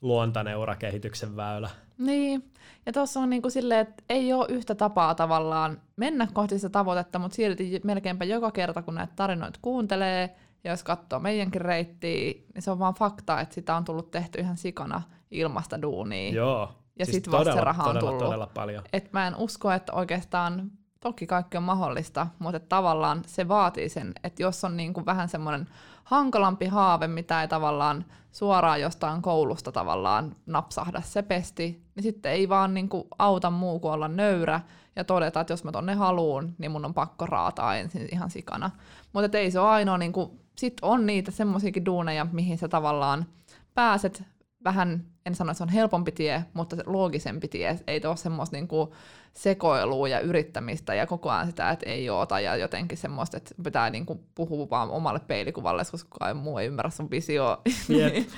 luontainen 0.00 0.56
urakehityksen 0.56 1.36
väylä. 1.36 1.70
Niin, 1.98 2.52
ja 2.86 2.92
tuossa 2.92 3.20
on 3.20 3.30
niin 3.30 3.42
kuin 3.42 3.52
silleen, 3.52 3.80
että 3.80 4.02
ei 4.08 4.32
ole 4.32 4.46
yhtä 4.48 4.74
tapaa 4.74 5.14
tavallaan 5.14 5.80
mennä 5.96 6.28
kohti 6.32 6.58
sitä 6.58 6.68
tavoitetta, 6.68 7.18
mutta 7.18 7.34
silti 7.34 7.80
melkeinpä 7.84 8.24
joka 8.24 8.50
kerta, 8.50 8.82
kun 8.82 8.94
näitä 8.94 9.12
tarinoita 9.16 9.58
kuuntelee, 9.62 10.36
ja 10.64 10.70
jos 10.70 10.82
katsoo 10.82 11.18
meidänkin 11.18 11.60
reittiä, 11.60 12.32
niin 12.54 12.62
se 12.62 12.70
on 12.70 12.78
vaan 12.78 12.94
fakta, 12.94 13.40
että 13.40 13.54
sitä 13.54 13.76
on 13.76 13.84
tullut 13.84 14.10
tehty 14.10 14.40
ihan 14.40 14.56
sikana 14.56 15.02
ilmasta 15.30 15.82
duunia. 15.82 16.32
Joo. 16.32 16.72
Ja 16.98 17.04
siis 17.04 17.14
sitten 17.14 17.32
vasta 17.32 17.52
se 17.52 17.60
raha 17.60 17.82
on 17.82 17.88
todella, 17.88 18.10
tullut. 18.10 18.24
Todella 18.24 18.50
paljon. 18.54 18.84
Et 18.92 19.12
mä 19.12 19.26
en 19.26 19.36
usko, 19.36 19.70
että 19.70 19.92
oikeastaan 19.92 20.70
toki 21.00 21.26
kaikki 21.26 21.56
on 21.56 21.62
mahdollista, 21.62 22.26
mutta 22.38 22.60
tavallaan 22.60 23.22
se 23.26 23.48
vaatii 23.48 23.88
sen, 23.88 24.12
että 24.24 24.42
jos 24.42 24.64
on 24.64 24.76
niin 24.76 24.92
kuin 24.92 25.06
vähän 25.06 25.28
semmoinen 25.28 25.68
hankalampi 26.04 26.66
haave, 26.66 27.06
mitä 27.06 27.42
ei 27.42 27.48
tavallaan 27.48 28.04
suoraan 28.32 28.80
jostain 28.80 29.22
koulusta 29.22 29.72
tavallaan 29.72 30.36
napsahda 30.46 31.00
se 31.00 31.22
pesti, 31.22 31.82
niin 31.94 32.02
sitten 32.02 32.32
ei 32.32 32.48
vaan 32.48 32.74
niin 32.74 32.88
kuin 32.88 33.04
auta 33.18 33.50
muu 33.50 33.80
kuin 33.80 33.92
olla 33.92 34.08
nöyrä 34.08 34.60
ja 34.96 35.04
todeta, 35.04 35.40
että 35.40 35.52
jos 35.52 35.64
mä 35.64 35.72
tonne 35.72 35.94
haluun, 35.94 36.54
niin 36.58 36.70
mun 36.70 36.84
on 36.84 36.94
pakko 36.94 37.26
raataa 37.26 37.76
ensin 37.76 38.08
ihan 38.12 38.30
sikana. 38.30 38.70
Mutta 39.12 39.38
ei 39.38 39.50
se 39.50 39.60
ole 39.60 39.68
ainoa, 39.68 39.98
niin 39.98 40.12
kuin, 40.12 40.40
sit 40.56 40.74
on 40.82 41.06
niitä 41.06 41.30
semmoisiakin 41.30 41.86
duuneja, 41.86 42.26
mihin 42.32 42.58
sä 42.58 42.68
tavallaan 42.68 43.26
pääset 43.74 44.24
vähän, 44.64 45.04
en 45.26 45.34
sano, 45.34 45.50
että 45.50 45.58
se 45.58 45.62
on 45.62 45.68
helpompi 45.68 46.12
tie, 46.12 46.44
mutta 46.52 46.76
se 46.76 46.82
loogisempi 46.86 47.48
tie. 47.48 47.78
Ei 47.86 48.00
ole 48.04 48.16
semmoista 48.16 48.56
niinku 48.56 48.94
sekoilua 49.34 50.08
ja 50.08 50.20
yrittämistä 50.20 50.94
ja 50.94 51.06
koko 51.06 51.30
ajan 51.30 51.46
sitä, 51.46 51.70
että 51.70 51.90
ei 51.90 52.10
oota 52.10 52.40
ja 52.40 52.56
jotenkin 52.56 52.98
semmoista, 52.98 53.36
että 53.36 53.54
pitää 53.64 53.90
niinku 53.90 54.24
puhua 54.34 54.70
vaan 54.70 54.90
omalle 54.90 55.20
peilikuvalle, 55.20 55.82
koska 55.90 56.08
kukaan 56.10 56.36
muu 56.36 56.58
ei 56.58 56.66
ymmärrä 56.66 56.90
sun 56.90 57.10
visio. 57.10 57.62
Yep. 57.90 58.28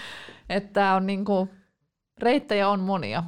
että 0.49 0.95
on 0.95 1.07
niinku, 1.07 1.49
reittejä 2.19 2.69
on 2.69 2.81
monia. 2.81 3.25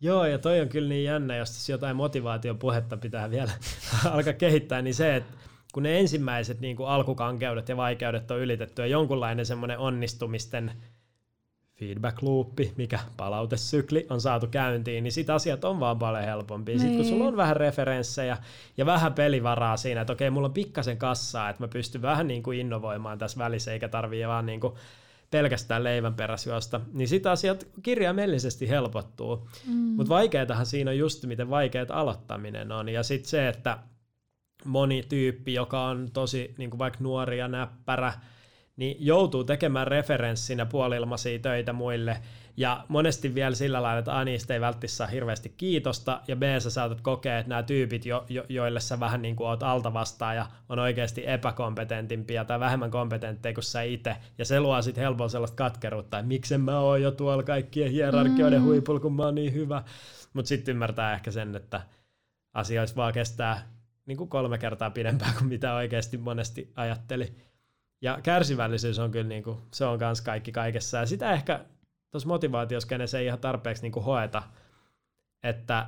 Joo, 0.00 0.24
ja 0.24 0.38
toi 0.38 0.60
on 0.60 0.68
kyllä 0.68 0.88
niin 0.88 1.04
jännä, 1.04 1.36
jos 1.36 1.68
jotain 1.68 1.96
motivaation 1.96 2.58
puhetta 2.58 2.96
pitää 2.96 3.30
vielä 3.30 3.52
alkaa 4.12 4.32
kehittää, 4.32 4.82
niin 4.82 4.94
se, 4.94 5.16
että 5.16 5.32
kun 5.72 5.82
ne 5.82 6.00
ensimmäiset 6.00 6.60
niin 6.60 6.76
kuin 6.76 6.88
alkukankeudet 6.88 7.68
ja 7.68 7.76
vaikeudet 7.76 8.30
on 8.30 8.38
ylitetty 8.38 8.82
ja 8.82 8.86
jonkunlainen 8.86 9.46
semmoinen 9.46 9.78
onnistumisten 9.78 10.72
feedback 11.76 12.22
loopi, 12.22 12.72
mikä 12.76 12.98
palautesykli 13.16 14.06
on 14.10 14.20
saatu 14.20 14.46
käyntiin, 14.46 15.04
niin 15.04 15.12
sit 15.12 15.30
asiat 15.30 15.64
on 15.64 15.80
vaan 15.80 15.98
paljon 15.98 16.24
helpompia. 16.24 16.72
Niin. 16.72 16.80
Sitten 16.80 16.96
kun 16.96 17.08
sulla 17.08 17.24
on 17.24 17.36
vähän 17.36 17.56
referenssejä 17.56 18.36
ja 18.76 18.86
vähän 18.86 19.14
pelivaraa 19.14 19.76
siinä, 19.76 20.00
että 20.00 20.12
okei, 20.12 20.30
mulla 20.30 20.46
on 20.46 20.54
pikkasen 20.54 20.96
kassaa, 20.96 21.50
että 21.50 21.62
mä 21.62 21.68
pystyn 21.68 22.02
vähän 22.02 22.28
niin 22.28 22.42
kuin 22.42 22.58
innovoimaan 22.58 23.18
tässä 23.18 23.38
välissä, 23.38 23.72
eikä 23.72 23.88
tarvii 23.88 24.28
vaan 24.28 24.46
niin 24.46 24.60
kuin 24.60 24.74
pelkästään 25.30 25.84
leivän 25.84 26.14
peräsyöstä, 26.14 26.80
niin 26.92 27.08
sitä 27.08 27.30
asiat 27.30 27.66
kirjaimellisesti 27.82 28.68
helpottuu. 28.68 29.48
Mm. 29.66 29.74
Mutta 29.74 30.08
vaikeatahan 30.08 30.66
siinä 30.66 30.90
on 30.90 30.98
just, 30.98 31.24
miten 31.24 31.50
vaikeat 31.50 31.90
aloittaminen 31.90 32.72
on. 32.72 32.88
Ja 32.88 33.02
sitten 33.02 33.30
se, 33.30 33.48
että 33.48 33.78
moni 34.64 35.02
tyyppi, 35.08 35.54
joka 35.54 35.84
on 35.84 36.08
tosi 36.12 36.54
niin 36.58 36.70
kuin 36.70 36.78
vaikka 36.78 36.98
nuori 37.02 37.38
ja 37.38 37.48
näppärä, 37.48 38.12
niin 38.76 38.96
joutuu 39.00 39.44
tekemään 39.44 39.86
referenssinä 39.86 40.66
puolilmaisia 40.66 41.38
töitä 41.38 41.72
muille, 41.72 42.16
ja 42.56 42.84
monesti 42.88 43.34
vielä 43.34 43.54
sillä 43.54 43.82
lailla, 43.82 43.98
että 43.98 44.18
A, 44.18 44.24
niistä 44.24 44.54
ei 44.54 44.60
välttämättä 44.60 44.96
saa 44.96 45.06
hirveästi 45.06 45.54
kiitosta, 45.56 46.20
ja 46.28 46.36
B, 46.36 46.42
sä 46.58 46.70
saatat 46.70 47.00
kokea, 47.00 47.38
että 47.38 47.48
nämä 47.48 47.62
tyypit, 47.62 48.06
jo, 48.06 48.24
jo, 48.28 48.44
joille 48.48 48.80
sä 48.80 49.00
vähän 49.00 49.22
niin 49.22 49.36
kuin 49.36 49.48
oot 49.48 49.62
alta 49.62 49.92
vastaan 49.92 50.36
ja 50.36 50.46
on 50.68 50.78
oikeasti 50.78 51.22
epäkompetentimpia 51.26 52.44
tai 52.44 52.60
vähemmän 52.60 52.90
kompetentteja 52.90 53.54
kuin 53.54 53.64
sä 53.64 53.82
itse, 53.82 54.16
ja 54.38 54.44
se 54.44 54.60
luo 54.60 54.82
sitten 54.82 55.02
helpolla 55.02 55.28
sellaista 55.28 55.56
katkeruutta, 55.56 56.18
että 56.18 56.28
miksen 56.28 56.60
mä 56.60 56.80
oon 56.80 57.02
jo 57.02 57.10
tuolla 57.10 57.42
kaikkien 57.42 57.90
hierarkioiden 57.90 58.60
mm. 58.60 58.66
huipulla, 58.66 59.00
kun 59.00 59.12
mä 59.12 59.24
oon 59.24 59.34
niin 59.34 59.52
hyvä, 59.52 59.82
mutta 60.32 60.48
sitten 60.48 60.72
ymmärtää 60.72 61.14
ehkä 61.14 61.30
sen, 61.30 61.56
että 61.56 61.82
asioissa 62.54 62.96
vaan 62.96 63.12
kestää 63.12 63.70
niin 64.06 64.18
kuin 64.18 64.30
kolme 64.30 64.58
kertaa 64.58 64.90
pidempään 64.90 65.34
kuin 65.38 65.48
mitä 65.48 65.74
oikeasti 65.74 66.18
monesti 66.18 66.72
ajatteli. 66.76 67.32
Ja 68.02 68.18
kärsivällisyys 68.22 68.98
on 68.98 69.10
kyllä, 69.10 69.28
niin 69.28 69.42
kuin, 69.42 69.58
se 69.72 69.84
on 69.84 69.98
kans 69.98 70.20
kaikki 70.20 70.52
kaikessa. 70.52 70.98
Ja 70.98 71.06
sitä 71.06 71.32
ehkä 71.32 71.64
tuossa 72.10 72.28
motivaatioskenessä 72.28 73.18
ei 73.18 73.26
ihan 73.26 73.38
tarpeeksi 73.38 73.82
niin 73.82 73.92
kuin 73.92 74.04
hoeta, 74.04 74.42
että 75.42 75.86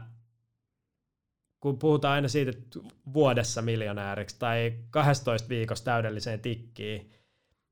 kun 1.60 1.78
puhutaan 1.78 2.14
aina 2.14 2.28
siitä, 2.28 2.50
että 2.50 2.78
vuodessa 3.12 3.62
miljonääriksi 3.62 4.36
tai 4.38 4.74
12 4.90 5.48
viikossa 5.48 5.84
täydelliseen 5.84 6.40
tikkiin, 6.40 7.10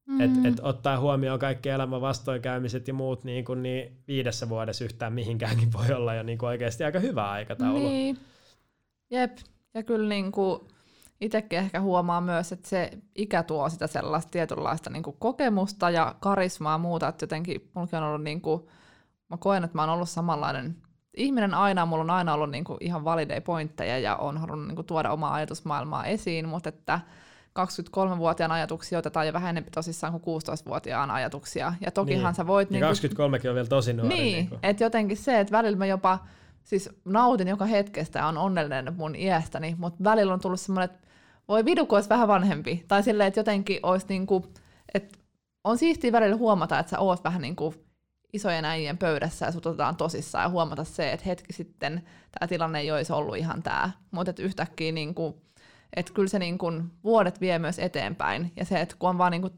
mm. 0.07 0.21
että 0.21 0.49
et 0.49 0.61
ottaa 0.63 1.01
huomioon 1.01 1.39
kaikki 1.39 1.69
elämän 1.69 2.01
vastoinkäymiset 2.01 2.89
ja 2.89 2.95
muut, 2.95 3.25
niin, 3.25 3.45
kuin, 3.45 3.63
niin 3.63 4.03
viidessä 4.09 4.49
vuodessa 4.49 4.85
yhtään 4.85 5.13
mihinkäänkin 5.13 5.73
voi 5.73 5.93
olla 5.93 6.15
jo 6.15 6.23
niin 6.23 6.39
kuin 6.39 6.49
oikeasti 6.49 6.85
aika 6.85 6.99
hyvä 6.99 7.31
aikataulu. 7.31 7.89
Niin. 7.89 8.19
Jep, 9.11 9.37
ja 9.75 9.83
kyllä 9.83 10.09
niin 10.09 10.33
kuin 10.33 10.61
itsekin 11.21 11.59
ehkä 11.59 11.81
huomaa 11.81 12.21
myös, 12.21 12.53
että 12.53 12.69
se 12.69 12.91
ikä 13.15 13.43
tuo 13.43 13.69
sitä 13.69 13.87
sellaista 13.87 14.31
tietynlaista 14.31 14.91
niin 14.91 15.03
kuin 15.03 15.17
kokemusta 15.19 15.91
ja 15.91 16.15
karismaa 16.21 16.75
ja 16.75 16.79
muuta, 16.79 17.09
että 17.09 17.23
jotenkin 17.23 17.71
mullakin 17.75 17.99
on 17.99 18.05
ollut 18.05 18.23
niin 18.23 18.41
kuin, 18.41 18.63
mä 19.29 19.37
koen, 19.37 19.65
että 19.65 19.79
mä 19.79 19.83
oon 19.83 19.91
ollut 19.91 20.09
samanlainen 20.09 20.77
ihminen 21.17 21.55
aina, 21.55 21.87
mulla 21.87 22.03
on 22.03 22.11
aina 22.11 22.35
ollut 22.35 22.51
niin 22.51 22.65
kuin 22.65 22.79
ihan 22.81 23.05
valideja 23.05 23.41
pointteja 23.41 23.99
ja 23.99 24.17
on 24.17 24.39
halunnut 24.39 24.67
niin 24.67 24.77
kuin 24.77 24.87
tuoda 24.87 25.13
omaa 25.13 25.35
ajatusmaailmaa 25.35 26.07
esiin, 26.07 26.49
mutta 26.49 26.69
että 26.69 27.01
23-vuotiaan 27.59 28.53
ajatuksia 28.53 28.99
otetaan 28.99 29.27
jo 29.27 29.33
vähän 29.33 29.51
enemmän 29.51 29.73
tosissaan 29.73 30.21
kuin 30.21 30.43
16-vuotiaan 30.43 31.11
ajatuksia. 31.11 31.73
Ja 31.81 31.91
tokihan 31.91 32.25
niin. 32.25 32.35
sä 32.35 32.47
voit... 32.47 32.71
Ja 32.71 32.73
niin 32.73 32.85
23 32.85 33.41
on 33.49 33.55
vielä 33.55 33.69
tosi 33.69 33.93
nuori. 33.93 34.09
Niin, 34.15 34.51
niin 34.51 34.61
että 34.63 34.85
jotenkin 34.85 35.17
se, 35.17 35.41
että 35.41 35.53
välillä 35.53 35.79
mä 35.79 35.87
jopa 35.87 36.19
siis 36.65 36.91
nautin 37.05 37.49
joka 37.49 37.65
hetkestä 37.65 38.19
ja 38.19 38.27
on 38.27 38.39
onnellinen 38.39 38.97
mun 38.97 39.15
iästäni, 39.15 39.75
mutta 39.79 40.05
välillä 40.05 40.35
on 40.35 40.41
tullut 40.41 40.61
semmoinen, 40.61 40.91
että 40.91 41.06
voi 41.49 41.65
vidu, 41.65 41.87
kun 41.87 41.97
olisi 41.97 42.09
vähän 42.09 42.29
vanhempi. 42.29 42.85
Tai 42.89 43.03
silleen, 43.03 43.29
että 43.29 43.41
jotenkin 43.41 43.81
olisi 43.83 44.07
niinku, 44.09 44.47
että 44.95 45.19
on 45.65 45.79
siistiä 45.79 46.13
välillä 46.13 46.37
huomata, 46.37 46.79
että 46.79 46.91
sä 46.91 46.99
oot 46.99 47.25
vähän 47.25 47.43
niinku 47.43 47.75
isojen 48.33 48.65
äijien 48.65 48.99
pöydässä 48.99 49.47
ja 49.47 49.53
sut 49.53 49.67
otetaan 49.67 49.97
tosissaan 49.97 50.45
ja 50.45 50.49
huomata 50.49 50.85
se, 50.85 51.13
että 51.13 51.27
hetki 51.27 51.53
sitten 51.53 52.03
tämä 52.39 52.49
tilanne 52.49 52.81
ei 52.81 52.91
olisi 52.91 53.13
ollut 53.13 53.37
ihan 53.37 53.63
tämä. 53.63 53.91
Mutta 54.11 54.31
että 54.31 54.43
yhtäkkiä 54.43 54.93
niinku, 54.93 55.43
että 55.97 56.13
kyllä 56.13 56.29
se 56.29 56.39
niinku 56.39 56.73
vuodet 57.05 57.41
vie 57.41 57.59
myös 57.59 57.79
eteenpäin. 57.79 58.53
Ja 58.57 58.65
se, 58.65 58.81
että 58.81 58.97
kun 58.99 59.09
on 59.09 59.19
vaan 59.19 59.33
niinku 59.33 59.51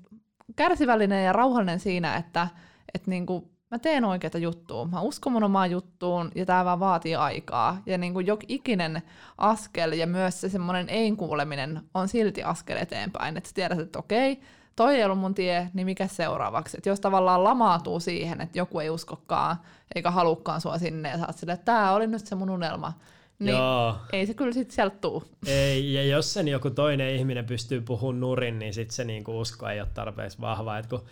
kärsivällinen 0.56 1.24
ja 1.24 1.32
rauhallinen 1.32 1.80
siinä, 1.80 2.16
että, 2.16 2.48
että 2.94 3.10
niinku 3.10 3.57
mä 3.70 3.78
teen 3.78 4.04
oikeita 4.04 4.38
juttua, 4.38 4.84
mä 4.84 5.00
uskon 5.00 5.32
mun 5.32 5.44
omaan 5.44 5.70
juttuun 5.70 6.32
ja 6.34 6.46
tämä 6.46 6.64
vaan 6.64 6.80
vaatii 6.80 7.14
aikaa. 7.14 7.82
Ja 7.86 7.98
niin 7.98 8.12
kuin 8.12 8.26
jok 8.26 8.40
ikinen 8.48 9.02
askel 9.38 9.92
ja 9.92 10.06
myös 10.06 10.40
se 10.40 10.48
semmoinen 10.48 10.88
ei-kuuleminen 10.88 11.80
on 11.94 12.08
silti 12.08 12.42
askel 12.42 12.76
eteenpäin, 12.76 13.36
että 13.36 13.48
sä 13.48 13.54
tiedät, 13.54 13.78
että 13.78 13.98
okei, 13.98 14.40
toi 14.76 14.96
ei 14.96 15.04
ollut 15.04 15.18
mun 15.18 15.34
tie, 15.34 15.70
niin 15.74 15.84
mikä 15.84 16.06
seuraavaksi? 16.06 16.76
Että 16.76 16.88
jos 16.88 17.00
tavallaan 17.00 17.44
lamaatuu 17.44 18.00
siihen, 18.00 18.40
että 18.40 18.58
joku 18.58 18.80
ei 18.80 18.90
uskokaan 18.90 19.56
eikä 19.94 20.10
halukkaan 20.10 20.60
sua 20.60 20.78
sinne 20.78 21.10
ja 21.10 21.18
sä 21.18 21.26
oot 21.26 21.36
silleen, 21.36 21.54
että 21.54 21.72
tää 21.72 21.92
oli 21.92 22.06
nyt 22.06 22.26
se 22.26 22.34
mun 22.34 22.50
unelma, 22.50 22.92
niin 23.38 23.56
Joo. 23.56 23.96
ei 24.12 24.26
se 24.26 24.34
kyllä 24.34 24.52
sitten 24.52 24.74
sieltä 24.74 24.96
tuu. 25.00 25.24
Ei, 25.46 25.94
ja 25.94 26.04
jos 26.04 26.32
sen 26.32 26.48
joku 26.48 26.70
toinen 26.70 27.14
ihminen 27.14 27.44
pystyy 27.44 27.80
puhumaan 27.80 28.20
nurin, 28.20 28.58
niin 28.58 28.74
sitten 28.74 28.94
se 28.94 29.04
niinku 29.04 29.40
usko 29.40 29.68
ei 29.68 29.80
ole 29.80 29.88
tarpeeksi 29.94 30.40
vahva. 30.40 30.78
Et 30.78 30.86
kun 30.86 31.04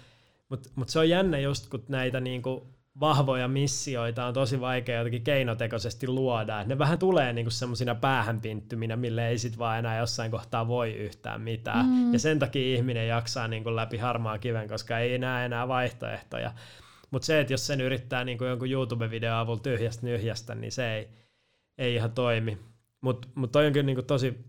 mutta 0.48 0.68
mut 0.74 0.88
se 0.88 0.98
on 0.98 1.08
jännä 1.08 1.38
just, 1.38 1.68
kun 1.68 1.84
näitä 1.88 2.20
niinku 2.20 2.76
vahvoja 3.00 3.48
missioita 3.48 4.26
on 4.26 4.34
tosi 4.34 4.60
vaikea 4.60 4.98
jotenkin 4.98 5.22
keinotekoisesti 5.22 6.08
luoda. 6.08 6.60
Et 6.60 6.66
ne 6.66 6.78
vähän 6.78 6.98
tulee 6.98 7.32
niinku 7.32 7.50
semmoisina 7.50 7.94
päähänpinttyminä, 7.94 8.96
mille 8.96 9.28
ei 9.28 9.38
sit 9.38 9.58
vaan 9.58 9.78
enää 9.78 9.98
jossain 9.98 10.30
kohtaa 10.30 10.68
voi 10.68 10.92
yhtään 10.92 11.40
mitään. 11.40 11.86
Mm. 11.86 12.12
Ja 12.12 12.18
sen 12.18 12.38
takia 12.38 12.76
ihminen 12.76 13.08
jaksaa 13.08 13.48
niinku 13.48 13.76
läpi 13.76 13.96
harmaa 13.96 14.38
kiven, 14.38 14.68
koska 14.68 14.98
ei 14.98 15.18
näe 15.18 15.46
enää 15.46 15.68
vaihtoehtoja. 15.68 16.52
Mutta 17.10 17.26
se, 17.26 17.40
että 17.40 17.52
jos 17.52 17.66
sen 17.66 17.80
yrittää 17.80 18.24
niinku 18.24 18.44
jonkun 18.44 18.70
YouTube-videon 18.70 19.36
avulla 19.36 19.60
tyhjästä 19.60 20.06
nyhjästä, 20.06 20.54
niin 20.54 20.72
se 20.72 20.94
ei, 20.94 21.08
ei 21.78 21.94
ihan 21.94 22.12
toimi. 22.12 22.58
Mutta 23.00 23.28
mut 23.34 23.52
toi 23.52 23.66
on 23.66 23.72
kyllä 23.72 23.86
niinku 23.86 24.02
tosi 24.02 24.44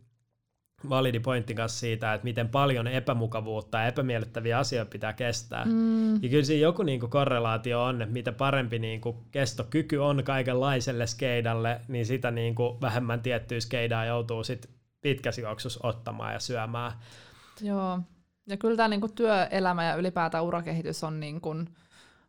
validi 0.89 1.19
pointti 1.19 1.53
kanssa 1.53 1.79
siitä, 1.79 2.13
että 2.13 2.25
miten 2.25 2.49
paljon 2.49 2.87
epämukavuutta 2.87 3.77
ja 3.77 3.87
epämiellyttäviä 3.87 4.59
asioita 4.59 4.91
pitää 4.91 5.13
kestää. 5.13 5.65
Mm. 5.65 6.13
Ja 6.23 6.29
kyllä 6.29 6.43
siinä 6.43 6.61
joku 6.61 6.83
niin 6.83 6.99
kuin 6.99 7.09
korrelaatio 7.09 7.83
on, 7.83 8.01
että 8.01 8.13
mitä 8.13 8.31
parempi 8.31 8.79
niin 8.79 9.01
kuin 9.01 9.17
kestokyky 9.31 9.97
on 9.97 10.23
kaikenlaiselle 10.23 11.07
skeidalle, 11.07 11.81
niin 11.87 12.05
sitä 12.05 12.31
niin 12.31 12.55
kuin 12.55 12.81
vähemmän 12.81 13.21
tiettyä 13.21 13.59
skeidaa 13.59 14.05
joutuu 14.05 14.43
sit 14.43 14.69
pitkäsi 15.01 15.41
ottamaan 15.83 16.33
ja 16.33 16.39
syömään. 16.39 16.91
Joo, 17.61 17.99
ja 18.47 18.57
kyllä 18.57 18.77
tämä 18.77 18.87
niin 18.87 19.01
kuin 19.01 19.13
työelämä 19.13 19.83
ja 19.83 19.95
ylipäätään 19.95 20.43
urakehitys 20.43 21.03
on 21.03 21.19
niin 21.19 21.41
kuin 21.41 21.69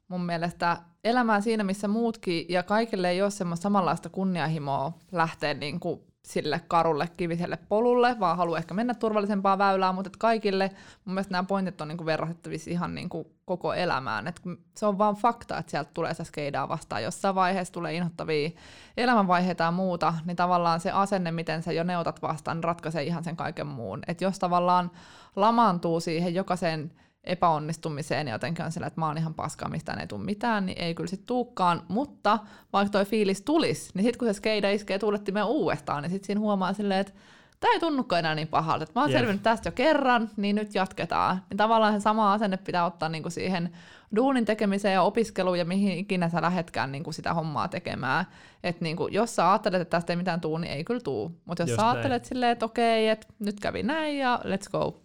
mun 0.09 0.27
mielestä 0.27 0.77
elämää 1.05 1.41
siinä, 1.41 1.65
missä 1.65 1.89
muutkin, 1.89 2.47
ja 2.49 2.63
kaikille 2.63 3.11
ei 3.11 3.23
ole 3.23 3.31
semmoista 3.31 3.63
samanlaista 3.63 4.09
kunnianhimoa 4.09 4.93
lähteä 5.13 5.55
niin 5.55 5.81
kuin 5.81 6.01
sille 6.29 6.61
karulle 6.69 7.09
kiviselle 7.17 7.59
polulle, 7.69 8.17
vaan 8.21 8.37
haluaa 8.37 8.59
ehkä 8.59 8.75
mennä 8.75 8.95
turvallisempaa 8.95 9.59
väylää, 9.59 9.93
mutta 9.93 10.11
kaikille 10.19 10.71
mun 11.05 11.15
mielestä 11.15 11.33
nämä 11.33 11.45
pointit 11.45 11.81
on 11.81 11.89
niinku 11.89 12.07
verrattavissa 12.07 12.71
ihan 12.71 12.95
niinku 12.95 13.33
koko 13.45 13.75
elämään. 13.75 14.27
Et 14.27 14.43
se 14.77 14.87
on 14.87 14.99
vaan 14.99 15.15
fakta, 15.15 15.59
että 15.59 15.71
sieltä 15.71 15.91
tulee 15.95 16.15
se 16.15 16.25
skeidaa 16.25 16.69
vastaan. 16.69 17.03
Jossain 17.03 17.35
vaiheessa 17.35 17.75
tulee 17.75 17.95
inhottavia 17.95 18.51
elämänvaiheita 18.97 19.65
ja 19.65 19.71
muuta, 19.71 20.15
niin 20.25 20.37
tavallaan 20.37 20.81
se 20.81 20.91
asenne, 20.91 21.31
miten 21.31 21.63
sä 21.63 21.73
jo 21.73 21.85
neotat 21.85 22.23
vastaan, 22.23 22.57
niin 22.57 22.65
ratkaisee 22.65 23.03
ihan 23.03 23.25
sen 23.25 23.37
kaiken 23.37 23.67
muun. 23.67 24.01
Et 24.09 24.21
jos 24.21 24.39
tavallaan 24.39 24.91
lamaantuu 25.37 26.01
siihen 26.01 26.35
jokaiseen 26.35 26.93
epäonnistumiseen 27.29 28.29
ja 28.29 28.35
jotenkin 28.35 28.65
on 28.65 28.73
sillä, 28.73 28.87
että 28.87 29.01
mä 29.01 29.07
oon 29.07 29.19
ihan 29.19 29.35
paskaa, 29.35 29.69
mistään 29.69 30.01
ei 30.01 30.07
tule 30.07 30.25
mitään, 30.25 30.67
niin 30.67 30.79
ei 30.79 30.95
kyllä 30.95 31.11
sit 31.11 31.27
tuukkaan, 31.27 31.83
mutta 31.89 32.39
vaikka 32.73 32.91
toi 32.91 33.05
fiilis 33.05 33.43
tulisi, 33.43 33.91
niin 33.95 34.05
sitten 34.05 34.19
kun 34.19 34.29
se 34.29 34.33
skeida 34.33 34.71
iskee 34.71 34.99
tuulettimeen 34.99 35.47
uudestaan, 35.47 36.03
niin 36.03 36.11
sitten 36.11 36.27
siinä 36.27 36.41
huomaa 36.41 36.73
silleen, 36.73 37.01
että 37.01 37.13
tämä 37.61 37.73
ei 37.73 37.81
tunnukaan 37.81 38.19
enää 38.19 38.35
niin 38.35 38.49
pahalta, 38.49 38.83
että 38.83 38.93
mä 38.95 39.01
oon 39.01 39.11
yeah. 39.11 39.21
selvinnyt 39.21 39.43
tästä 39.43 39.69
jo 39.69 39.73
kerran, 39.73 40.31
niin 40.37 40.57
nyt 40.57 40.75
jatketaan. 40.75 41.43
Niin 41.51 41.59
tavallaan 41.59 41.93
se 41.93 42.01
sama 42.01 42.33
asenne 42.33 42.57
pitää 42.57 42.85
ottaa 42.85 43.09
niinku 43.09 43.31
siihen 43.31 43.71
duunin 44.17 44.45
tekemiseen 44.45 44.95
ja 44.95 45.03
opiskeluun 45.03 45.59
ja 45.59 45.65
mihin 45.65 45.99
ikinä 45.99 46.29
sä 46.29 46.43
lähetkään 46.43 46.93
niinku 46.93 47.13
sitä 47.13 47.35
hommaa 47.35 47.69
tekemään. 47.69 48.25
Että 48.63 48.85
niinku, 48.85 49.09
jos 49.09 49.37
sä 49.37 49.51
ajattelet, 49.51 49.81
että 49.81 49.97
tästä 49.97 50.13
ei 50.13 50.17
mitään 50.17 50.41
tuu, 50.41 50.59
niin 50.59 50.73
ei 50.73 50.85
kyllä 50.85 51.01
tuu. 51.01 51.41
Mutta 51.45 51.63
jos 51.63 51.71
Just 51.71 51.81
sä 51.81 51.91
ajattelet 51.91 52.23
näin. 52.23 52.29
silleen, 52.29 52.53
että 52.53 52.65
okei, 52.65 53.09
että 53.09 53.27
nyt 53.39 53.61
kävi 53.61 53.83
näin 53.83 54.19
ja 54.19 54.41
let's 54.45 54.71
go. 54.71 55.03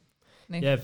Niin. 0.50 0.64
Jep, 0.64 0.84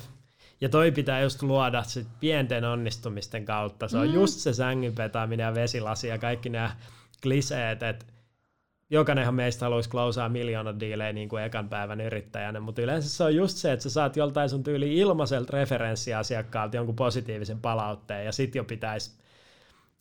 ja 0.62 0.70
toi 0.70 0.92
pitää 0.92 1.22
just 1.22 1.42
luoda 1.42 1.84
sit 1.84 2.08
pienten 2.20 2.64
onnistumisten 2.64 3.46
kautta. 3.46 3.88
Se 3.88 3.98
on 3.98 4.08
mm. 4.08 4.14
just 4.14 4.40
se 4.40 4.54
sängyn 4.54 4.96
petaaminen 4.96 5.44
ja 5.44 5.56
vesilasi 5.56 6.08
ja 6.08 6.18
kaikki 6.18 6.50
nämä 6.50 6.76
kliseet, 7.24 7.84
että 7.84 8.06
jokainenhan 8.90 9.36
meistä 9.36 9.66
haluaisi 9.66 9.90
klausaa 9.90 10.30
miljoona 10.30 10.80
diilejä 10.80 11.14
niin 11.14 11.30
kuin 11.30 11.44
ekan 11.44 11.70
päivän 11.70 12.02
yrittäjänä, 12.02 12.60
mutta 12.60 12.82
yleensä 12.82 13.10
se 13.10 13.24
on 13.24 13.36
just 13.36 13.58
se, 13.58 13.72
että 13.72 13.84
sä 13.84 13.90
saat 13.90 14.18
joltain 14.18 14.50
sun 14.50 14.64
tyyli 14.64 14.98
ilmaiselta 14.98 15.58
referenssiasiakkaalta 15.58 16.76
jonkun 16.76 16.96
positiivisen 16.96 17.62
palautteen 17.62 18.26
ja 18.26 18.32
sit 18.32 18.56
jo 18.56 18.64
pitäisi 18.64 19.20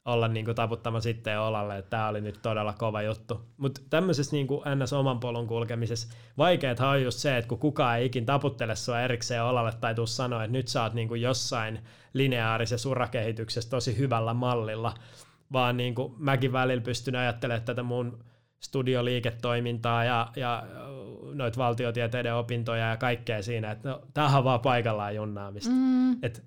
olla 0.09 0.29
niin 0.29 0.45
kuin 0.45 0.55
taputtama 0.55 1.01
sitten 1.01 1.41
olalle, 1.41 1.79
että 1.79 1.91
tämä 1.91 2.09
oli 2.09 2.21
nyt 2.21 2.39
todella 2.43 2.73
kova 2.73 3.03
juttu. 3.03 3.41
Mutta 3.57 3.81
tämmöisessä 3.91 4.37
niin 4.37 4.47
kuin 4.47 4.63
ns. 4.77 4.93
oman 4.93 5.21
polun 5.21 5.47
kulkemisessa 5.47 6.09
vaikeethan 6.39 6.89
on 6.89 7.03
just 7.03 7.19
se, 7.19 7.37
että 7.37 7.49
kun 7.49 7.59
kukaan 7.59 7.99
ei 7.99 8.07
ikin 8.07 8.27
taputtele 8.27 8.77
sua 8.77 9.01
erikseen 9.01 9.45
olalle 9.45 9.73
tai 9.81 9.95
tuu 9.95 10.07
sanoa, 10.07 10.45
että 10.45 10.53
nyt 10.53 10.69
sä 10.69 10.83
oot 10.83 10.95
niin 10.95 11.09
kuin 11.09 11.23
jossain 11.23 11.79
lineaarisessa 12.13 12.89
urakehityksessä 12.89 13.71
tosi 13.71 13.99
hyvällä 13.99 14.35
mallilla, 14.35 14.95
vaan 15.53 15.77
niin 15.77 15.95
kuin 15.95 16.15
mäkin 16.19 16.53
välillä 16.53 16.83
pystyn 16.83 17.17
ajattelemaan 17.17 17.63
tätä 17.63 17.83
mun 17.83 18.25
studioliiketoimintaa 18.61 20.05
ja, 20.05 20.29
ja 20.37 20.67
noita 21.35 21.59
valtiotieteiden 21.59 22.35
opintoja 22.35 22.89
ja 22.89 22.97
kaikkea 22.97 23.43
siinä, 23.43 23.71
että 23.71 23.89
no, 23.89 24.03
tämähän 24.15 24.39
on 24.39 24.45
vaan 24.45 24.61
paikallaan 24.61 25.15
junnaamista. 25.15 25.71
Mm. 25.71 26.25
Et 26.25 26.45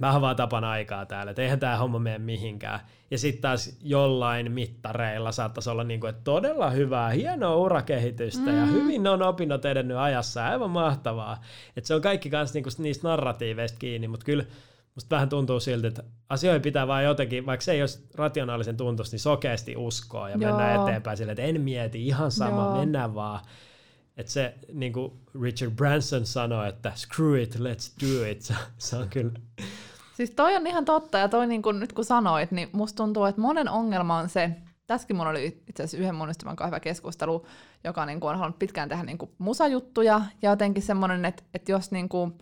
vähän 0.00 0.20
vaan 0.20 0.36
tapan 0.36 0.64
aikaa 0.64 1.06
täällä, 1.06 1.30
että 1.30 1.42
eihän 1.42 1.60
tämä 1.60 1.76
homma 1.76 1.98
mene 1.98 2.18
mihinkään. 2.18 2.80
Ja 3.10 3.18
sitten 3.18 3.42
taas 3.42 3.78
jollain 3.82 4.52
mittareilla 4.52 5.32
saattaisi 5.32 5.70
olla 5.70 5.84
niinku, 5.84 6.06
että 6.06 6.24
todella 6.24 6.70
hyvää, 6.70 7.10
hienoa 7.10 7.56
urakehitystä 7.56 8.50
mm. 8.50 8.58
ja 8.58 8.66
hyvin 8.66 9.02
ne 9.02 9.10
on 9.10 9.22
opinnot 9.22 9.64
edennyt 9.64 9.96
ajassa, 9.96 10.46
aivan 10.46 10.70
mahtavaa. 10.70 11.40
Että 11.76 11.88
se 11.88 11.94
on 11.94 12.02
kaikki 12.02 12.30
kanssa 12.30 12.54
niinku 12.54 12.70
niistä 12.78 13.08
narratiiveista 13.08 13.78
kiinni, 13.78 14.08
mutta 14.08 14.26
kyllä 14.26 14.44
musta 14.94 15.16
vähän 15.16 15.28
tuntuu 15.28 15.60
siltä, 15.60 15.88
että 15.88 16.02
asioihin 16.28 16.62
pitää 16.62 16.86
vaan 16.86 17.04
jotenkin, 17.04 17.46
vaikka 17.46 17.64
se 17.64 17.72
ei 17.72 17.82
olisi 17.82 18.08
rationaalisen 18.14 18.76
tuntus, 18.76 19.12
niin 19.12 19.20
sokeasti 19.20 19.76
uskoa 19.76 20.30
ja 20.30 20.36
Joo. 20.40 20.56
mennä 20.56 20.82
eteenpäin 20.82 21.16
sille, 21.16 21.32
että 21.32 21.42
en 21.42 21.60
mieti, 21.60 22.06
ihan 22.06 22.30
sama, 22.30 22.62
Joo. 22.62 22.78
mennään 22.78 23.14
vaan. 23.14 23.40
Että 24.16 24.32
se, 24.32 24.54
niin 24.72 24.92
kuin 24.92 25.12
Richard 25.42 25.72
Branson 25.72 26.26
sanoi, 26.26 26.68
että 26.68 26.92
screw 26.96 27.38
it, 27.38 27.54
let's 27.54 28.06
do 28.06 28.24
it, 28.30 28.52
se, 28.78 28.96
on 28.96 29.08
kyllä... 29.08 29.32
Siis 30.14 30.30
toi 30.30 30.56
on 30.56 30.66
ihan 30.66 30.84
totta, 30.84 31.18
ja 31.18 31.28
toi 31.28 31.46
niin 31.46 31.62
kun, 31.62 31.80
nyt 31.80 31.92
kun 31.92 32.04
sanoit, 32.04 32.50
niin 32.50 32.68
musta 32.72 32.96
tuntuu, 32.96 33.24
että 33.24 33.40
monen 33.40 33.68
ongelma 33.68 34.18
on 34.18 34.28
se, 34.28 34.50
tässäkin 34.86 35.16
mun 35.16 35.26
oli 35.26 35.62
itse 35.68 35.82
asiassa 35.82 36.02
yhden 36.02 36.14
mun 36.14 36.30
ystävän 36.30 36.56
hyvä 36.66 36.80
keskustelu, 36.80 37.46
joka 37.84 38.06
niin 38.06 38.20
kuin 38.20 38.30
on 38.30 38.38
halunnut 38.38 38.58
pitkään 38.58 38.88
tehdä 38.88 39.02
niin 39.02 39.18
kuin 39.18 39.30
musajuttuja, 39.38 40.20
ja 40.42 40.50
jotenkin 40.50 40.82
semmoinen, 40.82 41.24
että, 41.24 41.42
että 41.54 41.72
jos 41.72 41.90
niin 41.90 42.08
kuin, 42.08 42.34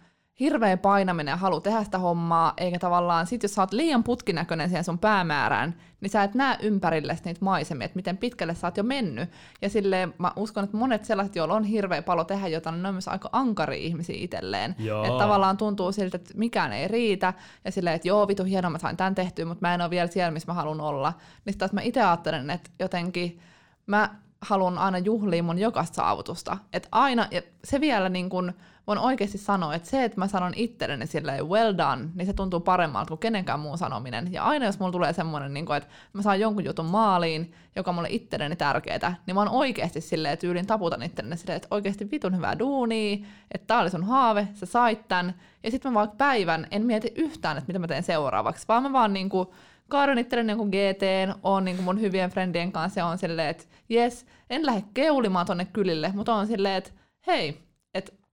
hirveä 0.43 0.77
painaminen 0.77 1.33
ja 1.33 1.37
halu 1.37 1.61
tehdä 1.61 1.85
sitä 1.85 1.99
hommaa, 1.99 2.53
eikä 2.57 2.79
tavallaan 2.79 3.27
sit 3.27 3.43
jos 3.43 3.55
sä 3.55 3.63
oot 3.63 3.73
liian 3.73 4.05
putkinäköinen 4.05 4.69
siihen 4.69 4.85
sun 4.85 4.99
päämäärään, 4.99 5.75
niin 6.01 6.11
sä 6.11 6.23
et 6.23 6.35
näe 6.35 6.57
ympärille 6.63 7.19
niitä 7.25 7.45
maisemia, 7.45 7.85
että 7.85 7.97
miten 7.97 8.17
pitkälle 8.17 8.55
sä 8.55 8.67
oot 8.67 8.77
jo 8.77 8.83
mennyt. 8.83 9.31
Ja 9.63 9.69
silleen 9.69 10.15
mä 10.19 10.33
uskon, 10.37 10.65
että 10.65 10.77
monet 10.77 11.05
sellaiset, 11.05 11.37
joilla 11.37 11.55
on 11.55 11.65
hirveä 11.65 12.03
palo 12.03 12.25
tehdä 12.25 12.49
jotain, 12.49 12.75
niin 12.75 12.83
ne 12.83 12.89
on 12.89 12.95
myös 12.95 13.09
aika 13.09 13.29
ankari 13.33 13.87
ihmisiä 13.87 14.17
itselleen. 14.19 14.71
Että 15.05 15.19
tavallaan 15.19 15.57
tuntuu 15.57 15.93
siltä, 15.93 16.17
että 16.17 16.35
mikään 16.37 16.73
ei 16.73 16.89
riitä, 16.89 17.35
ja 17.65 17.73
silleen, 17.73 17.97
että 17.97 18.09
joo, 18.09 18.29
vitu 18.29 18.45
hienoa, 18.45 18.71
mä 18.71 18.79
sain 18.79 18.97
tämän 18.97 19.15
tehtyä, 19.15 19.45
mutta 19.45 19.67
mä 19.67 19.75
en 19.75 19.81
ole 19.81 19.91
vielä 19.91 20.07
siellä, 20.07 20.31
missä 20.31 20.51
mä 20.51 20.55
haluan 20.55 20.81
olla. 20.81 21.13
Niin 21.45 21.59
taas 21.59 21.73
mä 21.73 21.81
itse 21.81 22.03
ajattelen, 22.03 22.51
että 22.51 22.71
jotenkin 22.79 23.41
mä 23.87 24.11
haluan 24.41 24.79
aina 24.79 24.99
juhlia 24.99 25.43
mun 25.43 25.59
jokaista 25.59 25.95
saavutusta. 25.95 26.59
Että 26.73 26.89
aina, 26.93 27.29
ja 27.31 27.43
se 27.65 27.81
vielä 27.81 28.09
niin 28.09 28.31
kun, 28.31 28.53
voin 28.87 28.99
oikeasti 28.99 29.39
sanoa, 29.39 29.75
että 29.75 29.91
se, 29.91 30.05
että 30.05 30.19
mä 30.19 30.29
sanon 30.29 30.53
itselleni 30.57 31.07
silleen 31.07 31.49
well 31.49 31.75
done, 31.79 32.09
niin 32.15 32.27
se 32.27 32.33
tuntuu 32.33 32.61
paremmalta 32.61 33.09
kuin 33.09 33.19
kenenkään 33.19 33.61
muun 33.61 33.79
sanominen. 33.79 34.33
Ja 34.33 34.45
aina 34.45 34.67
jos 34.67 34.79
mulla 34.79 34.93
tulee 34.93 35.13
semmoinen, 35.13 35.55
niin 35.55 35.73
että 35.77 35.89
mä 36.13 36.23
saan 36.23 36.41
jonkun 36.41 36.65
jutun 36.65 36.87
maaliin, 36.87 37.55
joka 37.77 37.91
on 37.91 37.95
mulle 37.95 38.09
itselleni 38.11 38.57
tärkeää, 38.57 39.17
niin 39.27 39.35
mä 39.35 39.41
oon 39.41 39.49
oikeasti 39.49 40.01
silleen 40.01 40.39
tyylin 40.39 40.67
taputan 40.67 41.03
itselleni 41.03 41.37
silleen, 41.37 41.57
että 41.57 41.69
oikeasti 41.71 42.11
vitun 42.11 42.37
hyvää 42.37 42.59
duunia, 42.59 43.17
että 43.51 43.67
tää 43.67 43.81
oli 43.81 43.91
sun 43.91 44.05
haave, 44.05 44.49
sä 44.55 44.67
sait 44.67 45.09
tän. 45.09 45.35
Ja 45.63 45.71
sitten 45.71 45.93
mä 45.93 45.99
vaikka 45.99 46.17
päivän 46.17 46.67
en 46.71 46.87
mieti 46.87 47.13
yhtään, 47.17 47.59
että 47.59 47.69
mitä 47.69 47.79
mä 47.79 47.87
teen 47.87 48.03
seuraavaksi, 48.03 48.65
vaan 48.69 48.83
mä 48.83 48.93
vaan 48.93 49.13
niin 49.13 49.29
kuin, 49.29 49.49
kaadan 49.89 50.19
itselleni 50.19 50.53
jonkun 50.53 50.69
GT, 50.69 51.03
on 51.43 51.65
niin 51.65 51.83
mun 51.83 52.01
hyvien 52.01 52.31
friendien 52.31 52.73
kanssa 52.73 53.01
ja 53.01 53.07
on 53.07 53.19
silleen, 53.19 53.49
että 53.49 53.65
jes, 53.89 54.27
en 54.51 54.67
lähde 54.67 54.85
keulimaan 54.95 55.47
tonne 55.47 55.65
kylille, 55.65 56.13
mutta 56.15 56.35
on 56.35 56.47
silleen, 56.47 56.75
että 56.75 56.91
hei, 57.27 57.63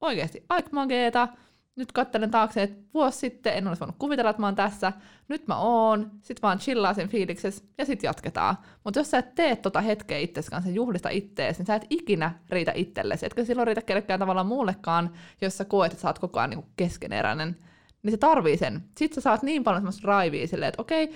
oikeasti 0.02 0.46
aika 0.50 0.70
mageeta. 0.72 1.28
Nyt 1.76 1.92
katselen 1.92 2.32
taakse, 2.32 2.64
että 2.64 2.84
vuosi 2.94 3.18
sitten 3.18 3.54
en 3.54 3.68
olisi 3.68 3.80
voinut 3.80 3.96
kuvitella, 4.00 4.30
että 4.30 4.42
mä 4.42 4.48
oon 4.48 4.56
tässä. 4.56 4.94
Nyt 5.28 5.48
mä 5.48 5.58
oon. 5.58 6.12
Sitten 6.22 6.42
vaan 6.42 6.60
chillaa 6.60 6.94
sen 6.94 7.10
fiiliksessä 7.10 7.64
ja 7.78 7.86
sitten 7.86 8.08
jatketaan. 8.08 8.56
Mutta 8.84 9.00
jos 9.00 9.12
sä 9.12 9.18
et 9.18 9.36
tee 9.36 9.56
tota 9.56 9.82
hetkeä 9.82 10.18
itsesi 10.18 10.52
kanssa, 10.52 10.72
juhlista 10.72 11.10
ittees, 11.10 11.58
niin 11.58 11.66
sä 11.66 11.76
et 11.76 11.86
ikinä 11.90 12.32
riitä 12.50 12.72
itsellesi. 12.76 13.26
Etkö 13.26 13.46
silloin 13.46 13.68
riitä 13.68 13.82
kellekään 13.82 14.20
tavallaan 14.20 14.48
muullekaan, 14.48 15.14
jos 15.42 15.58
sä 15.58 15.66
koet, 15.66 15.92
että 15.92 16.02
sä 16.02 16.08
oot 16.08 16.20
koko 16.20 16.40
ajan 16.40 16.50
niin 16.50 16.66
keskeneräinen. 16.78 17.58
Niin 18.04 18.12
se 18.12 18.18
tarvii 18.18 18.58
sen. 18.58 18.84
Sitten 18.98 19.16
sä 19.16 19.22
saat 19.22 19.44
niin 19.44 19.64
paljon 19.64 19.82
semmoista 19.82 20.08
raivia 20.08 20.48
silleen, 20.48 20.70
että 20.70 20.82
okei, 20.82 21.08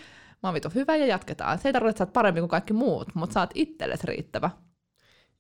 mä 0.44 0.50
oon 0.50 0.54
vitu 0.54 0.70
hyvä 0.76 0.96
ja 0.96 1.06
jatketaan. 1.06 1.58
Se 1.58 1.70
ei 1.70 1.74
tarvitse, 1.74 1.90
että 1.90 1.98
sä 1.98 2.04
oot 2.04 2.14
parempi 2.14 2.42
kuin 2.42 2.50
kaikki 2.50 2.74
muut, 2.74 3.16
mutta 3.16 3.34
sä 3.34 3.40
oot 3.40 3.52
itsellesi 3.56 4.08
riittävä. 4.08 4.50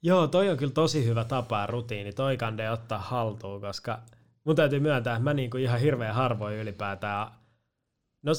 Joo, 0.04 0.28
toi 0.28 0.50
on 0.50 0.58
kyllä 0.58 0.74
tosi 0.74 1.06
hyvä 1.06 1.24
tapa 1.24 1.60
ja 1.60 1.68
rutiini, 1.68 2.14
toi 2.14 2.38
kande 2.38 2.70
ottaa 2.70 3.00
haltuun, 3.00 3.62
koska 3.62 4.00
mun 4.44 4.56
täytyy 4.56 4.80
myöntää, 4.80 5.14
että 5.16 5.24
mä 5.24 5.34
niinku 5.34 5.58
ihan 5.58 5.80
hirveän 5.80 6.16
harvoin 6.16 6.58
ylipäätään, 6.58 7.28
no 8.24 8.32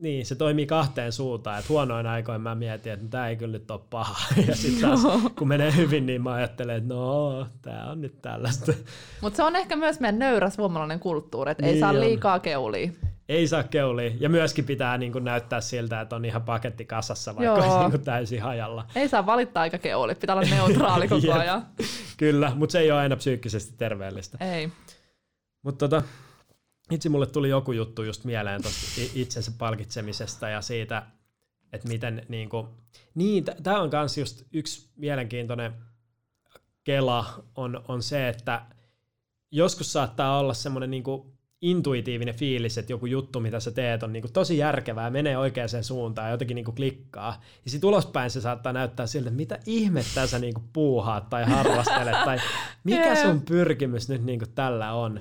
niin, 0.00 0.26
se 0.26 0.34
toimii 0.34 0.66
kahteen 0.66 1.12
suuntaan, 1.12 1.58
että 1.58 1.68
huonoin 1.68 2.06
aikoin 2.06 2.40
mä 2.40 2.54
mietin, 2.54 2.92
että 2.92 3.06
tämä 3.10 3.28
ei 3.28 3.36
kyllä 3.36 3.52
nyt 3.52 3.70
ole 3.70 3.80
paha, 3.90 4.16
ja 4.48 4.56
sitten 4.56 4.82
taas 4.88 5.00
kun 5.38 5.48
menee 5.48 5.76
hyvin, 5.76 6.06
niin 6.06 6.22
mä 6.22 6.32
ajattelen, 6.32 6.76
että 6.76 6.94
no, 6.94 7.46
tämä 7.62 7.90
on 7.90 8.00
nyt 8.00 8.22
tällaista. 8.22 8.72
Mutta 9.22 9.36
se 9.36 9.42
on 9.42 9.56
ehkä 9.56 9.76
myös 9.76 10.00
meidän 10.00 10.18
nöyrä 10.18 10.50
suomalainen 10.50 11.00
kulttuuri, 11.00 11.50
että 11.50 11.62
niin 11.62 11.74
ei 11.74 11.80
saa 11.80 11.90
on. 11.90 12.00
liikaa 12.00 12.38
keulia 12.38 12.90
ei 13.28 13.48
saa 13.48 13.62
keulia. 13.62 14.10
Ja 14.20 14.28
myöskin 14.28 14.64
pitää 14.64 14.98
niin 14.98 15.12
kuin 15.12 15.24
näyttää 15.24 15.60
siltä, 15.60 16.00
että 16.00 16.16
on 16.16 16.24
ihan 16.24 16.42
paketti 16.42 16.84
kasassa, 16.84 17.36
vaikka 17.36 17.44
Joo. 17.44 17.78
olisi 17.78 17.96
niin 17.96 18.04
täysin 18.04 18.42
hajalla. 18.42 18.86
Ei 18.94 19.08
saa 19.08 19.26
valittaa 19.26 19.60
aika 19.60 19.78
keuli, 19.78 20.14
pitää 20.14 20.36
olla 20.36 20.48
neutraali 20.50 21.08
koko 21.08 21.32
ajan. 21.32 21.66
Kyllä, 22.16 22.52
mutta 22.54 22.72
se 22.72 22.78
ei 22.78 22.90
ole 22.90 23.00
aina 23.00 23.16
psyykkisesti 23.16 23.74
terveellistä. 23.78 24.38
Ei. 24.54 24.68
Mutta 25.62 25.88
tota, 25.88 26.02
itse 26.90 27.08
mulle 27.08 27.26
tuli 27.26 27.48
joku 27.48 27.72
juttu 27.72 28.02
just 28.02 28.24
mieleen 28.24 28.62
tuosta 28.62 29.00
itsensä 29.14 29.52
palkitsemisesta 29.58 30.48
ja 30.48 30.60
siitä, 30.60 31.06
että 31.72 31.88
miten 31.88 32.26
niin 32.28 32.48
kuin, 32.48 32.66
niin, 33.14 33.44
tämä 33.62 33.80
on 33.80 33.90
myös 33.92 34.18
just 34.18 34.42
yksi 34.52 34.88
mielenkiintoinen 34.96 35.72
kela 36.84 37.44
on, 37.56 37.84
on 37.88 38.02
se, 38.02 38.28
että 38.28 38.62
joskus 39.50 39.92
saattaa 39.92 40.38
olla 40.38 40.54
semmoinen 40.54 40.90
niin 40.90 41.02
kuin 41.02 41.38
intuitiivinen 41.62 42.34
fiilis, 42.34 42.78
että 42.78 42.92
joku 42.92 43.06
juttu, 43.06 43.40
mitä 43.40 43.60
sä 43.60 43.70
teet, 43.70 44.02
on 44.02 44.12
niinku 44.12 44.28
tosi 44.32 44.58
järkevää, 44.58 45.10
menee 45.10 45.38
oikeaan 45.38 45.84
suuntaan 45.84 46.26
ja 46.28 46.32
jotenkin 46.32 46.54
niinku 46.54 46.72
klikkaa. 46.72 47.42
Ja 47.64 47.70
sitten 47.70 47.88
ulospäin 47.88 48.30
se 48.30 48.40
saattaa 48.40 48.72
näyttää 48.72 49.06
siltä, 49.06 49.28
että 49.28 49.36
mitä 49.36 49.58
ihmettä 49.66 50.26
sä 50.26 50.38
niinku 50.38 50.62
puuhaat 50.72 51.30
tai 51.30 51.44
harrastelet, 51.44 52.24
tai 52.24 52.38
mikä 52.84 53.14
sun 53.22 53.40
pyrkimys 53.40 54.08
nyt 54.08 54.24
niinku 54.24 54.46
tällä 54.54 54.92
on. 54.92 55.20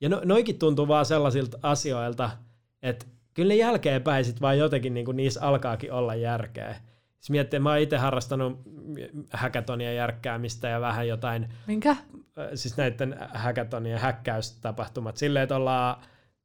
Ja 0.00 0.08
no, 0.08 0.20
noikin 0.24 0.58
tuntuu 0.58 0.88
vaan 0.88 1.06
sellaisilta 1.06 1.58
asioilta, 1.62 2.30
että 2.82 3.06
kyllä 3.34 3.54
jälkeenpäin 3.54 4.24
sit 4.24 4.40
vaan 4.40 4.58
jotenkin 4.58 4.94
niinku 4.94 5.12
niissä 5.12 5.42
alkaakin 5.42 5.92
olla 5.92 6.14
järkeä. 6.14 6.76
Siis 7.18 7.30
miettii, 7.30 7.56
että 7.56 7.62
mä 7.62 7.70
oon 7.70 7.78
itse 7.78 7.96
harrastanut 7.96 8.60
häkätonia 9.32 9.92
järkkäämistä 9.92 10.68
ja 10.68 10.80
vähän 10.80 11.08
jotain... 11.08 11.48
Minkä? 11.66 11.96
Siis 12.54 12.76
näiden 12.76 13.16
häkätonien 13.34 13.98
häkkäystapahtumat. 13.98 15.16
Silleen, 15.16 15.42
että 15.42 15.56
ollaan 15.56 15.96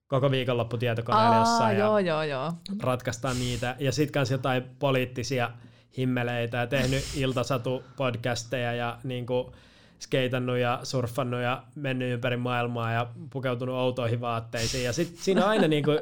koko 0.08 0.32
viikonloppu 0.32 0.78
tietokoneella 0.78 1.36
jossain 1.36 1.78
joo, 1.78 2.00
ja 2.00 2.06
joo, 2.06 2.24
joo. 2.24 2.54
ratkaistaan 2.84 3.40
niitä. 3.40 3.76
Ja 3.80 3.92
sitten 3.92 4.14
kanssa 4.14 4.34
jotain 4.34 4.64
poliittisia 4.80 5.52
himmeleitä 5.98 6.58
ja 6.58 6.68
tehnyt 6.68 7.04
iltasatu-podcasteja 7.16 8.74
ja 8.74 8.98
niin 9.04 9.26
kuin, 9.26 9.54
skeitannut 10.00 10.58
ja 10.58 10.80
surffannut 10.84 11.42
ja 11.42 11.64
mennyt 11.76 12.14
ympäri 12.14 12.38
maailmaa 12.38 12.92
ja 12.92 13.08
pukeutunut 13.30 13.76
outoihin 13.76 14.22
vaatteisiin. 14.22 14.84
Ja 14.84 14.94
sitten 14.94 15.24
siinä 15.24 15.46
aina, 15.46 15.68
niin 15.68 15.84
kuin, 15.84 16.00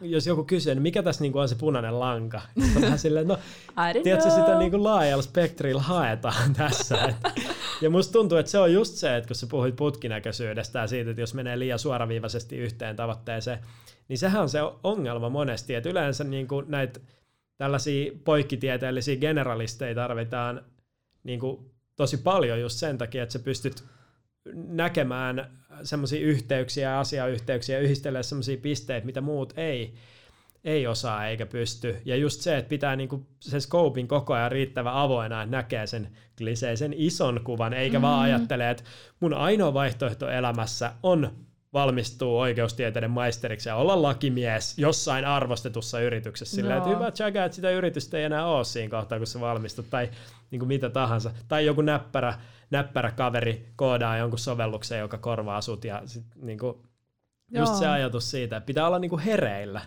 jos 0.00 0.26
joku 0.26 0.44
kysyy, 0.44 0.74
niin 0.74 0.82
mikä 0.82 1.02
tässä 1.02 1.22
niin 1.22 1.32
kuin 1.32 1.42
on 1.42 1.48
se 1.48 1.54
punainen 1.54 2.00
lanka? 2.00 2.40
Vähän 2.80 2.98
silleen, 2.98 3.28
no, 3.28 3.38
tiedätkö, 4.02 4.30
sitä 4.30 4.58
niin 4.58 4.70
kuin 4.70 4.84
laajalla 4.84 5.22
spektrillä 5.22 5.82
haetaan 5.82 6.52
tässä. 6.54 7.04
Et, 7.04 7.16
ja 7.80 7.90
musta 7.90 8.12
tuntuu, 8.12 8.38
että 8.38 8.50
se 8.50 8.58
on 8.58 8.72
just 8.72 8.94
se, 8.94 9.16
että 9.16 9.28
kun 9.28 9.36
sä 9.36 9.46
puhuit 9.50 9.76
putkinäköisyydestä 9.76 10.78
ja 10.78 10.86
siitä, 10.86 11.10
että 11.10 11.22
jos 11.22 11.34
menee 11.34 11.58
liian 11.58 11.78
suoraviivaisesti 11.78 12.56
yhteen 12.56 12.96
tavoitteeseen, 12.96 13.58
niin 14.08 14.18
sehän 14.18 14.42
on 14.42 14.48
se 14.48 14.58
ongelma 14.82 15.28
monesti, 15.28 15.74
että 15.74 15.88
yleensä 15.88 16.24
niin 16.24 16.48
kuin 16.48 16.66
näitä 16.68 17.00
tällaisia 17.58 18.12
poikkitieteellisiä 18.24 19.16
generalisteja 19.16 19.94
tarvitaan 19.94 20.64
niin 21.24 21.40
kuin 21.40 21.75
tosi 21.96 22.16
paljon 22.16 22.60
just 22.60 22.78
sen 22.78 22.98
takia, 22.98 23.22
että 23.22 23.32
sä 23.32 23.38
pystyt 23.38 23.84
näkemään 24.54 25.50
semmoisia 25.82 26.20
yhteyksiä 26.20 26.90
ja 26.90 27.00
asiayhteyksiä 27.00 27.78
yhdistelemään 27.78 28.24
semmoisia 28.24 28.56
pisteitä, 28.56 29.06
mitä 29.06 29.20
muut 29.20 29.52
ei, 29.56 29.94
ei 30.64 30.86
osaa 30.86 31.26
eikä 31.26 31.46
pysty. 31.46 31.96
Ja 32.04 32.16
just 32.16 32.40
se, 32.40 32.56
että 32.56 32.68
pitää 32.68 32.96
niinku 32.96 33.26
sen 33.40 33.60
scopein 33.60 34.08
koko 34.08 34.34
ajan 34.34 34.52
riittävän 34.52 34.94
avoina, 34.94 35.42
että 35.42 35.56
näkee 35.56 35.86
sen 35.86 36.08
kliseisen 36.38 36.94
ison 36.96 37.40
kuvan, 37.44 37.72
eikä 37.72 37.98
mm. 37.98 38.02
vaan 38.02 38.20
ajattele, 38.20 38.70
että 38.70 38.84
mun 39.20 39.34
ainoa 39.34 39.74
vaihtoehto 39.74 40.30
elämässä 40.30 40.92
on 41.02 41.46
valmistuu 41.76 42.38
oikeustieteiden 42.38 43.10
maisteriksi 43.10 43.68
ja 43.68 43.76
olla 43.76 44.02
lakimies 44.02 44.78
jossain 44.78 45.24
arvostetussa 45.24 46.00
yrityksessä. 46.00 46.56
Sillä 46.56 46.76
että 46.76 46.88
hyvä 46.88 47.10
tjaga, 47.10 47.44
että 47.44 47.56
sitä 47.56 47.70
yritystä 47.70 48.18
ei 48.18 48.24
enää 48.24 48.46
ole 48.46 48.64
siinä 48.64 48.90
kohtaa, 48.90 49.18
kun 49.18 49.26
se 49.26 49.40
valmistut, 49.40 49.90
tai 49.90 50.10
niin 50.50 50.58
kuin 50.58 50.68
mitä 50.68 50.90
tahansa. 50.90 51.30
Tai 51.48 51.66
joku 51.66 51.82
näppärä, 51.82 52.34
näppärä 52.70 53.10
kaveri 53.10 53.68
koodaa 53.76 54.16
jonkun 54.16 54.38
sovelluksen, 54.38 54.98
joka 54.98 55.18
korvaa 55.18 55.60
sut, 55.60 55.84
ja 55.84 56.02
sit, 56.04 56.24
niin 56.42 56.58
kuin, 56.58 56.76
just 57.54 57.74
se 57.74 57.86
ajatus 57.86 58.30
siitä, 58.30 58.56
että 58.56 58.66
pitää 58.66 58.86
olla 58.86 58.98
niin 58.98 59.10
kuin 59.10 59.22
hereillä. 59.22 59.80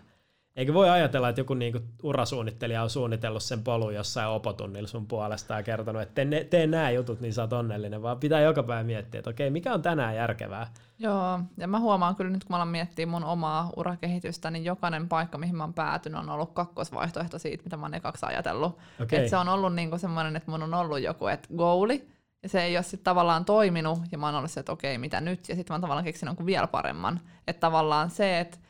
Eikä 0.55 0.73
voi 0.73 0.89
ajatella, 0.89 1.29
että 1.29 1.41
joku 1.41 1.53
niinku 1.53 1.79
urasuunnittelija 2.03 2.83
on 2.83 2.89
suunnitellut 2.89 3.43
sen 3.43 3.63
polun 3.63 3.95
jossain 3.95 4.29
opotunnilla 4.29 4.87
sun 4.87 5.07
puolesta 5.07 5.53
ja 5.53 5.63
kertonut, 5.63 6.01
että 6.01 6.25
tee, 6.25 6.43
tee 6.43 6.67
nämä 6.67 6.91
jutut, 6.91 7.21
niin 7.21 7.33
sä 7.33 7.41
oot 7.41 7.53
onnellinen, 7.53 8.01
vaan 8.01 8.19
pitää 8.19 8.41
joka 8.41 8.63
päivä 8.63 8.83
miettiä, 8.83 9.19
että 9.19 9.29
okei, 9.29 9.49
mikä 9.49 9.73
on 9.73 9.81
tänään 9.81 10.15
järkevää. 10.15 10.67
Joo, 10.99 11.39
ja 11.57 11.67
mä 11.67 11.79
huomaan 11.79 12.15
kyllä 12.15 12.31
nyt, 12.31 12.43
kun 12.43 12.53
mä 12.53 12.55
alan 12.55 12.67
miettiä 12.67 13.05
mun 13.05 13.23
omaa 13.23 13.69
urakehitystä, 13.75 14.51
niin 14.51 14.65
jokainen 14.65 15.09
paikka, 15.09 15.37
mihin 15.37 15.55
mä 15.55 15.63
oon 15.63 15.73
päätynyt, 15.73 16.19
on 16.19 16.29
ollut 16.29 16.53
kakkosvaihtoehto 16.53 17.39
siitä, 17.39 17.63
mitä 17.63 17.77
mä 17.77 17.85
oon 17.85 17.93
ekaksi 17.93 18.25
ajatellut. 18.25 18.77
Okay. 19.03 19.19
Et 19.19 19.29
se 19.29 19.37
on 19.37 19.49
ollut 19.49 19.75
niinku 19.75 19.97
semmoinen, 19.97 20.35
että 20.35 20.51
mun 20.51 20.63
on 20.63 20.73
ollut 20.73 21.01
joku, 21.01 21.27
että 21.27 21.47
goali, 21.57 22.09
ja 22.43 22.49
se 22.49 22.63
ei 22.63 22.77
ole 22.77 22.83
sitten 22.83 23.03
tavallaan 23.03 23.45
toiminut, 23.45 23.99
ja 24.11 24.17
mä 24.17 24.25
oon 24.25 24.35
ollut 24.35 24.51
se, 24.51 24.59
että 24.59 24.71
okei, 24.71 24.97
mitä 24.97 25.21
nyt, 25.21 25.49
ja 25.49 25.55
sitten 25.55 25.73
mä 25.73 25.75
oon 25.75 25.81
tavallaan 25.81 26.05
keksinyt 26.05 26.45
vielä 26.45 26.67
paremman. 26.67 27.19
Että 27.47 27.59
tavallaan 27.59 28.09
se, 28.09 28.39
että 28.39 28.57
et 28.57 28.68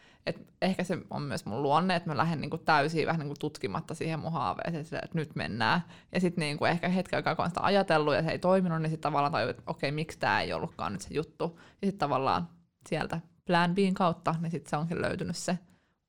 ehkä 0.62 0.84
se 0.84 0.98
on 1.10 1.22
myös 1.22 1.46
mun 1.46 1.64
luonne, 1.64 1.96
että 1.96 2.10
mä 2.10 2.18
lähden 2.18 2.42
niinku 2.42 2.58
täysin 2.58 3.08
vähän 3.08 3.20
niinku 3.20 3.36
tutkimatta 3.40 3.96
siihen 3.96 4.20
mun 4.20 4.32
haaveeseen, 4.32 5.04
että 5.04 5.18
nyt 5.18 5.36
mennään. 5.36 5.82
Ja 6.12 6.20
sitten 6.20 6.42
niinku 6.42 6.66
ehkä 6.66 6.90
hetken 6.90 7.18
aikaa, 7.18 7.36
kun 7.36 7.46
on 7.46 7.52
sitä 7.52 7.64
ajatellut 7.64 8.16
ja 8.16 8.24
se 8.24 8.30
ei 8.30 8.40
toiminut, 8.40 8.82
niin 8.82 8.90
sitten 8.90 9.10
tavallaan 9.10 9.32
tajuu, 9.32 9.50
että 9.50 9.64
okei, 9.68 9.92
miksi 9.92 10.20
tämä 10.20 10.42
ei 10.42 10.54
ollutkaan 10.54 10.92
nyt 10.94 11.02
se 11.02 11.14
juttu. 11.14 11.60
Ja 11.60 11.88
sitten 11.88 12.00
tavallaan 12.00 12.50
sieltä 12.90 13.20
plan 13.46 13.76
Bn 13.76 13.94
kautta, 13.94 14.36
niin 14.42 14.52
sitten 14.52 14.70
se 14.70 14.78
onkin 14.78 15.02
löytynyt 15.02 15.38
se 15.38 15.60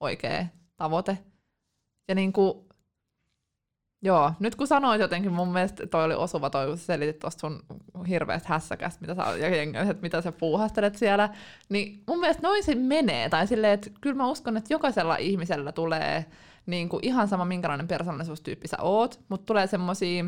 oikea 0.00 0.46
tavoite. 0.76 1.18
Ja 2.08 2.14
niinku 2.14 2.68
Joo, 4.02 4.32
nyt 4.38 4.56
kun 4.56 4.66
sanoit 4.66 5.00
jotenkin, 5.00 5.32
mun 5.32 5.52
mielestä 5.52 5.86
toi 5.86 6.04
oli 6.04 6.14
osuva 6.14 6.50
toi, 6.50 6.66
kun 6.66 6.78
selitit 6.78 7.18
tuosta 7.18 7.40
sun 7.40 7.62
hirveästä 8.08 8.48
hässäkästä, 8.48 9.00
mitä 9.00 9.14
sä, 9.14 9.22
ja 9.36 9.80
että 9.80 10.02
mitä 10.02 10.20
sä 10.20 10.32
puuhastelet 10.32 10.96
siellä, 10.96 11.28
niin 11.68 12.02
mun 12.06 12.20
mielestä 12.20 12.42
noin 12.42 12.64
se 12.64 12.74
menee, 12.74 13.28
tai 13.28 13.46
silleen, 13.46 13.72
että 13.72 13.90
kyllä 14.00 14.16
mä 14.16 14.28
uskon, 14.30 14.56
että 14.56 14.74
jokaisella 14.74 15.16
ihmisellä 15.16 15.72
tulee 15.72 16.26
niin 16.66 16.88
kuin 16.88 17.04
ihan 17.06 17.28
sama, 17.28 17.44
minkälainen 17.44 17.88
persoonallisuustyyppi 17.88 18.68
sä 18.68 18.76
oot, 18.80 19.20
mutta 19.28 19.46
tulee 19.46 19.66
semmosia, 19.66 20.24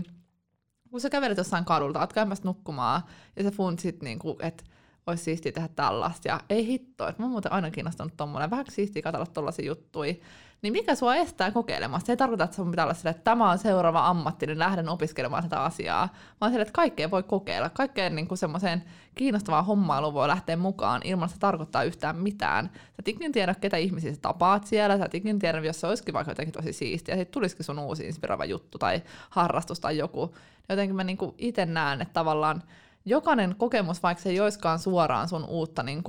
kun 0.91 1.01
sä 1.01 1.11
kävelet 1.11 1.39
jossain 1.39 1.65
kadulta, 1.65 2.01
oot 2.01 2.13
käymässä 2.13 2.45
nukkumaan, 2.45 3.03
ja 3.37 3.43
sä 3.43 3.51
funtsit, 3.51 4.03
niin 4.03 4.19
kuin, 4.19 4.37
että 4.41 4.65
olisi 5.07 5.25
siistiä 5.25 5.53
tehdä 5.53 5.69
tällaista, 5.69 6.29
ja 6.29 6.41
ei 6.51 6.67
hitto, 6.67 7.09
että 7.09 7.23
mä 7.23 7.29
muuten 7.29 7.53
aina 7.53 7.71
kiinnostunut 7.71 8.17
tommoinen, 8.17 8.51
vähän 8.51 8.65
siistiä 8.69 9.03
katsella 9.03 9.27
tollaisia 9.27 9.67
juttuja, 9.67 10.15
niin 10.63 10.73
mikä 10.73 10.95
sua 10.95 11.15
estää 11.17 11.51
kokeilemasta? 11.51 12.07
Se 12.07 12.13
ei 12.13 12.17
tarkoita, 12.17 12.45
että 12.45 12.57
sun 12.57 12.71
pitää 12.71 12.85
olla 12.85 12.95
sille, 12.95 13.11
että 13.11 13.25
tämä 13.25 13.51
on 13.51 13.59
seuraava 13.59 14.09
ammatti, 14.09 14.47
niin 14.47 14.59
lähden 14.59 14.89
opiskelemaan 14.89 15.43
tätä 15.43 15.63
asiaa, 15.63 16.09
vaan 16.41 16.53
sille, 16.53 16.63
että 16.63 16.73
kaikkea 16.73 17.11
voi 17.11 17.23
kokeilla. 17.23 17.71
Kaikkeen 17.71 18.15
niin 18.15 18.37
semmoiseen 18.37 18.83
kiinnostavaan 19.15 19.65
hommailuun 19.65 20.15
voi 20.15 20.29
lähteä 20.29 20.57
mukaan 20.57 21.01
ilman, 21.05 21.27
että 21.27 21.35
se 21.35 21.41
tarkoittaa 21.41 21.83
yhtään 21.83 22.17
mitään. 22.17 22.71
Sä 22.75 22.97
et 22.99 23.09
ikinä 23.09 23.33
tiedä, 23.33 23.55
ketä 23.55 23.77
ihmisiä 23.77 24.15
sä 24.15 24.21
tapaat 24.23 24.67
siellä, 24.67 24.99
sä 24.99 25.05
et 25.05 25.15
ikinä 25.15 25.39
tiedä, 25.39 25.59
jos 25.59 25.81
se 25.81 25.87
olisikin 25.87 26.15
vaikka 26.15 26.31
jotenkin 26.31 26.53
tosi 26.53 26.73
siistiä, 26.73 27.17
sitten 27.17 27.33
tulisikin 27.33 27.65
sun 27.65 27.79
uusi 27.79 28.07
inspiroiva 28.07 28.45
juttu 28.45 28.79
tai 28.79 29.03
harrastus 29.31 29.81
tai 29.81 29.99
joku. 29.99 30.35
Jotenkin 30.69 30.97
mä 30.97 31.05
niin 31.05 31.19
itse 31.39 31.67
näen, 31.67 32.03
että 32.03 32.13
tavallaan 32.15 32.63
jokainen 33.05 33.55
kokemus, 33.59 34.03
vaikka 34.03 34.23
se 34.23 34.31
ei 34.31 34.41
olisikaan 34.41 34.79
suoraan 34.79 35.29
sun 35.29 35.45
uutta 35.45 35.83
niin 35.83 36.03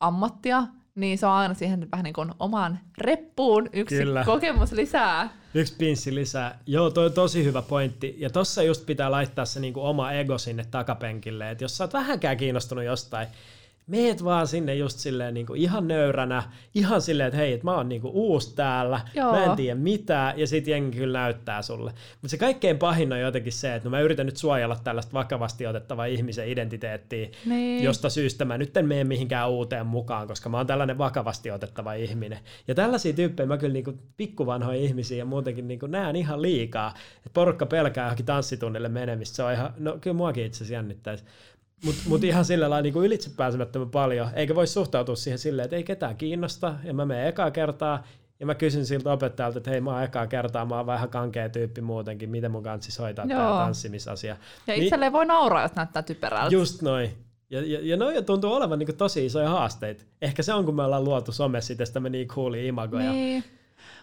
ammattia, 0.00 0.64
niin 0.96 1.18
se 1.18 1.26
on 1.26 1.32
aina 1.32 1.54
siihen 1.54 1.88
vähän 1.92 2.04
niin 2.04 2.14
kuin 2.14 2.30
omaan 2.38 2.78
reppuun 2.98 3.68
yksi 3.72 3.96
Kyllä. 3.96 4.24
kokemus 4.24 4.72
lisää. 4.72 5.28
Yksi 5.54 5.74
pinssi 5.78 6.14
lisää. 6.14 6.58
Joo, 6.66 6.90
toi 6.90 7.06
on 7.06 7.12
tosi 7.12 7.44
hyvä 7.44 7.62
pointti. 7.62 8.14
Ja 8.18 8.30
tossa 8.30 8.62
just 8.62 8.86
pitää 8.86 9.10
laittaa 9.10 9.44
se 9.44 9.60
niin 9.60 9.72
kuin 9.72 9.86
oma 9.86 10.12
ego 10.12 10.38
sinne 10.38 10.64
takapenkille. 10.70 11.50
Että 11.50 11.64
jos 11.64 11.76
sä 11.76 11.84
oot 11.84 11.92
vähänkään 11.92 12.36
kiinnostunut 12.36 12.84
jostain, 12.84 13.28
meet 13.86 14.24
vaan 14.24 14.46
sinne 14.46 14.74
just 14.74 14.98
silleen 14.98 15.34
niin 15.34 15.46
kuin 15.46 15.60
ihan 15.60 15.88
nöyränä, 15.88 16.42
ihan 16.74 17.02
silleen, 17.02 17.26
että 17.26 17.36
hei, 17.36 17.52
että 17.52 17.64
mä 17.64 17.76
oon 17.76 17.88
niin 17.88 18.00
kuin 18.00 18.12
uusi 18.14 18.54
täällä, 18.54 19.00
Joo. 19.14 19.32
mä 19.32 19.44
en 19.44 19.56
tiedä 19.56 19.74
mitään, 19.74 20.38
ja 20.38 20.46
sit 20.46 20.66
jengi 20.66 20.98
kyllä 20.98 21.18
näyttää 21.18 21.62
sulle. 21.62 21.90
Mutta 21.90 22.28
se 22.28 22.36
kaikkein 22.36 22.78
pahin 22.78 23.12
on 23.12 23.20
jotenkin 23.20 23.52
se, 23.52 23.74
että 23.74 23.88
no 23.88 23.90
mä 23.90 24.00
yritän 24.00 24.26
nyt 24.26 24.36
suojella 24.36 24.76
tällaista 24.84 25.12
vakavasti 25.12 25.66
otettavaa 25.66 26.06
ihmisen 26.06 26.48
identiteettiä, 26.48 27.28
niin. 27.44 27.84
josta 27.84 28.10
syystä 28.10 28.44
mä 28.44 28.58
nyt 28.58 28.76
en 28.76 28.88
mene 28.88 29.04
mihinkään 29.04 29.50
uuteen 29.50 29.86
mukaan, 29.86 30.28
koska 30.28 30.48
mä 30.48 30.56
oon 30.56 30.66
tällainen 30.66 30.98
vakavasti 30.98 31.50
otettava 31.50 31.94
ihminen. 31.94 32.38
Ja 32.68 32.74
tällaisia 32.74 33.12
tyyppejä 33.12 33.46
mä 33.46 33.58
kyllä 33.58 33.72
niin 33.72 33.84
kuin 33.84 33.98
pikkuvanhoja 34.16 34.78
ihmisiä 34.78 35.18
ja 35.18 35.24
muutenkin 35.24 35.68
niin 35.68 35.80
kuin 35.80 35.92
näen 35.92 36.16
ihan 36.16 36.42
liikaa, 36.42 36.94
että 37.16 37.30
porukka 37.34 37.66
pelkää 37.66 38.04
johonkin 38.04 38.26
tanssitunnille 38.26 38.88
menemistä, 38.88 39.36
se 39.36 39.42
on 39.42 39.52
ihan, 39.52 39.72
no 39.78 39.98
kyllä 40.00 40.16
muakin 40.16 40.46
itse 40.46 40.56
asiassa 40.56 40.74
jännittäisi. 40.74 41.24
Mutta 41.84 42.02
mut 42.08 42.24
ihan 42.24 42.44
sillä 42.44 42.70
lailla 42.70 42.82
niin 42.82 43.04
ylitsepääsemättömän 43.04 43.90
paljon, 43.90 44.28
eikä 44.34 44.54
voi 44.54 44.66
suhtautua 44.66 45.16
siihen 45.16 45.38
silleen, 45.38 45.64
että 45.64 45.76
ei 45.76 45.84
ketään 45.84 46.16
kiinnosta, 46.16 46.74
ja 46.84 46.94
mä 46.94 47.06
menen 47.06 47.26
ekaa 47.26 47.50
kertaa, 47.50 48.04
ja 48.40 48.46
mä 48.46 48.54
kysyn 48.54 48.86
siltä 48.86 49.12
opettajalta, 49.12 49.58
että 49.58 49.70
hei 49.70 49.80
mä 49.80 49.92
oon 49.92 50.02
ekaa 50.02 50.26
kertaa, 50.26 50.64
mä 50.64 50.76
oon 50.76 50.86
vähän 50.86 51.08
kankea 51.08 51.48
tyyppi 51.48 51.80
muutenkin, 51.80 52.30
miten 52.30 52.50
mun 52.50 52.62
kanssa 52.62 52.86
siis 52.86 52.98
hoitaa 52.98 53.24
Joo. 53.24 53.40
tämä 53.40 53.64
tanssimisasia. 53.64 54.36
Ja 54.66 54.74
niin, 54.74 54.82
itselleen 54.82 55.12
voi 55.12 55.26
nauraa, 55.26 55.62
jos 55.62 55.74
näyttää 55.74 56.02
typerältä. 56.02 56.54
Just 56.54 56.82
noin. 56.82 57.10
Ja, 57.50 57.60
ja, 57.66 57.78
ja 57.82 57.96
noin 57.96 58.24
tuntuu 58.24 58.52
olevan 58.52 58.78
niin 58.78 58.96
tosi 58.96 59.26
isoja 59.26 59.48
haasteita. 59.48 60.04
Ehkä 60.22 60.42
se 60.42 60.54
on, 60.54 60.64
kun 60.64 60.76
me 60.76 60.82
ollaan 60.82 61.04
luotu 61.04 61.32
somessa 61.32 61.72
itsestämme 61.72 62.08
niin 62.08 62.28
coolia 62.28 62.68
imagoja. 62.68 63.12
Niin. 63.12 63.44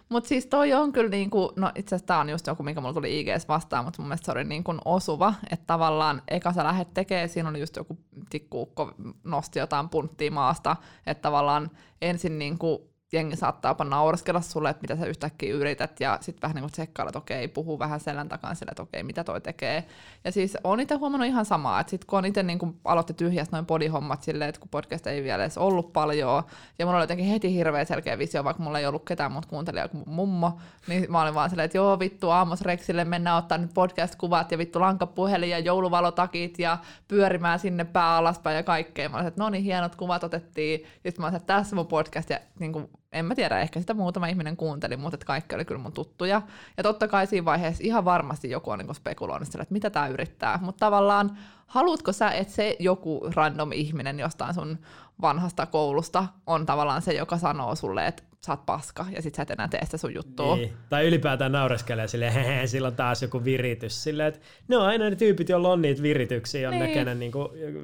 Mutta 0.09 0.27
siis 0.27 0.45
toi 0.45 0.73
on 0.73 0.91
kyllä 0.91 1.09
niinku, 1.09 1.51
no 1.55 1.71
itse 1.75 1.95
asiassa 1.95 2.07
tää 2.07 2.19
on 2.19 2.29
just 2.29 2.47
joku, 2.47 2.63
mikä 2.63 2.81
mulla 2.81 2.93
tuli 2.93 3.19
IGS 3.19 3.47
vastaan, 3.47 3.85
mutta 3.85 4.01
mun 4.01 4.07
mielestä 4.07 4.25
se 4.25 4.31
oli 4.31 4.43
niinku 4.43 4.75
osuva, 4.85 5.33
että 5.51 5.67
tavallaan 5.67 6.21
eka 6.27 6.53
sä 6.53 6.63
lähdet 6.63 6.93
tekemään, 6.93 7.29
siinä 7.29 7.49
oli 7.49 7.59
just 7.59 7.75
joku 7.75 7.97
tikkuukko 8.29 8.91
nosti 9.23 9.59
jotain 9.59 9.89
punttia 9.89 10.31
maasta, 10.31 10.75
että 11.05 11.21
tavallaan 11.21 11.71
ensin 12.01 12.39
niinku 12.39 12.92
jengi 13.13 13.35
saattaa 13.35 13.71
jopa 13.71 13.83
nauraskella 13.83 14.41
sulle, 14.41 14.69
että 14.69 14.81
mitä 14.81 14.95
sä 14.95 15.05
yhtäkkiä 15.05 15.53
yrität, 15.53 15.99
ja 15.99 16.17
sitten 16.21 16.41
vähän 16.41 16.55
niin 16.55 16.63
kuin 16.63 16.71
tsekkailla, 16.71 17.09
että 17.09 17.19
okei, 17.19 17.47
puhuu 17.47 17.79
vähän 17.79 17.99
selän 17.99 18.29
takaa 18.29 18.55
sille, 18.55 18.71
että 18.71 18.83
okei, 18.83 19.03
mitä 19.03 19.23
toi 19.23 19.41
tekee. 19.41 19.85
Ja 20.23 20.31
siis 20.31 20.57
on 20.63 20.79
itse 20.79 20.95
huomannut 20.95 21.27
ihan 21.27 21.45
samaa, 21.45 21.79
että 21.79 21.91
sitten 21.91 22.07
kun 22.07 22.19
on 22.19 22.25
itse 22.25 22.43
niin 22.43 22.59
kuin 22.59 22.79
aloitti 22.85 23.13
tyhjästä 23.13 23.55
noin 23.55 23.65
podihommat 23.65 24.23
silleen, 24.23 24.49
että 24.49 24.61
kun 24.61 24.69
podcast 24.69 25.07
ei 25.07 25.23
vielä 25.23 25.43
edes 25.43 25.57
ollut 25.57 25.93
paljon, 25.93 26.43
ja 26.79 26.85
mulla 26.85 26.97
oli 26.97 27.03
jotenkin 27.03 27.27
heti 27.27 27.53
hirveä 27.53 27.85
selkeä 27.85 28.17
visio, 28.17 28.43
vaikka 28.43 28.63
mulla 28.63 28.79
ei 28.79 28.85
ollut 28.85 29.05
ketään 29.05 29.31
muuta 29.31 29.47
kuuntelijaa 29.47 29.87
kuin 29.87 30.03
mummo, 30.07 30.57
niin 30.87 31.11
mä 31.11 31.21
olin 31.21 31.33
vaan 31.33 31.49
silleen, 31.49 31.65
että 31.65 31.77
joo 31.77 31.99
vittu, 31.99 32.29
Aamos 32.29 32.61
Rexille 32.61 33.05
mennään 33.05 33.37
ottaa 33.37 33.57
nyt 33.57 33.73
podcast-kuvat, 33.73 34.51
ja 34.51 34.57
vittu 34.57 34.79
lankapuhelin 34.79 35.49
ja 35.49 35.59
jouluvalotakit, 35.59 36.59
ja 36.59 36.77
pyörimään 37.07 37.59
sinne 37.59 37.83
pää 37.83 38.17
alaspäin 38.17 38.55
ja 38.55 38.63
kaikkea. 38.63 39.09
Mä 39.09 39.17
olin, 39.17 39.27
että 39.27 39.43
no 39.43 39.49
niin, 39.49 39.63
hienot 39.63 39.95
kuvat 39.95 40.23
otettiin, 40.23 40.81
ja 40.81 41.11
sitten 41.11 41.21
mä 41.21 41.27
olin, 41.27 41.35
että 41.35 41.53
tässä 41.53 41.75
mun 41.75 41.87
podcast, 41.87 42.29
ja 42.29 42.39
niin 42.59 42.73
kuin 42.73 42.89
en 43.13 43.25
mä 43.25 43.35
tiedä, 43.35 43.59
ehkä 43.59 43.79
sitä 43.79 43.93
muutama 43.93 44.27
ihminen 44.27 44.57
kuunteli, 44.57 44.97
mutta 44.97 45.15
että 45.15 45.25
kaikki 45.25 45.55
oli 45.55 45.65
kyllä 45.65 45.81
mun 45.81 45.93
tuttuja. 45.93 46.41
Ja 46.77 46.83
totta 46.83 47.07
kai 47.07 47.27
siinä 47.27 47.45
vaiheessa 47.45 47.83
ihan 47.83 48.05
varmasti 48.05 48.49
joku 48.49 48.71
on 48.71 48.79
niin 48.79 48.95
spekuloinut 48.95 49.47
sillä, 49.47 49.61
että 49.61 49.73
mitä 49.73 49.89
tämä 49.89 50.07
yrittää. 50.07 50.59
Mutta 50.61 50.85
tavallaan, 50.85 51.37
haluatko 51.67 52.11
sä, 52.11 52.31
että 52.31 52.53
se 52.53 52.75
joku 52.79 53.29
random 53.35 53.71
ihminen 53.71 54.19
jostain 54.19 54.53
sun 54.53 54.77
vanhasta 55.21 55.65
koulusta 55.65 56.25
on 56.47 56.65
tavallaan 56.65 57.01
se, 57.01 57.13
joka 57.13 57.37
sanoo 57.37 57.75
sulle, 57.75 58.07
että 58.07 58.23
sä 58.45 58.51
oot 58.51 58.65
paska, 58.65 59.05
ja 59.11 59.21
sit 59.21 59.35
sä 59.35 59.41
et 59.41 59.51
enää 59.51 59.67
tee 59.67 59.85
sitä 59.85 59.97
sun 59.97 60.13
juttua. 60.13 60.55
Niin. 60.55 60.73
Tai 60.89 61.07
ylipäätään 61.07 61.51
naureskelee 61.51 62.07
silleen, 62.07 62.33
hehe, 62.43 62.67
sillä 62.67 62.87
on 62.87 62.95
taas 62.95 63.21
joku 63.21 63.43
viritys. 63.43 64.03
Silleen, 64.03 64.27
että 64.27 64.39
ne 64.67 64.77
on 64.77 64.85
aina 64.85 65.09
ne 65.09 65.15
tyypit, 65.15 65.49
joilla 65.49 65.69
on 65.69 65.81
niitä 65.81 66.01
virityksiä, 66.01 66.69
on 66.69 66.73
niin. 66.73 66.87
ne, 66.87 66.93
kenen 66.93 67.19
niin 67.19 67.31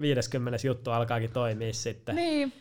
50 0.02 0.68
juttu 0.68 0.92
alkaakin 0.92 1.32
toimia 1.32 1.74
sitten. 1.74 2.16
Niin. 2.16 2.54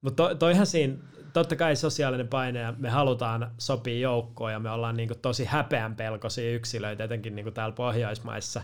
Mutta 0.00 0.28
to, 0.28 0.34
toihan 0.34 0.66
siinä 0.66 0.94
totta 1.32 1.56
kai 1.56 1.76
sosiaalinen 1.76 2.28
paine 2.28 2.58
ja 2.58 2.74
me 2.78 2.90
halutaan 2.90 3.50
sopia 3.58 3.98
joukkoon 3.98 4.52
ja 4.52 4.58
me 4.58 4.70
ollaan 4.70 4.96
niinku 4.96 5.14
tosi 5.14 5.44
häpeänpelkoisia 5.44 6.54
yksilöitä, 6.54 7.04
etenkin 7.04 7.34
niinku 7.36 7.50
täällä 7.50 7.74
Pohjoismaissa. 7.74 8.62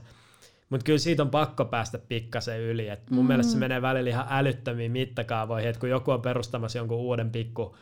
Mutta 0.71 0.85
kyllä 0.85 0.99
siitä 0.99 1.23
on 1.23 1.31
pakko 1.31 1.65
päästä 1.65 1.99
pikkasen 1.99 2.61
yli. 2.61 2.89
Et 2.89 3.11
mun 3.11 3.25
mm. 3.25 3.29
mielestä 3.29 3.53
se 3.53 3.59
menee 3.59 3.83
välillä 3.83 4.11
ihan 4.11 4.27
älyttömiin 4.31 4.93
mittakaavoihin, 4.93 5.69
että 5.69 5.81
kun 5.81 5.91
joku 5.91 6.11
on 6.11 6.23
perustamassa 6.23 6.79
jonkun 6.79 6.99
uuden 6.99 7.31
pikku 7.31 7.77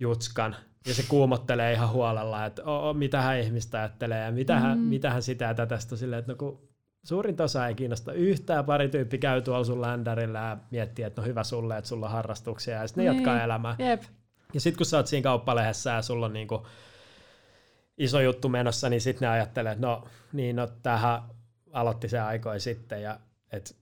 jutskan, 0.00 0.56
ja 0.86 0.94
se 0.94 1.04
kuumottelee 1.08 1.72
ihan 1.72 1.90
huolella, 1.90 2.46
että 2.46 2.64
o, 2.64 2.94
mitähän 2.94 3.40
ihmistä 3.40 3.78
ajattelee 3.78 4.24
ja 4.24 4.32
mitähän, 4.32 4.78
mm. 4.78 4.84
mitähän 4.84 5.22
sitä 5.22 5.44
ja 5.44 5.54
tätä 5.54 5.78
silleen, 5.78 6.20
että 6.20 6.32
no 6.32 6.36
kun 6.36 6.69
suurin 7.02 7.42
osa 7.42 7.66
ei 7.66 7.74
kiinnosta 7.74 8.12
yhtään, 8.12 8.64
pari 8.64 8.88
tyyppi 8.88 9.18
käy 9.18 9.42
tuolla 9.42 9.64
sun 9.64 9.80
ländärillä 9.80 10.38
ja 10.38 10.56
miettii, 10.70 11.04
että 11.04 11.20
no 11.20 11.26
hyvä 11.26 11.44
sulle, 11.44 11.78
että 11.78 11.88
sulla 11.88 12.06
on 12.06 12.12
harrastuksia 12.12 12.74
ja 12.74 12.86
sitten 12.86 13.04
ne 13.04 13.10
niin. 13.10 13.18
jatkaa 13.18 13.44
elämää. 13.44 13.76
Jep. 13.78 14.02
Ja 14.54 14.60
sitten 14.60 14.78
kun 14.78 14.86
sä 14.86 14.96
oot 14.96 15.06
siinä 15.06 15.22
kauppalehdessä 15.22 15.90
ja 15.90 16.02
sulla 16.02 16.26
on 16.26 16.32
niinku 16.32 16.66
iso 17.98 18.20
juttu 18.20 18.48
menossa, 18.48 18.88
niin 18.88 19.00
sitten 19.00 19.26
ne 19.26 19.32
ajattelee, 19.32 19.72
että 19.72 19.86
no 19.86 20.04
niin, 20.32 20.56
no 20.56 20.68
tähän 20.82 21.22
aloitti 21.72 22.08
se 22.08 22.20
aikoi 22.20 22.60
sitten 22.60 23.02
ja 23.02 23.20
et 23.52 23.76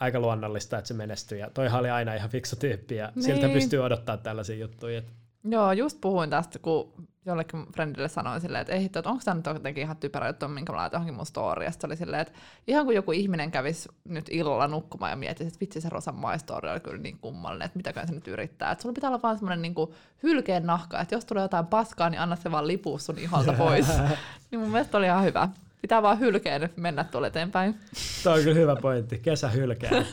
aika 0.00 0.20
luonnollista, 0.20 0.78
että 0.78 0.88
se 0.88 0.94
menestyy. 0.94 1.38
Ja 1.38 1.50
toihan 1.50 1.80
oli 1.80 1.90
aina 1.90 2.14
ihan 2.14 2.30
fiksu 2.30 2.56
tyyppi 2.56 2.96
ja 2.96 3.12
niin. 3.14 3.22
siltä 3.22 3.48
pystyy 3.48 3.78
odottaa 3.78 4.16
tällaisia 4.16 4.56
juttuja. 4.56 4.98
Että... 4.98 5.12
Joo, 5.44 5.72
just 5.72 6.00
puhuin 6.00 6.30
tästä, 6.30 6.58
kun 6.58 6.92
jollekin 7.26 7.66
friendille 7.72 8.08
sanoin 8.08 8.40
silleen, 8.40 8.60
että 8.60 8.72
ei 8.72 8.82
hitto, 8.82 8.98
että 8.98 9.10
onko 9.10 9.22
tämä 9.24 9.34
nyt 9.34 9.46
jotenkin 9.46 9.82
ihan 9.82 9.96
typerä 9.96 10.26
juttu, 10.26 10.48
minkä 10.48 10.72
mä 10.72 10.78
laitan 10.78 10.96
johonkin 10.96 11.14
mun 11.14 11.26
story. 11.26 11.64
Ja 11.64 11.70
oli 11.84 11.96
silleen, 11.96 12.22
että 12.22 12.38
ihan 12.66 12.84
kuin 12.84 12.94
joku 12.94 13.12
ihminen 13.12 13.50
kävisi 13.50 13.88
nyt 14.04 14.26
illalla 14.30 14.68
nukkumaan 14.68 15.10
ja 15.10 15.16
miettisi, 15.16 15.48
että 15.48 15.60
vitsi 15.60 15.80
se 15.80 15.88
Rosan 15.88 16.14
my 16.14 16.38
story 16.38 16.68
oli 16.68 16.80
kyllä 16.80 17.02
niin 17.02 17.18
kummallinen, 17.18 17.66
että 17.66 17.76
mitäkään 17.76 18.08
se 18.08 18.14
nyt 18.14 18.28
yrittää. 18.28 18.72
Että 18.72 18.82
sulla 18.82 18.94
pitää 18.94 19.10
olla 19.10 19.22
vaan 19.22 19.38
semmoinen 19.38 19.62
niin 19.62 19.74
hylkeen 20.22 20.66
nahka, 20.66 21.00
että 21.00 21.14
jos 21.14 21.24
tulee 21.24 21.42
jotain 21.42 21.66
paskaa, 21.66 22.10
niin 22.10 22.20
anna 22.20 22.36
se 22.36 22.50
vaan 22.50 22.66
lipua 22.66 22.98
sun 22.98 23.18
iholta 23.18 23.52
pois. 23.52 23.86
niin 24.50 24.60
mun 24.60 24.70
mielestä 24.70 24.98
oli 24.98 25.06
ihan 25.06 25.24
hyvä. 25.24 25.48
Pitää 25.82 26.02
vaan 26.02 26.20
hylkeen 26.20 26.70
mennä 26.76 27.04
tuolle 27.04 27.26
eteenpäin. 27.26 27.80
Tuo 28.22 28.32
on 28.32 28.42
kyllä 28.42 28.54
hyvä 28.54 28.76
pointti. 28.76 29.18
Kesä 29.18 29.48
hylkeen. 29.48 30.06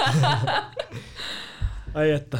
Ai 1.94 2.12
että. 2.12 2.40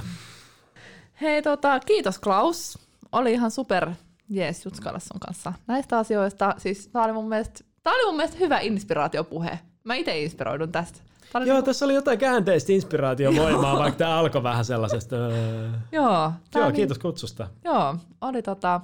Hei, 1.24 1.42
tota, 1.42 1.80
kiitos 1.80 2.20
Klaus. 2.20 2.78
Oli 3.12 3.32
ihan 3.34 3.52
super 3.52 3.90
jees 4.30 4.66
jutskailla 4.66 5.00
sun 5.00 5.20
kanssa 5.20 5.54
näistä 5.68 5.98
asioista. 5.98 6.56
Siis 6.58 6.88
tää 6.88 7.04
oli 7.04 7.14
mun 7.14 7.30
mielestä, 7.30 7.64
tää 7.84 7.94
oli 7.94 8.06
mun 8.06 8.16
mielestä 8.16 8.38
hyvä 8.40 8.60
inspiraatiopuhe. 8.60 9.60
Mä 9.84 9.96
itse 9.96 10.22
inspiroidun 10.22 10.72
tästä. 10.72 11.00
Joo, 11.34 11.44
niinku... 11.44 11.62
tässä 11.62 11.86
oli 11.86 11.94
jotain 11.94 12.20
käänteistä 12.20 12.72
inspiraatiovoimaa, 12.72 13.80
vaikka 13.80 13.98
tämä 13.98 14.18
alkoi 14.18 14.44
vähän 14.44 14.66
sellaisesta. 14.66 15.16
Öö. 15.16 15.70
Joo. 15.92 16.32
Joo, 16.56 16.72
kiitos 16.72 17.00
kutsusta. 17.00 17.48
Joo, 17.64 17.96
oli 18.22 18.42
tota, 18.42 18.82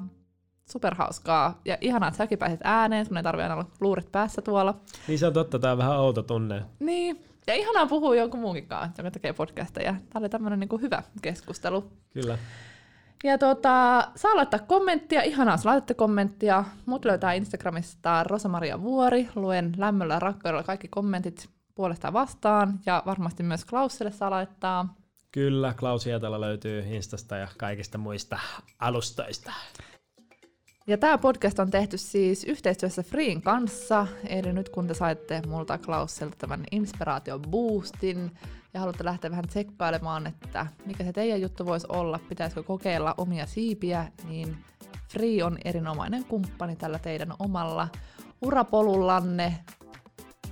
superhauskaa. 0.70 1.60
Ja 1.66 1.78
ihanaa, 1.82 2.10
että 2.10 2.18
säkin 2.18 2.38
pääsit 2.40 2.62
ääneen, 2.64 3.06
sun 3.06 3.18
ei 3.18 3.24
tarvitse 3.24 3.44
aina 3.44 3.56
olla 3.56 3.66
luurit 3.80 4.12
päässä 4.12 4.42
tuolla. 4.42 4.76
Niin 5.08 5.20
se 5.20 5.28
on 5.28 5.34
totta, 5.34 5.60
tämä 5.60 5.72
on 5.72 5.78
vähän 5.78 6.00
outo 6.00 6.24
tunne. 6.24 6.64
Niin, 6.80 7.24
ja 7.50 7.56
ihanaa 7.56 7.86
puhua 7.86 8.16
jonkun 8.16 8.40
muunkin 8.40 8.68
kanssa, 8.68 9.02
joka 9.02 9.12
tekee 9.12 9.34
podcasteja. 9.34 9.92
Tämä 9.92 10.20
oli 10.20 10.30
tämmöinen 10.30 10.60
niin 10.60 10.82
hyvä 10.82 11.04
keskustelu. 11.22 11.92
Kyllä. 12.14 12.38
Ja 13.24 13.38
tota, 13.38 14.08
saa 14.16 14.36
laittaa 14.36 14.60
kommenttia, 14.60 15.22
ihanaa 15.22 15.54
jos 15.54 15.66
laitatte 15.66 15.94
kommenttia. 15.94 16.64
Mut 16.86 17.06
löytää 17.06 17.34
Instagramista 17.34 18.24
Rosamaria 18.24 18.82
Vuori, 18.82 19.30
luen 19.36 19.74
lämmöllä 19.78 20.14
ja 20.14 20.20
rakkaudella 20.20 20.64
kaikki 20.64 20.88
kommentit 20.88 21.50
puolesta 21.76 22.14
vastaan, 22.14 22.80
ja 22.86 23.04
varmasti 23.06 23.44
myös 23.44 23.66
Klausille 23.66 24.12
saa 24.12 24.30
laittaa. 24.30 24.96
Kyllä, 25.32 25.74
Klaus 25.80 26.06
Hietala 26.06 26.42
löytyy 26.42 26.84
Instasta 26.90 27.38
ja 27.38 27.48
kaikista 27.58 27.98
muista 27.98 28.40
alustoista. 28.80 29.52
Ja 30.90 30.98
tämä 30.98 31.18
podcast 31.18 31.60
on 31.60 31.72
tehty 31.72 31.98
siis 31.98 32.44
yhteistyössä 32.44 33.04
Freen 33.04 33.42
kanssa, 33.42 34.08
eli 34.28 34.54
nyt 34.54 34.70
kun 34.70 34.88
te 34.88 34.94
saitte 34.94 35.42
multa 35.48 35.78
Klausilta 35.78 36.36
tämän 36.38 36.64
inspiraation 36.72 37.42
boostin 37.42 38.32
ja 38.74 38.80
haluatte 38.80 39.06
lähteä 39.06 39.32
vähän 39.32 39.48
tsekkailemaan, 39.48 40.28
että 40.28 40.68
mikä 40.86 41.04
se 41.04 41.14
teidän 41.14 41.42
juttu 41.42 41.66
voisi 41.66 41.88
olla, 41.90 42.20
pitäisikö 42.30 42.64
kokeilla 42.64 43.16
omia 43.18 43.46
siipiä, 43.46 44.08
niin 44.28 44.58
Free 45.10 45.44
on 45.44 45.58
erinomainen 45.66 46.26
kumppani 46.26 46.76
tällä 46.76 47.00
teidän 47.00 47.34
omalla 47.40 47.88
urapolullanne. 48.42 49.56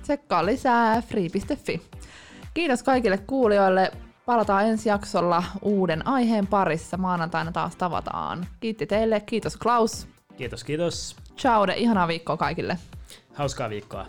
Tsekkaa 0.02 0.46
lisää 0.46 1.02
free.fi. 1.02 1.82
Kiitos 2.54 2.82
kaikille 2.82 3.18
kuulijoille. 3.18 3.92
Palataan 4.26 4.66
ensi 4.66 4.88
jaksolla 4.88 5.44
uuden 5.62 6.06
aiheen 6.06 6.46
parissa. 6.46 6.96
Maanantaina 6.96 7.52
taas 7.52 7.76
tavataan. 7.76 8.46
Kiitti 8.60 8.86
teille. 8.86 9.20
Kiitos 9.20 9.56
Klaus. 9.56 10.17
Kiitos, 10.38 10.64
kiitos. 10.64 11.16
Ciao, 11.36 11.66
ihanaa 11.76 12.08
viikkoa 12.08 12.36
kaikille. 12.36 12.78
Hauskaa 13.34 13.70
viikkoa. 13.70 14.06